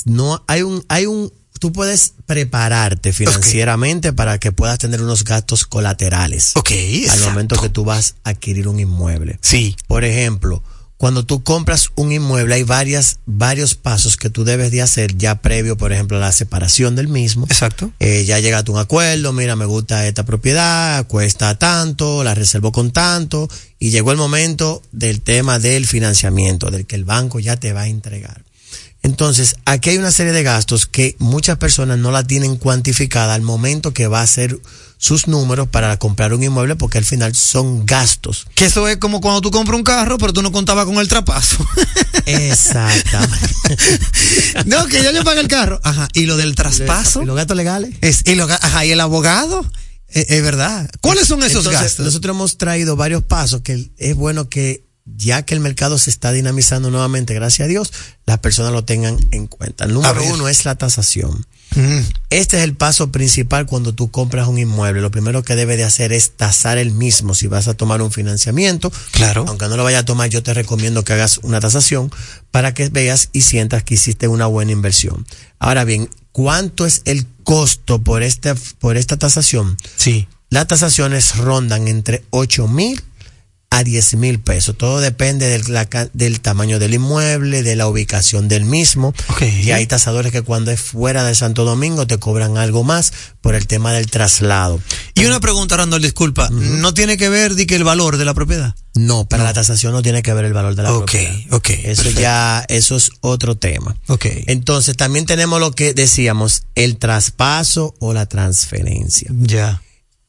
no 0.05 0.43
hay 0.47 0.63
un, 0.63 0.83
hay 0.89 1.05
un, 1.05 1.31
tú 1.59 1.71
puedes 1.71 2.13
prepararte 2.25 3.13
financieramente 3.13 4.13
para 4.13 4.37
que 4.39 4.51
puedas 4.51 4.77
tener 4.77 5.01
unos 5.01 5.23
gastos 5.23 5.65
colaterales. 5.65 6.51
Ok, 6.55 6.71
Al 7.11 7.19
momento 7.21 7.59
que 7.59 7.69
tú 7.69 7.83
vas 7.83 8.15
a 8.23 8.31
adquirir 8.31 8.67
un 8.67 8.79
inmueble. 8.79 9.39
Sí. 9.41 9.75
Por 9.87 10.03
ejemplo, 10.03 10.63
cuando 10.97 11.25
tú 11.25 11.43
compras 11.43 11.91
un 11.95 12.11
inmueble 12.13 12.55
hay 12.55 12.63
varias, 12.63 13.19
varios 13.25 13.75
pasos 13.75 14.15
que 14.15 14.29
tú 14.29 14.45
debes 14.45 14.71
de 14.71 14.81
hacer 14.81 15.17
ya 15.17 15.41
previo, 15.41 15.75
por 15.75 15.91
ejemplo, 15.91 16.17
a 16.17 16.21
la 16.21 16.31
separación 16.31 16.95
del 16.95 17.09
mismo. 17.09 17.45
Exacto. 17.49 17.91
Eh, 17.99 18.23
ya 18.25 18.39
llegaste 18.39 18.71
a 18.71 18.75
un 18.75 18.79
acuerdo, 18.79 19.33
mira, 19.33 19.55
me 19.55 19.65
gusta 19.65 20.07
esta 20.07 20.23
propiedad, 20.23 21.05
cuesta 21.07 21.59
tanto, 21.59 22.23
la 22.23 22.33
reservo 22.33 22.71
con 22.71 22.91
tanto, 22.91 23.49
y 23.77 23.89
llegó 23.89 24.11
el 24.11 24.17
momento 24.17 24.81
del 24.93 25.21
tema 25.21 25.59
del 25.59 25.85
financiamiento, 25.85 26.71
del 26.71 26.85
que 26.85 26.95
el 26.95 27.03
banco 27.03 27.39
ya 27.39 27.57
te 27.57 27.73
va 27.73 27.81
a 27.81 27.87
entregar. 27.87 28.43
Entonces, 29.05 29.57
aquí 29.65 29.91
hay 29.91 29.99
una 29.99 30.09
serie 30.09 30.33
de 30.33 30.41
gastos 30.41 30.87
que 30.87 31.15
muchas 31.19 31.59
personas 31.59 31.99
no 31.99 32.09
la 32.09 32.23
tienen 32.23 32.57
cuantificada 32.57 33.35
al 33.35 33.43
momento 33.43 33.93
que 33.93 34.07
va 34.07 34.21
a 34.21 34.23
hacer 34.23 34.59
sus 34.97 35.27
números 35.27 35.67
para 35.67 35.95
comprar 35.97 36.33
un 36.33 36.41
inmueble 36.41 36.75
porque 36.75 36.97
al 36.97 37.05
final 37.05 37.35
son 37.35 37.85
gastos. 37.85 38.47
Que 38.55 38.65
eso 38.65 38.87
es 38.87 38.97
como 38.97 39.21
cuando 39.21 39.41
tú 39.41 39.51
compras 39.51 39.77
un 39.77 39.83
carro, 39.83 40.17
pero 40.17 40.33
tú 40.33 40.41
no 40.41 40.51
contabas 40.51 40.87
con 40.87 40.95
el 40.95 41.07
trapazo. 41.07 41.63
Exactamente. 42.25 43.77
no, 44.65 44.87
que 44.87 45.03
ya 45.03 45.11
yo 45.11 45.23
pagué 45.23 45.41
el 45.41 45.49
carro. 45.49 45.79
Ajá. 45.83 46.07
Y 46.13 46.25
lo 46.25 46.35
del 46.35 46.55
traspaso. 46.55 47.21
¿Y 47.21 47.25
los 47.27 47.35
gastos 47.35 47.55
legales? 47.55 47.93
Es, 48.01 48.23
y, 48.25 48.33
lo 48.33 48.45
ajá, 48.45 48.85
y 48.85 48.91
el 48.91 49.01
abogado. 49.01 49.63
Es, 50.07 50.31
es 50.31 50.41
verdad. 50.41 50.89
¿Cuáles 51.01 51.27
son 51.27 51.43
esos 51.43 51.57
Entonces, 51.57 51.81
gastos? 51.81 52.05
Nosotros 52.07 52.35
hemos 52.35 52.57
traído 52.57 52.95
varios 52.95 53.21
pasos 53.21 53.61
que 53.61 53.91
es 53.97 54.15
bueno 54.15 54.49
que 54.49 54.83
ya 55.05 55.43
que 55.43 55.53
el 55.53 55.59
mercado 55.59 55.97
se 55.97 56.09
está 56.09 56.31
dinamizando 56.31 56.89
nuevamente, 56.89 57.33
gracias 57.33 57.65
a 57.65 57.69
Dios, 57.69 57.93
las 58.25 58.39
personas 58.39 58.71
lo 58.71 58.83
tengan 58.85 59.17
en 59.31 59.47
cuenta. 59.47 59.85
El 59.85 59.93
número 59.93 60.23
uno 60.23 60.47
es 60.49 60.65
la 60.65 60.75
tasación. 60.75 61.45
Mm. 61.75 61.99
Este 62.29 62.57
es 62.57 62.63
el 62.63 62.75
paso 62.75 63.11
principal 63.11 63.65
cuando 63.65 63.93
tú 63.93 64.09
compras 64.09 64.47
un 64.47 64.57
inmueble. 64.57 65.01
Lo 65.01 65.11
primero 65.11 65.43
que 65.43 65.55
debe 65.55 65.77
de 65.77 65.83
hacer 65.83 66.13
es 66.13 66.31
tasar 66.31 66.77
el 66.77 66.91
mismo. 66.91 67.35
Si 67.35 67.47
vas 67.47 67.67
a 67.67 67.73
tomar 67.73 68.01
un 68.01 68.11
financiamiento, 68.11 68.91
Claro. 69.11 69.45
aunque 69.47 69.67
no 69.67 69.75
lo 69.77 69.83
vaya 69.83 69.99
a 69.99 70.05
tomar, 70.05 70.29
yo 70.29 70.41
te 70.41 70.53
recomiendo 70.53 71.03
que 71.03 71.13
hagas 71.13 71.39
una 71.39 71.59
tasación 71.59 72.11
para 72.51 72.73
que 72.73 72.89
veas 72.89 73.29
y 73.33 73.41
sientas 73.41 73.83
que 73.83 73.95
hiciste 73.95 74.27
una 74.27 74.45
buena 74.47 74.71
inversión. 74.71 75.25
Ahora 75.59 75.83
bien, 75.83 76.09
¿cuánto 76.31 76.85
es 76.85 77.01
el 77.05 77.27
costo 77.43 78.01
por 78.01 78.23
este, 78.23 78.55
por 78.79 78.95
esta 78.97 79.17
tasación? 79.17 79.77
Sí. 79.97 80.27
Las 80.49 80.67
tasaciones 80.67 81.35
rondan 81.35 81.87
entre 81.87 82.23
8 82.29 82.67
mil 82.67 83.03
a 83.77 83.83
10 83.83 84.15
mil 84.15 84.39
pesos. 84.39 84.77
Todo 84.77 84.99
depende 84.99 85.47
del, 85.47 85.63
la 85.73 85.87
del 86.13 86.39
tamaño 86.39 86.79
del 86.79 86.93
inmueble, 86.93 87.63
de 87.63 87.75
la 87.75 87.87
ubicación 87.87 88.47
del 88.47 88.65
mismo. 88.65 89.13
Y 89.63 89.71
hay 89.71 89.85
tasadores 89.87 90.31
que 90.31 90.41
cuando 90.41 90.71
es 90.71 90.79
fuera 90.81 91.23
de 91.23 91.35
Santo 91.35 91.65
Domingo 91.65 92.07
te 92.07 92.17
cobran 92.17 92.57
algo 92.57 92.83
más 92.83 93.11
por 93.41 93.55
el 93.55 93.67
tema 93.67 93.91
del 93.93 94.07
traslado. 94.09 94.79
Y 95.13 95.25
una 95.25 95.39
pregunta, 95.39 95.77
Randall, 95.77 96.01
disculpa. 96.01 96.49
¿No 96.51 96.93
tiene 96.93 97.17
que 97.17 97.29
ver 97.29 97.55
di 97.55 97.65
que 97.65 97.75
el 97.75 97.83
valor 97.83 98.17
de 98.17 98.25
la 98.25 98.33
propiedad? 98.33 98.75
No, 98.93 99.25
para 99.27 99.43
la 99.43 99.51
tasación 99.53 99.91
no 99.91 100.01
tiene 100.01 100.23
que 100.23 100.33
ver 100.33 100.45
el 100.45 100.53
valor 100.53 100.75
de 100.75 100.83
la 100.83 100.93
Ok, 100.93 101.11
propiedad. 101.11 101.33
ok, 101.51 101.69
Eso 101.69 101.83
perfecto. 102.03 102.21
ya, 102.21 102.65
eso 102.69 102.95
es 102.95 103.11
otro 103.19 103.57
tema. 103.57 103.95
Ok. 104.07 104.25
Entonces 104.47 104.95
también 104.95 105.25
tenemos 105.25 105.59
lo 105.59 105.71
que 105.73 105.93
decíamos, 105.93 106.63
el 106.75 106.97
traspaso 106.97 107.93
o 107.99 108.13
la 108.13 108.25
transferencia. 108.25 109.29
Ya. 109.37 109.81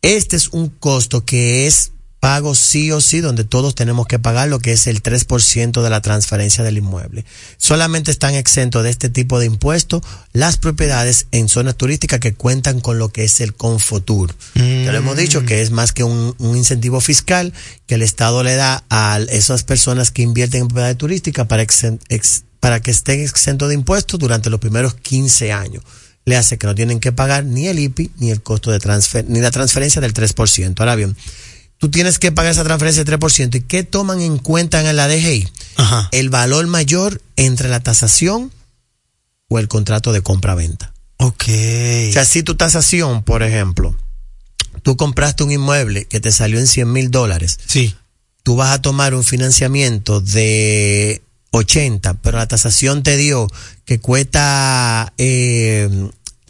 Este 0.02 0.34
es 0.36 0.48
un 0.48 0.68
costo 0.68 1.24
que 1.24 1.66
es 1.68 1.92
pago 2.26 2.56
sí 2.56 2.90
o 2.90 3.00
sí, 3.00 3.20
donde 3.20 3.44
todos 3.44 3.76
tenemos 3.76 4.08
que 4.08 4.18
pagar 4.18 4.48
lo 4.48 4.58
que 4.58 4.72
es 4.72 4.88
el 4.88 5.00
3% 5.00 5.80
de 5.80 5.90
la 5.90 6.00
transferencia 6.00 6.64
del 6.64 6.76
inmueble. 6.78 7.24
Solamente 7.56 8.10
están 8.10 8.34
exentos 8.34 8.82
de 8.82 8.90
este 8.90 9.08
tipo 9.10 9.38
de 9.38 9.46
impuestos 9.46 10.02
las 10.32 10.56
propiedades 10.56 11.28
en 11.30 11.48
zonas 11.48 11.76
turísticas 11.76 12.18
que 12.18 12.34
cuentan 12.34 12.80
con 12.80 12.98
lo 12.98 13.10
que 13.10 13.22
es 13.22 13.40
el 13.40 13.54
Confotur. 13.54 14.34
Ya 14.56 14.90
lo 14.90 14.98
hemos 14.98 15.16
dicho 15.16 15.44
que 15.44 15.62
es 15.62 15.70
más 15.70 15.92
que 15.92 16.02
un, 16.02 16.34
un 16.38 16.56
incentivo 16.56 17.00
fiscal 17.00 17.52
que 17.86 17.94
el 17.94 18.02
Estado 18.02 18.42
le 18.42 18.56
da 18.56 18.82
a 18.90 19.20
esas 19.28 19.62
personas 19.62 20.10
que 20.10 20.22
invierten 20.22 20.62
en 20.62 20.66
propiedades 20.68 20.98
turísticas 20.98 21.46
para, 21.46 21.62
exen- 21.62 22.00
ex- 22.08 22.42
para 22.58 22.80
que 22.82 22.90
estén 22.90 23.20
exentos 23.20 23.68
de 23.68 23.76
impuestos 23.76 24.18
durante 24.18 24.50
los 24.50 24.58
primeros 24.58 24.94
15 24.94 25.52
años 25.52 25.84
le 26.24 26.36
hace 26.36 26.58
que 26.58 26.66
no 26.66 26.74
tienen 26.74 26.98
que 26.98 27.12
pagar 27.12 27.44
ni 27.44 27.68
el 27.68 27.78
IPI 27.78 28.10
ni 28.18 28.32
el 28.32 28.42
costo 28.42 28.72
de 28.72 28.80
transfer 28.80 29.24
ni 29.28 29.38
la 29.40 29.52
transferencia 29.52 30.00
del 30.00 30.12
3%. 30.12 30.74
Ahora 30.80 30.96
bien, 30.96 31.14
tú 31.78 31.90
tienes 31.90 32.18
que 32.18 32.32
pagar 32.32 32.52
esa 32.52 32.64
transferencia 32.64 33.04
del 33.04 33.18
3%. 33.18 33.54
¿Y 33.56 33.60
qué 33.62 33.82
toman 33.82 34.20
en 34.20 34.38
cuenta 34.38 34.88
en 34.88 34.96
la 34.96 35.08
DGI? 35.08 35.48
El 36.12 36.30
valor 36.30 36.66
mayor 36.66 37.22
entre 37.36 37.68
la 37.68 37.80
tasación 37.80 38.52
o 39.48 39.58
el 39.58 39.68
contrato 39.68 40.12
de 40.12 40.22
compra-venta. 40.22 40.92
Ok. 41.18 41.44
O 41.44 42.12
sea, 42.12 42.24
si 42.24 42.42
tu 42.42 42.56
tasación, 42.56 43.22
por 43.22 43.42
ejemplo, 43.42 43.94
tú 44.82 44.96
compraste 44.96 45.44
un 45.44 45.52
inmueble 45.52 46.06
que 46.06 46.20
te 46.20 46.32
salió 46.32 46.58
en 46.58 46.66
100 46.66 46.92
mil 46.92 47.10
dólares. 47.10 47.58
Sí. 47.66 47.94
Tú 48.42 48.56
vas 48.56 48.72
a 48.72 48.82
tomar 48.82 49.14
un 49.14 49.24
financiamiento 49.24 50.20
de 50.20 51.22
80, 51.50 52.14
pero 52.14 52.38
la 52.38 52.46
tasación 52.46 53.02
te 53.02 53.16
dio 53.16 53.48
que 53.84 53.98
cuesta 53.98 55.12
eh, 55.18 55.88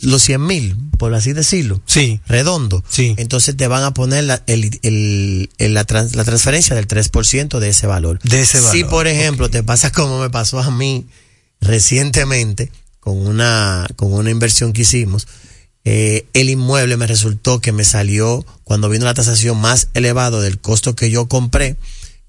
los 0.00 0.22
100 0.22 0.44
mil, 0.46 0.76
por 0.98 1.14
así 1.14 1.32
decirlo. 1.32 1.80
Sí. 1.86 2.20
Redondo. 2.26 2.84
Sí. 2.88 3.14
Entonces 3.16 3.56
te 3.56 3.66
van 3.68 3.82
a 3.82 3.92
poner 3.94 4.24
la, 4.24 4.42
el- 4.46 4.78
el- 4.82 5.50
el- 5.58 5.74
la, 5.74 5.84
trans- 5.84 6.14
la 6.14 6.24
transferencia 6.24 6.76
del 6.76 6.86
3% 6.86 7.58
de 7.58 7.68
ese 7.68 7.86
valor. 7.86 8.18
De 8.22 8.40
ese 8.40 8.58
Si, 8.60 8.82
valor, 8.82 8.90
por 8.90 9.06
ejemplo, 9.06 9.48
te 9.50 9.62
pasa 9.62 9.90
como 9.92 10.20
me 10.20 10.30
pasó 10.30 10.58
a 10.60 10.70
mí 10.70 11.06
recientemente 11.60 12.70
con 13.00 13.18
una, 13.26 13.86
con 13.96 14.12
una 14.12 14.30
inversión 14.30 14.72
que 14.72 14.82
hicimos, 14.82 15.26
eh, 15.84 16.26
el 16.32 16.50
inmueble 16.50 16.96
me 16.96 17.06
resultó 17.06 17.60
que 17.60 17.70
me 17.72 17.84
salió 17.84 18.44
cuando 18.64 18.88
vino 18.88 19.04
la 19.04 19.14
tasación 19.14 19.58
más 19.60 19.88
elevado 19.94 20.40
del 20.40 20.58
costo 20.58 20.96
que 20.96 21.10
yo 21.10 21.26
compré. 21.28 21.76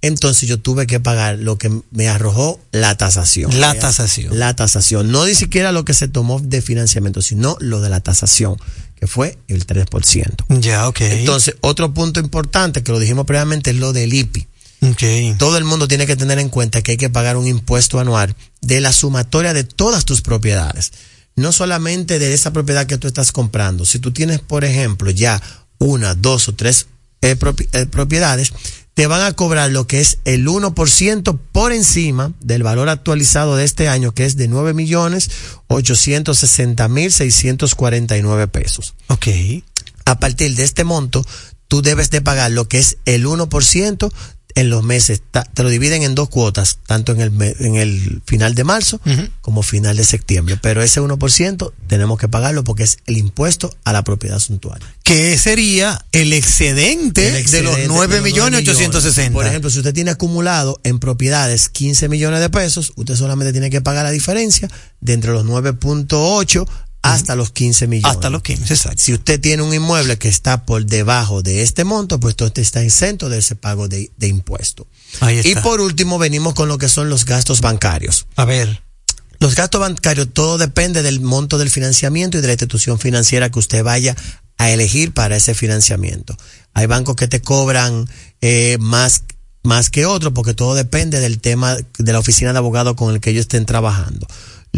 Entonces 0.02 0.48
yo 0.48 0.60
tuve 0.60 0.86
que 0.86 1.00
pagar 1.00 1.40
lo 1.40 1.58
que 1.58 1.72
me 1.92 2.08
arrojó 2.08 2.60
la 2.72 2.96
tasación. 2.96 3.60
La 3.60 3.74
tasación. 3.74 4.38
La 4.38 4.56
tasación. 4.56 5.12
No 5.12 5.26
ni 5.26 5.34
siquiera 5.34 5.72
lo 5.72 5.86
que 5.86 5.94
se 5.94 6.08
tomó 6.08 6.40
de 6.40 6.62
financiamiento, 6.62 7.22
sino 7.22 7.58
lo 7.60 7.82
de 7.82 7.90
la 7.90 8.00
tasación, 8.00 8.58
que 8.96 9.08
fue 9.08 9.38
el 9.48 9.66
3%. 9.66 10.60
Ya, 10.62 10.88
ok. 10.88 11.02
Entonces, 11.02 11.56
otro 11.62 11.94
punto 11.94 12.20
importante 12.20 12.84
que 12.84 12.92
lo 12.92 13.00
dijimos 13.00 13.26
previamente 13.26 13.72
es 13.72 13.78
lo 13.78 13.92
del 13.92 14.14
IPI. 14.14 14.48
Ok. 14.82 15.38
Todo 15.40 15.58
el 15.58 15.64
mundo 15.64 15.88
tiene 15.88 16.06
que 16.06 16.16
tener 16.16 16.38
en 16.38 16.50
cuenta 16.50 16.84
que 16.84 16.92
hay 16.92 16.98
que 16.98 17.10
pagar 17.10 17.36
un 17.36 17.48
impuesto 17.48 18.00
anual 18.00 18.36
de 18.62 18.80
la 18.82 18.94
sumatoria 18.94 19.54
de 19.54 19.64
todas 19.64 20.06
tus 20.06 20.22
propiedades. 20.22 20.92
No 21.36 21.52
solamente 21.52 22.20
de 22.20 22.34
esa 22.34 22.54
propiedad 22.54 22.86
que 22.86 22.98
tú 22.98 23.08
estás 23.08 23.32
comprando. 23.32 23.86
Si 23.86 23.98
tú 23.98 24.12
tienes, 24.12 24.40
por 24.40 24.64
ejemplo, 24.64 25.10
ya 25.10 25.42
una, 25.80 26.14
dos 26.14 26.48
o 26.50 26.54
tres 26.54 26.88
eh, 27.22 27.36
eh, 27.74 27.86
propiedades, 27.88 28.54
te 28.98 29.06
van 29.06 29.22
a 29.22 29.34
cobrar 29.34 29.70
lo 29.70 29.86
que 29.86 30.00
es 30.00 30.18
el 30.26 30.48
1% 30.48 31.40
por 31.52 31.72
encima 31.72 32.34
del 32.40 32.64
valor 32.64 32.90
actualizado 32.90 33.56
de 33.56 33.64
este 33.64 33.90
año, 33.90 34.12
que 34.12 34.26
es 34.26 34.38
de 34.38 34.48
9 34.48 34.74
millones 34.74 35.30
860 35.68 36.88
mil 36.88 37.12
649 37.12 38.48
pesos. 38.48 38.96
Ok. 39.06 39.28
A 40.06 40.20
partir 40.20 40.56
de 40.56 40.64
este 40.64 40.84
monto, 40.84 41.24
tú 41.68 41.84
debes 41.84 42.10
de 42.10 42.22
pagar 42.22 42.50
lo 42.50 42.68
que 42.68 42.80
es 42.80 42.98
el 43.06 43.28
1% 43.28 44.12
en 44.56 44.70
los 44.70 44.84
meses. 44.84 45.22
Te 45.54 45.64
lo 45.64 45.70
dividen 45.70 46.04
en 46.04 46.16
dos 46.16 46.30
cuotas, 46.30 46.80
tanto 46.86 47.12
en 47.12 47.22
el, 47.22 47.56
en 47.60 47.76
el 47.76 48.22
final 48.26 48.56
de 48.56 48.64
marzo 48.64 49.00
como 49.42 49.62
final 49.62 49.98
de 49.98 50.04
septiembre. 50.04 50.58
Pero 50.62 50.82
ese 50.82 51.02
1% 51.02 51.74
tenemos 51.88 52.20
que 52.20 52.28
pagarlo 52.28 52.64
porque 52.64 52.84
es 52.84 52.98
el 53.06 53.18
impuesto 53.18 53.76
a 53.84 53.94
la 53.94 54.04
propiedad 54.04 54.40
suntuaria. 54.40 54.88
Que 55.04 55.38
sería 55.38 56.04
el 56.12 56.34
excedente, 56.34 57.28
El 57.28 57.34
de 57.34 57.40
excedente 57.40 57.70
los 57.70 57.78
de 57.78 57.88
9 57.88 58.16
los 58.16 58.24
millones 58.24 58.62
860. 58.62 59.34
Por 59.34 59.46
ejemplo, 59.46 59.70
si 59.70 59.80
usted 59.80 59.94
tiene 59.94 60.12
acumulado 60.12 60.80
en 60.84 61.00
propiedades 61.00 61.70
15 61.70 62.10
millones 62.10 62.40
de 62.40 62.50
pesos, 62.50 62.94
usted 62.96 63.16
solamente 63.16 63.52
tiene 63.52 63.70
que 63.70 63.82
pagar 63.82 64.06
la 64.06 64.12
diferencia 64.12 64.70
de 65.02 65.14
entre 65.14 65.32
los 65.32 65.46
9.8 65.46 66.68
hasta 67.14 67.36
los 67.36 67.52
15 67.52 67.88
millones. 67.88 68.16
Hasta 68.16 68.30
los 68.30 68.42
15, 68.42 68.74
exacto. 68.74 69.04
Si 69.04 69.14
usted 69.14 69.40
tiene 69.40 69.64
un 69.64 69.74
inmueble 69.74 70.18
que 70.18 70.28
está 70.30 70.66
por 70.66 70.86
debajo 70.86 71.42
de 71.42 71.62
este 71.62 71.84
monto, 71.84 72.20
pues 72.20 72.36
usted 72.40 72.62
está 72.62 72.82
exento 72.82 73.30
de 73.30 73.40
ese 73.40 73.56
pago 73.56 73.88
de, 73.88 74.12
de 74.18 74.28
impuesto. 74.28 74.88
Ahí 75.20 75.42
Y 75.44 75.50
está. 75.50 75.62
por 75.64 75.82
último, 75.82 76.18
venimos 76.18 76.54
con 76.54 76.68
lo 76.68 76.78
que 76.78 76.90
son 76.90 77.10
los 77.10 77.26
gastos 77.26 77.62
bancarios. 77.62 78.28
A 78.36 78.46
ver. 78.46 78.84
Los 79.40 79.56
gastos 79.56 79.80
bancarios, 79.82 80.30
todo 80.34 80.58
depende 80.58 81.04
del 81.04 81.22
monto 81.22 81.58
del 81.58 81.70
financiamiento 81.70 82.38
y 82.38 82.42
de 82.42 82.48
la 82.48 82.54
institución 82.54 82.98
financiera 83.00 83.52
que 83.52 83.60
usted 83.60 83.84
vaya 83.84 84.16
a 84.58 84.72
elegir 84.72 85.14
para 85.14 85.36
ese 85.36 85.54
financiamiento. 85.54 86.36
Hay 86.74 86.88
bancos 86.88 87.16
que 87.16 87.28
te 87.28 87.42
cobran 87.42 88.10
eh, 88.42 88.78
más, 88.80 89.24
más 89.64 89.90
que 89.92 90.06
otros 90.08 90.34
porque 90.34 90.56
todo 90.56 90.74
depende 90.74 91.20
del 91.20 91.40
tema 91.40 91.78
de 92.00 92.14
la 92.14 92.20
oficina 92.20 92.52
de 92.52 92.58
abogado 92.58 92.96
con 92.96 93.14
el 93.14 93.22
que 93.22 93.30
ellos 93.30 93.42
estén 93.42 93.66
trabajando. 93.68 94.26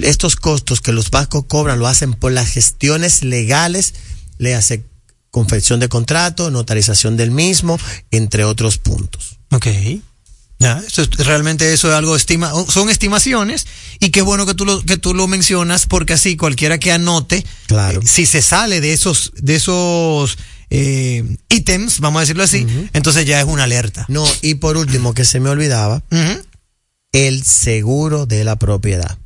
Estos 0.03 0.35
costos 0.35 0.81
que 0.81 0.91
los 0.93 1.09
bancos 1.11 1.45
cobran 1.47 1.79
lo 1.79 1.87
hacen 1.87 2.13
por 2.13 2.31
las 2.31 2.49
gestiones 2.49 3.23
legales, 3.23 3.93
le 4.37 4.55
hace 4.55 4.83
confección 5.31 5.79
de 5.79 5.89
contrato, 5.89 6.49
notarización 6.51 7.15
del 7.17 7.31
mismo, 7.31 7.77
entre 8.11 8.43
otros 8.45 8.77
puntos. 8.77 9.37
Ok. 9.51 9.67
Ya, 10.61 10.81
eso 10.85 11.03
es, 11.03 11.09
realmente 11.11 11.71
eso 11.73 11.87
es 11.89 11.93
algo 11.95 12.17
estima, 12.17 12.51
son 12.67 12.89
estimaciones 12.89 13.65
y 14.01 14.09
qué 14.09 14.21
bueno 14.21 14.45
que 14.45 14.53
tú 14.53 14.65
lo 14.65 14.83
que 14.83 14.97
tú 14.97 15.13
lo 15.13 15.25
mencionas 15.25 15.85
porque 15.85 16.11
así 16.13 16.35
cualquiera 16.35 16.77
que 16.79 16.91
anote, 16.91 17.45
Claro. 17.67 18.01
eh, 18.01 18.05
si 18.05 18.25
se 18.25 18.41
sale 18.41 18.81
de 18.81 18.91
esos 18.91 19.31
de 19.37 19.55
esos 19.55 20.37
eh, 20.69 21.23
ítems, 21.47 22.01
vamos 22.01 22.19
a 22.19 22.21
decirlo 22.21 22.43
así, 22.43 22.67
entonces 22.91 23.25
ya 23.25 23.39
es 23.39 23.45
una 23.45 23.63
alerta. 23.63 24.03
No, 24.09 24.25
y 24.41 24.55
por 24.55 24.75
último, 24.75 25.13
que 25.13 25.23
se 25.23 25.39
me 25.39 25.49
olvidaba, 25.49 26.03
el 27.13 27.43
seguro 27.43 28.25
de 28.25 28.43
la 28.43 28.57
propiedad. 28.57 29.17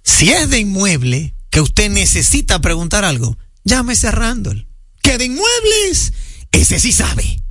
Si 0.02 0.30
es 0.30 0.48
de 0.50 0.60
inmueble 0.60 1.34
que 1.50 1.60
usted 1.60 1.90
necesita 1.90 2.60
preguntar 2.60 3.04
algo, 3.04 3.36
llámese 3.64 4.06
a 4.08 4.12
Randall. 4.12 4.68
Que 5.02 5.18
de 5.18 5.24
inmuebles, 5.24 6.12
ese 6.52 6.78
sí 6.78 6.92
sabe. 6.92 7.42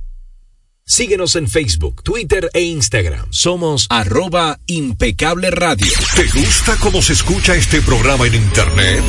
Síguenos 0.86 1.36
en 1.36 1.48
Facebook, 1.48 2.02
Twitter 2.02 2.48
e 2.52 2.62
Instagram. 2.62 3.28
Somos 3.30 3.86
arroba 3.90 4.58
impecable 4.66 5.50
radio. 5.50 5.86
¿Te 6.16 6.24
gusta 6.40 6.76
cómo 6.80 7.02
se 7.02 7.12
escucha 7.12 7.54
este 7.54 7.82
programa 7.82 8.26
en 8.26 8.34
internet? 8.34 9.04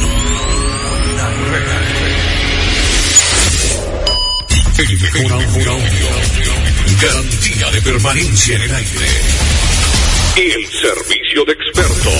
El 4.81 4.99
mejor 4.99 5.31
audio. 5.33 5.77
Garantía 6.99 7.69
de 7.69 7.81
permanencia 7.83 8.55
en 8.55 8.63
el 8.63 8.73
aire. 8.73 9.07
El 10.35 10.67
servicio 10.71 11.45
de 11.45 11.51
expertos. 11.51 12.11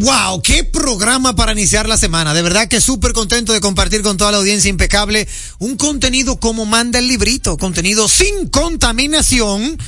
¡Wow! 0.00 0.42
¡Qué 0.42 0.64
programa 0.64 1.36
para 1.36 1.52
iniciar 1.52 1.88
la 1.88 1.98
semana! 1.98 2.32
De 2.32 2.42
verdad 2.42 2.68
que 2.68 2.80
súper 2.80 3.12
contento 3.12 3.52
de 3.52 3.60
compartir 3.60 4.02
con 4.02 4.16
toda 4.16 4.32
la 4.32 4.38
audiencia 4.38 4.70
impecable 4.70 5.28
un 5.58 5.76
contenido 5.76 6.40
como 6.40 6.64
manda 6.64 6.98
el 6.98 7.06
librito. 7.06 7.56
Contenido 7.58 8.08
sin 8.08 8.48
contaminación. 8.48 9.78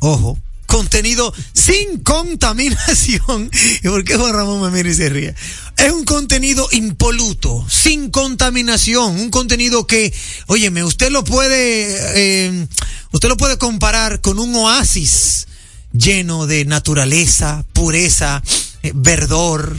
Ojo. 0.00 0.38
Contenido 0.66 1.32
sin 1.54 2.00
contaminación. 2.00 3.50
¿Y 3.82 3.88
por 3.88 4.04
qué 4.04 4.16
Juan 4.16 4.34
Ramón 4.34 4.60
me 4.60 4.70
mira 4.70 4.90
y 4.90 4.94
se 4.94 5.08
ríe? 5.08 5.34
Es 5.76 5.92
un 5.92 6.04
contenido 6.04 6.68
impoluto, 6.72 7.64
sin 7.70 8.10
contaminación. 8.10 9.18
Un 9.18 9.30
contenido 9.30 9.86
que, 9.86 10.12
óyeme, 10.48 10.84
usted 10.84 11.10
lo 11.10 11.24
puede, 11.24 11.96
eh, 12.16 12.66
usted 13.12 13.28
lo 13.28 13.36
puede 13.36 13.56
comparar 13.56 14.20
con 14.20 14.38
un 14.38 14.54
oasis 14.56 15.46
lleno 15.92 16.46
de 16.46 16.64
naturaleza, 16.66 17.64
pureza, 17.72 18.42
verdor. 18.94 19.76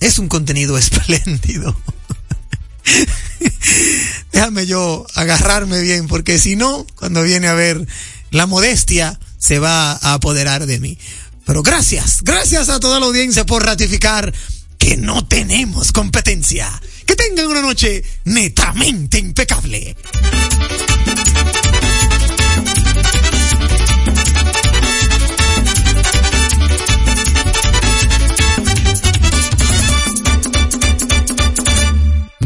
Es 0.00 0.18
un 0.18 0.28
contenido 0.28 0.78
espléndido. 0.78 1.76
Déjame 4.32 4.66
yo 4.66 5.06
agarrarme 5.14 5.80
bien, 5.80 6.06
porque 6.06 6.38
si 6.38 6.56
no, 6.56 6.86
cuando 6.96 7.22
viene 7.22 7.48
a 7.48 7.54
ver, 7.54 7.86
la 8.30 8.46
modestia 8.46 9.18
se 9.38 9.58
va 9.58 9.92
a 9.92 10.14
apoderar 10.14 10.66
de 10.66 10.80
mí. 10.80 10.98
Pero 11.46 11.62
gracias, 11.62 12.22
gracias 12.22 12.68
a 12.68 12.80
toda 12.80 13.00
la 13.00 13.06
audiencia 13.06 13.44
por 13.44 13.64
ratificar 13.64 14.32
que 14.78 14.96
no 14.96 15.26
tenemos 15.26 15.92
competencia. 15.92 16.68
Que 17.06 17.16
tengan 17.16 17.46
una 17.46 17.60
noche 17.60 18.02
netamente 18.24 19.18
impecable. 19.18 19.96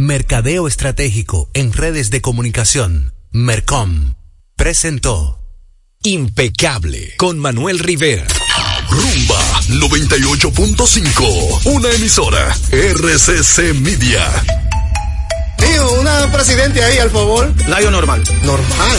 Mercadeo 0.08 0.66
Estratégico 0.66 1.50
en 1.52 1.70
redes 1.70 2.08
de 2.10 2.22
comunicación. 2.22 3.12
Mercom. 3.30 4.14
Presentó 4.56 5.38
Impecable 6.02 7.12
con 7.18 7.38
Manuel 7.38 7.78
Rivera. 7.78 8.26
Rumba 8.88 9.38
98.5. 9.68 11.60
Una 11.66 11.90
emisora. 11.90 12.56
RCC 12.72 13.74
Media. 13.74 14.24
Tío, 15.58 16.00
una 16.00 16.32
presidente 16.32 16.82
ahí, 16.82 16.96
al 16.96 17.10
favor. 17.10 17.52
Layo 17.68 17.90
normal. 17.90 18.24
Normal. 18.44 18.98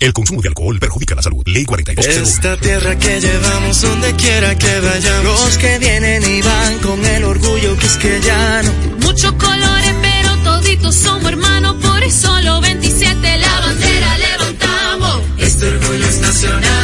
El 0.00 0.14
consumo 0.14 0.40
de 0.40 0.48
alcohol 0.48 0.78
perjudica 0.78 1.14
la 1.14 1.20
salud. 1.20 1.42
Ley 1.44 1.66
4201. 1.66 2.26
Esta 2.26 2.56
tierra 2.56 2.98
que 2.98 3.20
llevamos 3.20 3.82
donde 3.82 4.14
quiera 4.14 4.56
que 4.56 4.80
vayamos. 4.80 5.24
Los 5.24 5.58
que 5.58 5.78
vienen 5.78 6.22
y 6.24 6.40
van 6.40 6.78
con 6.78 7.04
el 7.04 7.22
orgullo 7.22 7.76
quisqueyano. 7.76 8.72
Muchos 9.02 9.32
colores, 9.32 9.94
pero 10.00 10.36
toditos 10.38 10.94
somos 10.94 11.30
hermanos, 11.30 11.76
por 11.82 12.02
eso 12.02 12.40
los 12.40 12.62
27 12.62 13.38
la 13.38 13.60
bandera 13.60 14.18
levantamos. 14.18 15.20
Este 15.36 15.68
orgullo 15.68 16.06
es 16.06 16.20
nacional. 16.22 16.79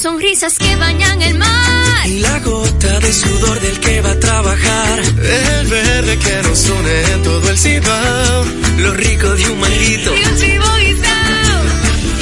Sonrisas 0.00 0.56
que 0.56 0.76
bañan 0.76 1.20
el 1.20 1.38
mar. 1.38 2.06
Y 2.06 2.20
la 2.20 2.38
gota 2.40 3.00
de 3.00 3.12
sudor 3.12 3.60
del 3.60 3.78
que 3.80 4.00
va 4.00 4.12
a 4.12 4.18
trabajar. 4.18 4.98
El 5.00 5.66
verde 5.66 6.18
que 6.18 6.42
nos 6.42 6.68
une 6.70 7.02
en 7.12 7.22
todo 7.22 7.50
el 7.50 7.58
Cibao. 7.58 8.44
Lo 8.78 8.94
rico 8.94 9.28
de 9.34 9.50
un 9.50 9.60
guisado. 9.60 10.14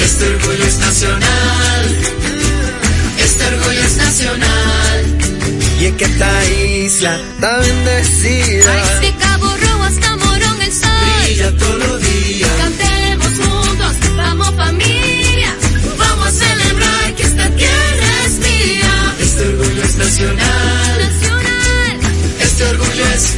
Este 0.03 0.27
orgullo 0.27 0.65
es 0.65 0.77
nacional. 0.79 1.97
Este 3.23 3.45
orgullo 3.45 3.81
es 3.81 3.95
nacional. 3.95 5.17
Y 5.79 5.85
es 5.85 5.93
que 5.93 6.05
esta 6.05 6.45
isla 6.51 7.19
está 7.33 7.59
bendecida. 7.59 8.99
De 8.99 9.15
Cabo 9.15 9.47
Rojo 9.55 9.83
hasta 9.83 10.15
Morón 10.17 10.61
el 10.61 10.73
sol. 10.73 10.89
Brilla 11.23 11.57
todos 11.57 11.98
nacional. 20.09 20.39
Nacional. 20.97 21.99
Este 22.41 22.63
orgullo 22.65 23.05
es 23.13 23.37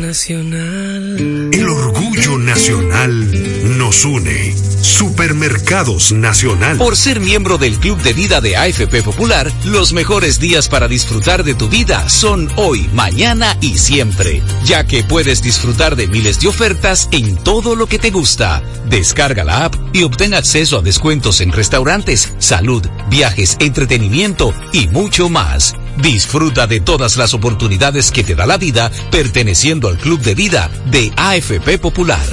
nacional. 0.00 1.50
El 1.52 1.68
orgullo 1.68 2.38
nacional 2.38 3.78
nos 3.78 4.04
une. 4.04 4.52
Supermercados 4.82 6.10
Nacional. 6.10 6.76
Por 6.78 6.96
ser 6.96 7.20
miembro 7.20 7.56
del 7.56 7.78
Club 7.78 8.02
de 8.02 8.12
Vida 8.14 8.40
de 8.40 8.56
AFP 8.56 9.04
Popular, 9.04 9.52
los 9.64 9.92
mejores 9.92 10.40
días 10.40 10.68
para 10.68 10.88
disfrutar 10.88 11.44
de 11.44 11.54
tu 11.54 11.68
vida 11.68 12.08
son 12.08 12.50
hoy, 12.56 12.88
mañana 12.92 13.56
y 13.60 13.78
siempre, 13.78 14.42
ya 14.64 14.84
que 14.84 15.04
puedes 15.04 15.40
disfrutar 15.40 15.94
de 15.94 16.08
miles 16.08 16.40
de 16.40 16.48
ofertas 16.48 17.08
en 17.12 17.36
todo 17.36 17.76
lo 17.76 17.86
que 17.86 18.00
te 18.00 18.10
gusta. 18.10 18.60
Descarga 18.88 19.44
la 19.44 19.66
app 19.66 19.76
y 19.92 20.02
obtén 20.02 20.34
acceso 20.34 20.78
a 20.78 20.82
descuentos 20.82 21.40
en 21.40 21.52
restaurantes, 21.52 22.32
salud, 22.38 22.84
viajes, 23.08 23.56
entretenimiento 23.60 24.52
y 24.72 24.88
mucho 24.88 25.28
más. 25.28 25.76
Disfruta 25.98 26.66
de 26.66 26.80
todas 26.80 27.16
las 27.16 27.34
oportunidades 27.34 28.10
que 28.10 28.24
te 28.24 28.34
da 28.34 28.46
la 28.46 28.56
vida 28.56 28.90
perteneciendo 29.10 29.88
al 29.88 29.98
Club 29.98 30.20
de 30.20 30.34
Vida 30.34 30.70
de 30.86 31.12
AFP 31.16 31.78
Popular. 31.78 32.26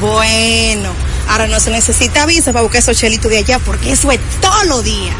Bueno, 0.00 0.90
Ahora 1.28 1.46
no 1.46 1.60
se 1.60 1.70
necesita 1.70 2.26
visa 2.26 2.52
para 2.52 2.62
buscar 2.62 2.80
esos 2.80 2.98
chelitos 2.98 3.30
de 3.30 3.38
allá 3.38 3.58
porque 3.58 3.92
eso 3.92 4.10
es 4.10 4.20
todo 4.40 4.64
lo 4.64 4.82
día. 4.82 5.14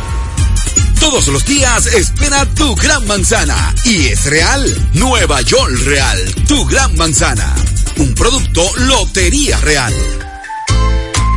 Todos 1.01 1.26
los 1.28 1.45
días 1.45 1.87
espera 1.87 2.47
tu 2.55 2.74
gran 2.76 3.07
manzana. 3.07 3.74
Y 3.85 4.07
es 4.07 4.26
real. 4.26 4.91
Nueva 4.93 5.41
York 5.41 5.72
Real. 5.85 6.18
Tu 6.47 6.64
gran 6.66 6.95
manzana. 6.97 7.55
Un 7.97 8.14
producto 8.14 8.62
Lotería 8.76 9.59
Real. 9.61 9.93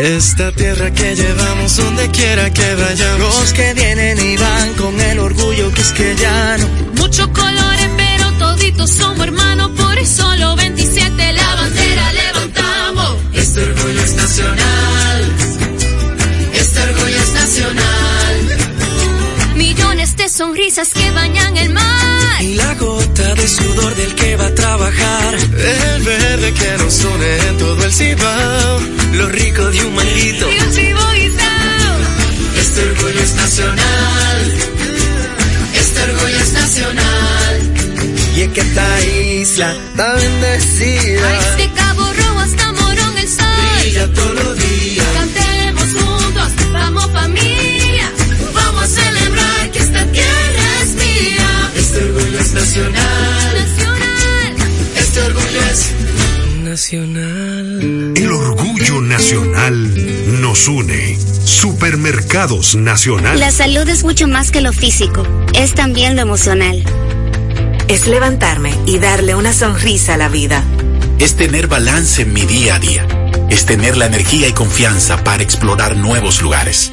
Esta 0.00 0.50
tierra 0.52 0.90
que 0.92 1.14
llevamos 1.14 1.76
donde 1.76 2.08
quiera 2.10 2.50
que 2.50 2.74
vayamos. 2.74 3.40
Los 3.40 3.52
que 3.52 3.74
vienen 3.74 4.18
y 4.18 4.36
van 4.36 4.74
con 4.74 4.98
el 5.00 5.18
orgullo 5.18 5.70
que 5.74 5.80
es 5.82 5.92
que 5.92 6.16
ya 6.16 6.56
no. 6.58 6.66
Muchos 6.94 7.28
colores, 7.28 7.90
pero 7.96 8.32
toditos 8.38 8.90
somos 8.90 9.26
hermanos. 9.26 9.70
Por 9.76 9.98
eso 9.98 10.36
los 10.36 10.56
27 10.56 11.32
la 11.32 11.54
bandera 11.54 12.12
levantamos. 12.12 13.16
Este 13.34 13.62
orgullo 13.62 14.00
es 14.02 14.14
nacional. 14.14 15.29
De 20.20 20.28
sonrisas 20.28 20.90
que 20.90 21.10
bañan 21.12 21.56
el 21.56 21.70
mar. 21.70 22.42
Y 22.42 22.54
la 22.54 22.74
gota 22.74 23.34
de 23.34 23.48
sudor 23.48 23.94
del 23.94 24.14
que 24.14 24.36
va 24.36 24.46
a 24.46 24.54
trabajar. 24.54 25.34
El 25.34 26.02
verde 26.02 26.52
que 26.52 26.70
nos 26.76 27.04
une 27.04 27.48
en 27.48 27.56
todo 27.56 27.84
el 27.84 27.92
cibao. 27.92 28.80
Lo 29.14 29.28
rico 29.30 29.64
de 29.64 29.82
un 29.82 29.94
maldito. 29.94 30.46
Y 30.50 30.58
un 30.58 30.72
chivo 30.74 31.00
guisao. 31.14 31.96
Este 32.60 32.80
orgullo 32.90 33.20
es 33.20 33.34
nacional. 33.34 34.40
Este 35.74 36.02
orgullo 36.02 36.38
es 36.38 36.52
nacional. 36.52 37.54
Y 38.36 38.40
es 38.42 38.52
que 38.52 38.60
esta 38.60 39.06
isla 39.06 39.72
está 39.72 40.14
bendecida. 40.14 41.56
De 41.56 41.70
Cabo 41.72 42.04
Rojo 42.12 42.38
hasta 42.40 42.72
Morón 42.72 43.16
el 43.16 43.28
sol. 43.28 43.46
Brilla 43.80 44.12
todos 44.12 44.59
nacional. 52.70 53.54
Nacional. 53.56 54.56
Este 54.96 55.20
orgullo 55.22 55.60
es 55.72 55.92
nacional. 56.62 58.12
El 58.16 58.30
orgullo 58.30 59.00
nacional 59.00 60.40
nos 60.40 60.68
une. 60.68 61.18
Supermercados 61.44 62.76
Nacional. 62.76 63.40
La 63.40 63.50
salud 63.50 63.88
es 63.88 64.04
mucho 64.04 64.28
más 64.28 64.52
que 64.52 64.60
lo 64.60 64.72
físico, 64.72 65.26
es 65.52 65.74
también 65.74 66.14
lo 66.14 66.22
emocional. 66.22 66.84
Es 67.88 68.06
levantarme 68.06 68.72
y 68.86 68.98
darle 68.98 69.34
una 69.34 69.52
sonrisa 69.52 70.14
a 70.14 70.16
la 70.16 70.28
vida. 70.28 70.62
Es 71.18 71.34
tener 71.34 71.66
balance 71.66 72.22
en 72.22 72.32
mi 72.32 72.42
día 72.42 72.76
a 72.76 72.78
día. 72.78 73.04
Es 73.50 73.66
tener 73.66 73.96
la 73.96 74.06
energía 74.06 74.46
y 74.46 74.52
confianza 74.52 75.24
para 75.24 75.42
explorar 75.42 75.96
nuevos 75.96 76.40
lugares. 76.40 76.92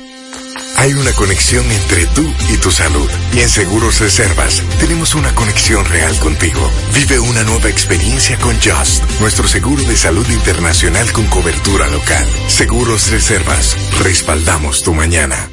Hay 0.78 0.94
una 0.94 1.12
conexión 1.14 1.70
entre 1.72 2.06
tú 2.08 2.24
y 2.54 2.58
tu 2.58 2.70
salud. 2.70 3.10
Y 3.34 3.40
en 3.40 3.50
Seguros 3.50 4.00
Reservas 4.00 4.62
tenemos 4.80 5.16
una 5.16 5.34
conexión 5.34 5.84
real 5.86 6.16
contigo. 6.20 6.62
Vive 6.94 7.20
una 7.20 7.44
nueva 7.44 7.68
experiencia 7.68 8.38
con 8.38 8.56
Just, 8.62 9.04
nuestro 9.20 9.48
seguro 9.48 9.84
de 9.84 9.98
salud 9.98 10.28
internacional 10.30 11.12
con 11.12 11.26
cobertura 11.28 11.88
local. 11.88 12.28
Seguros 12.48 13.10
Reservas, 13.10 13.76
respaldamos 14.04 14.84
tu 14.84 14.94
mañana. 14.94 15.50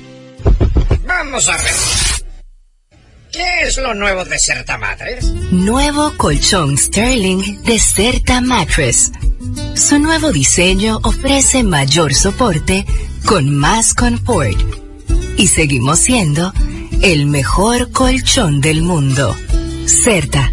Vamos 1.06 1.48
a 1.48 1.56
ver. 1.56 1.74
¿Qué 3.32 3.62
es 3.62 3.78
lo 3.78 3.94
nuevo 3.94 4.26
de 4.26 4.38
Certa 4.38 4.76
Matres? 4.76 5.24
Nuevo 5.50 6.12
colchón 6.18 6.76
Sterling 6.76 7.62
de 7.62 7.78
Certa 7.78 8.42
Mattress. 8.42 9.10
Su 9.74 9.98
nuevo 9.98 10.32
diseño 10.32 11.00
ofrece 11.02 11.62
mayor 11.62 12.14
soporte 12.14 12.84
con 13.24 13.56
más 13.56 13.94
confort. 13.94 14.83
Y 15.36 15.48
seguimos 15.48 16.00
siendo 16.00 16.52
el 17.02 17.26
mejor 17.26 17.90
colchón 17.90 18.60
del 18.60 18.82
mundo. 18.82 19.34
Certa. 19.86 20.52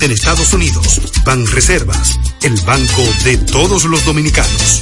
en 0.01 0.11
Estados 0.11 0.53
Unidos. 0.53 1.01
Ban 1.25 1.45
Reservas, 1.47 2.19
el 2.41 2.59
banco 2.61 3.03
de 3.23 3.37
todos 3.37 3.85
los 3.85 4.03
dominicanos. 4.05 4.81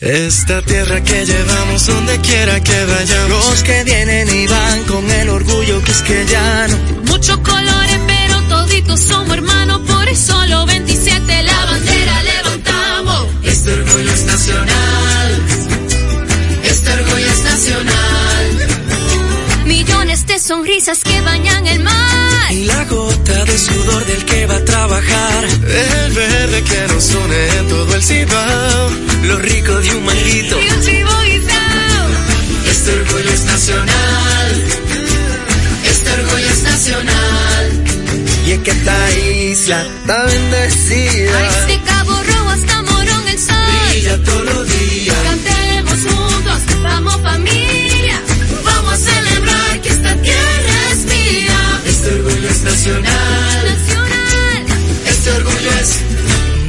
Esta 0.00 0.62
tierra 0.62 1.02
que 1.02 1.26
llevamos 1.26 1.86
donde 1.86 2.20
quiera 2.20 2.60
que 2.62 2.84
vayamos. 2.84 3.50
Los 3.50 3.62
que 3.64 3.84
vienen 3.84 4.28
y 4.28 4.46
van 4.46 4.84
con 4.84 5.10
el 5.10 5.28
orgullo 5.28 5.82
que 5.82 5.90
es 5.90 6.02
que 6.02 6.26
ya 6.26 6.68
no. 6.68 6.76
Muchos 7.06 7.38
colores, 7.38 7.98
pero 8.06 8.42
toditos 8.42 9.00
somos 9.00 9.36
hermanos. 9.36 9.80
Por 9.80 10.08
eso 10.08 10.46
los 10.46 10.66
27 10.66 11.42
la 11.42 11.64
bandera 11.64 12.22
levantamos. 12.22 13.26
Este 13.42 13.72
orgullo 13.72 14.12
es 14.12 14.24
nacional. 14.24 15.42
Este 16.62 16.92
orgullo 16.92 17.26
es 17.26 17.42
nacional. 17.42 18.07
De 20.38 20.44
sonrisas 20.44 21.00
que 21.02 21.20
bañan 21.22 21.66
el 21.66 21.80
mar. 21.80 22.52
Y 22.52 22.64
la 22.66 22.84
gota 22.84 23.44
de 23.44 23.58
sudor 23.58 24.06
del 24.06 24.24
que 24.24 24.46
va 24.46 24.54
a 24.54 24.64
trabajar. 24.64 25.44
El 25.44 26.12
verde 26.12 26.62
que 26.62 26.94
nos 26.94 27.12
une 27.12 27.48
en 27.58 27.68
todo 27.68 27.92
el 27.96 28.04
cibao. 28.04 28.90
Lo 29.24 29.38
rico 29.38 29.74
de 29.80 29.96
un 29.96 30.04
maldito. 30.04 30.60
Y 30.60 30.70
un 30.70 30.80
chivo 30.80 31.10
guisao. 31.24 32.06
Este 32.70 32.92
orgullo 33.00 33.30
es 33.30 33.44
nacional. 33.46 34.64
Este 35.90 36.10
orgullo 36.12 36.48
es 36.50 36.62
nacional. 36.62 37.84
Y 38.46 38.52
es 38.52 38.58
que 38.60 38.70
esta 38.70 39.18
isla 39.18 39.86
está 40.02 40.24
bendecida. 40.24 41.66
De 41.66 41.80
Cabo 41.80 42.12
Rojo 42.12 42.50
hasta 42.50 42.82
Morón 42.82 43.26
el 43.26 43.38
sol. 43.40 43.56
Brilla 43.90 44.22
todos 44.22 44.67
nacional. 52.78 53.64
Nacional. 53.64 54.66
Este 55.04 55.30
orgullo 55.32 55.70
es 55.80 56.00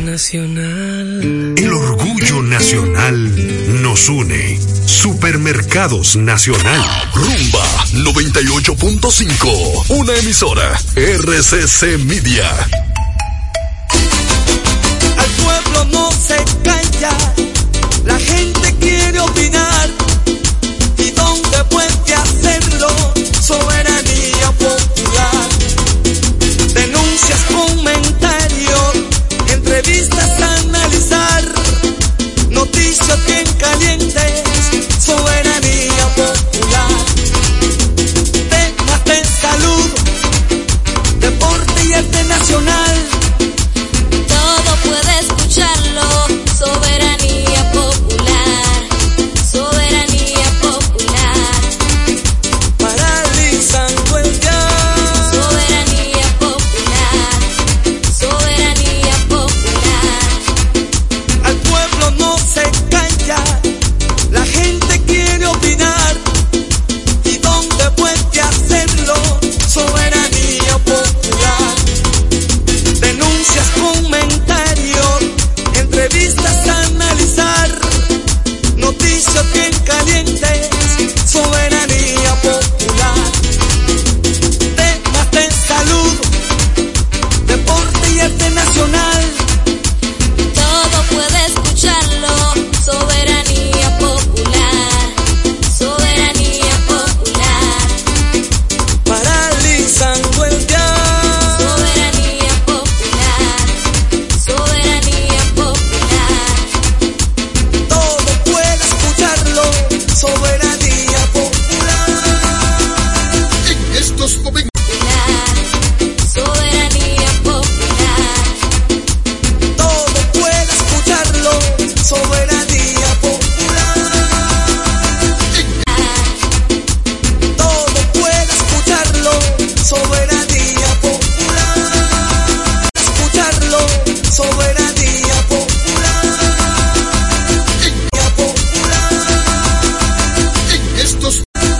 nacional. 0.05 1.53
El 1.55 1.71
orgullo 1.71 2.41
nacional 2.41 3.83
nos 3.83 4.09
une. 4.09 4.59
Supermercados 4.87 6.15
Nacional. 6.15 6.81
Rumba 7.13 7.63
98.5. 7.93 9.85
Una 9.89 10.15
emisora. 10.15 10.81
RCC 10.95 11.99
Media. 11.99 12.49
Al 15.15 15.29
pueblo 15.43 15.85
no 15.91 16.11
se 16.11 16.43
calla. 16.63 17.15
La 18.05 18.17
gente. 18.17 18.48